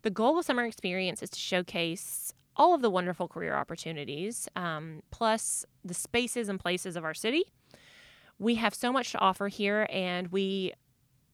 The 0.00 0.10
goal 0.10 0.38
of 0.38 0.46
Summer 0.46 0.64
Experience 0.64 1.22
is 1.22 1.28
to 1.30 1.38
showcase 1.38 2.32
all 2.56 2.72
of 2.72 2.80
the 2.80 2.88
wonderful 2.88 3.28
career 3.28 3.54
opportunities, 3.54 4.48
um, 4.56 5.02
plus 5.10 5.66
the 5.84 5.92
spaces 5.92 6.48
and 6.48 6.58
places 6.58 6.96
of 6.96 7.04
our 7.04 7.12
city. 7.12 7.44
We 8.38 8.54
have 8.54 8.74
so 8.74 8.90
much 8.90 9.12
to 9.12 9.18
offer 9.18 9.48
here, 9.48 9.86
and 9.90 10.28
we 10.28 10.72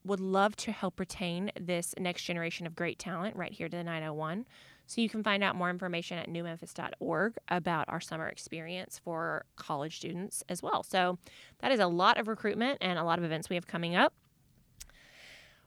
would 0.05 0.20
love 0.20 0.57
to 0.57 0.72
help 0.72 0.98
retain 0.98 1.52
this 1.59 1.94
next 1.98 2.24
generation 2.24 2.66
of 2.66 2.74
great 2.74 2.98
talent 2.98 3.36
right 3.36 3.52
here 3.52 3.68
to 3.68 3.76
the 3.76 3.84
901. 3.84 4.44
So 4.87 5.01
you 5.01 5.09
can 5.09 5.22
find 5.22 5.43
out 5.43 5.57
more 5.57 5.70
information 5.70 6.18
at 6.18 6.28
newmemphis.org 6.28 7.35
about 7.49 7.89
our 7.89 8.01
summer 8.01 8.28
experience 8.28 9.01
for 9.03 9.47
college 9.57 9.97
students 9.97 10.45
as 10.49 10.62
well. 10.62 10.82
So 10.82 11.18
that 11.61 11.72
is 11.72 11.80
a 11.80 11.87
lot 11.87 12.18
of 12.18 12.28
recruitment 12.28 12.78
and 12.80 12.99
a 12.99 13.05
lot 13.05 13.18
of 13.18 13.24
events 13.24 13.49
we 13.49 13.57
have 13.57 13.66
coming 13.66 13.97
up 13.97 14.12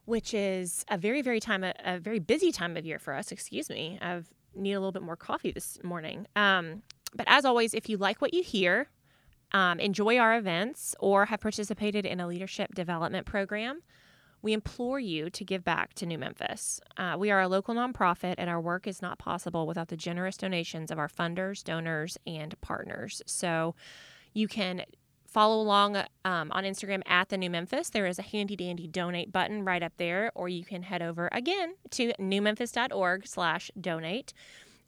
which 0.06 0.34
is 0.34 0.86
a 0.90 0.98
very 0.98 1.22
very 1.22 1.38
time 1.38 1.66
a 1.66 2.00
very 2.00 2.18
busy 2.18 2.50
time 2.50 2.78
of 2.78 2.86
year 2.86 2.98
for 2.98 3.14
us 3.14 3.30
excuse 3.30 3.70
me 3.70 4.00
i've 4.02 4.34
need 4.60 4.74
a 4.74 4.80
little 4.80 4.92
bit 4.92 5.02
more 5.02 5.16
coffee 5.16 5.52
this 5.52 5.80
morning. 5.84 6.28
Um, 6.36 6.82
but 7.16 7.26
as 7.30 7.46
always, 7.46 7.74
if 7.74 7.90
you 7.90 7.98
like 7.98 8.22
what 8.22 8.34
you 8.34 8.44
hear, 8.44 8.90
um, 9.52 9.80
enjoy 9.80 10.18
our 10.18 10.38
events, 10.38 10.96
or 11.00 11.26
have 11.26 11.40
participated 11.40 12.06
in 12.06 12.20
a 12.20 12.28
leadership 12.28 12.76
development 12.76 13.26
program, 13.26 13.82
we 14.42 14.54
implore 14.54 15.00
you 15.00 15.30
to 15.32 15.44
give 15.44 15.64
back 15.64 15.94
to 15.96 16.06
New 16.06 16.18
Memphis. 16.18 16.80
Uh, 16.96 17.16
we 17.18 17.32
are 17.32 17.42
a 17.42 17.48
local 17.48 17.74
nonprofit, 17.74 18.36
and 18.38 18.50
our 18.50 18.62
work 18.62 18.88
is 18.88 19.02
not 19.02 19.18
possible 19.18 19.68
without 19.68 19.88
the 19.88 19.98
generous 19.98 20.38
donations 20.38 20.92
of 20.92 21.00
our 21.00 21.10
funders, 21.10 21.64
donors, 21.64 22.18
and 22.26 22.60
partners. 22.62 23.22
So 23.26 23.76
you 24.34 24.48
can 24.48 24.84
follow 25.28 25.62
along 25.62 25.98
um, 26.26 26.52
on 26.52 26.64
Instagram 26.64 27.02
at 27.06 27.30
the 27.30 27.38
New 27.38 27.50
Memphis. 27.50 27.90
There 27.90 28.06
is 28.06 28.18
a 28.18 28.24
handy 28.24 28.56
dandy 28.56 28.88
donate 28.88 29.32
button 29.32 29.66
right 29.66 29.84
up 29.84 29.94
there, 29.98 30.32
or 30.36 30.50
you 30.50 30.64
can 30.64 30.84
head 30.84 31.02
over 31.02 31.30
again 31.32 31.76
to 31.92 32.14
newmemphis.org 32.20 33.28
slash 33.28 33.70
donate. 33.80 34.34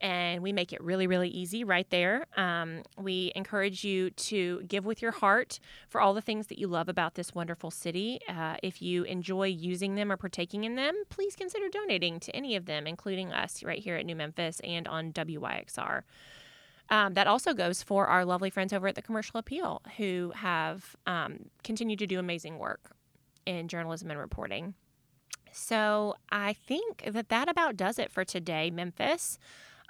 And 0.01 0.41
we 0.41 0.53
make 0.53 0.71
it 0.71 0.81
really, 0.81 1.07
really 1.07 1.29
easy 1.29 1.63
right 1.63 1.89
there. 1.89 2.25
Um, 2.37 2.83
we 2.97 3.33
encourage 3.35 3.83
you 3.83 4.11
to 4.11 4.61
give 4.61 4.85
with 4.85 5.01
your 5.01 5.11
heart 5.11 5.59
for 5.89 5.99
all 5.99 6.13
the 6.13 6.21
things 6.21 6.47
that 6.47 6.57
you 6.57 6.67
love 6.67 6.87
about 6.87 7.15
this 7.15 7.35
wonderful 7.35 7.69
city. 7.69 8.19
Uh, 8.27 8.55
if 8.63 8.81
you 8.81 9.03
enjoy 9.03 9.47
using 9.47 9.95
them 9.95 10.11
or 10.11 10.15
partaking 10.15 10.63
in 10.63 10.75
them, 10.75 10.95
please 11.09 11.35
consider 11.35 11.67
donating 11.69 12.19
to 12.21 12.35
any 12.35 12.55
of 12.55 12.65
them, 12.65 12.87
including 12.87 13.33
us 13.33 13.61
right 13.63 13.79
here 13.79 13.95
at 13.97 14.05
New 14.05 14.15
Memphis 14.15 14.61
and 14.63 14.87
on 14.87 15.11
WYXR. 15.11 16.03
Um, 16.89 17.13
that 17.13 17.27
also 17.27 17.53
goes 17.53 17.83
for 17.83 18.07
our 18.07 18.25
lovely 18.25 18.49
friends 18.49 18.73
over 18.73 18.87
at 18.87 18.95
the 18.95 19.01
Commercial 19.01 19.37
Appeal 19.37 19.81
who 19.97 20.31
have 20.35 20.95
um, 21.05 21.49
continued 21.63 21.99
to 21.99 22.07
do 22.07 22.19
amazing 22.19 22.57
work 22.57 22.95
in 23.45 23.67
journalism 23.67 24.09
and 24.09 24.19
reporting. 24.19 24.73
So 25.51 26.15
I 26.31 26.53
think 26.53 27.03
that 27.05 27.29
that 27.29 27.49
about 27.49 27.77
does 27.77 27.99
it 27.99 28.11
for 28.11 28.23
today, 28.23 28.69
Memphis. 28.69 29.37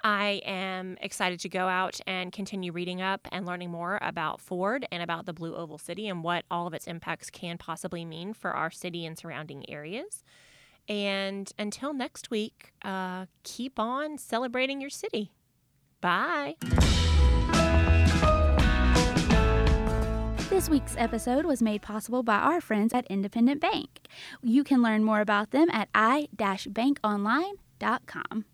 I 0.02 0.40
am 0.44 0.96
excited 1.00 1.38
to 1.40 1.48
go 1.48 1.68
out 1.68 2.00
and 2.06 2.32
continue 2.32 2.72
reading 2.72 3.02
up 3.02 3.28
and 3.32 3.44
learning 3.44 3.70
more 3.70 3.98
about 4.00 4.40
Ford 4.40 4.86
and 4.90 5.02
about 5.02 5.26
the 5.26 5.34
Blue 5.34 5.54
Oval 5.54 5.78
City 5.78 6.08
and 6.08 6.24
what 6.24 6.44
all 6.50 6.66
of 6.66 6.74
its 6.74 6.86
impacts 6.86 7.30
can 7.30 7.58
possibly 7.58 8.04
mean 8.04 8.32
for 8.32 8.52
our 8.52 8.70
city 8.70 9.04
and 9.04 9.18
surrounding 9.18 9.68
areas. 9.68 10.24
And 10.88 11.52
until 11.58 11.92
next 11.92 12.30
week, 12.30 12.72
uh, 12.82 13.26
keep 13.42 13.78
on 13.78 14.16
celebrating 14.16 14.80
your 14.80 14.90
city. 14.90 15.32
Bye. 16.00 16.56
This 20.48 20.68
week's 20.68 20.96
episode 20.98 21.46
was 21.46 21.62
made 21.62 21.82
possible 21.82 22.22
by 22.22 22.36
our 22.36 22.60
friends 22.60 22.92
at 22.92 23.06
Independent 23.06 23.60
Bank. 23.60 24.00
You 24.42 24.64
can 24.64 24.82
learn 24.82 25.04
more 25.04 25.20
about 25.20 25.52
them 25.52 25.68
at 25.70 25.88
i-bankonline.com. 25.94 28.44